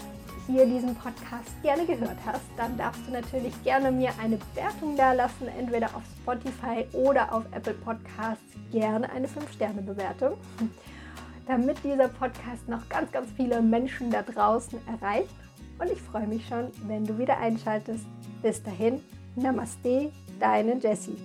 hier 0.48 0.66
diesen 0.66 0.96
Podcast 0.96 1.50
gerne 1.64 1.86
gehört 1.86 2.18
hast, 2.26 2.44
dann 2.58 2.78
darfst 2.78 3.02
du 3.08 3.12
natürlich 3.12 3.54
gerne 3.64 3.92
mir 3.92 4.12
eine 4.22 4.38
Bewertung 4.38 4.96
da 4.96 5.14
lassen, 5.14 5.48
entweder 5.58 5.88
auf 5.96 6.04
Spotify 6.22 6.86
oder 6.94 7.34
auf 7.34 7.44
Apple 7.52 7.74
Podcasts. 7.74 8.44
Gerne 8.72 9.10
eine 9.12 9.28
5-Sterne-Bewertung, 9.28 10.38
damit 11.48 11.78
dieser 11.84 12.10
Podcast 12.10 12.68
noch 12.68 12.88
ganz, 12.90 13.12
ganz 13.12 13.30
viele 13.36 13.62
Menschen 13.62 14.12
da 14.12 14.22
draußen 14.22 14.80
erreicht 14.88 15.41
und 15.82 15.92
ich 15.92 16.02
freue 16.02 16.28
mich 16.28 16.48
schon, 16.48 16.68
wenn 16.88 17.06
du 17.06 17.18
wieder 17.18 17.38
einschaltest. 17.40 18.06
Bis 18.42 18.62
dahin, 18.62 19.02
Namaste, 19.36 20.12
deine 20.40 20.78
Jessie. 20.78 21.18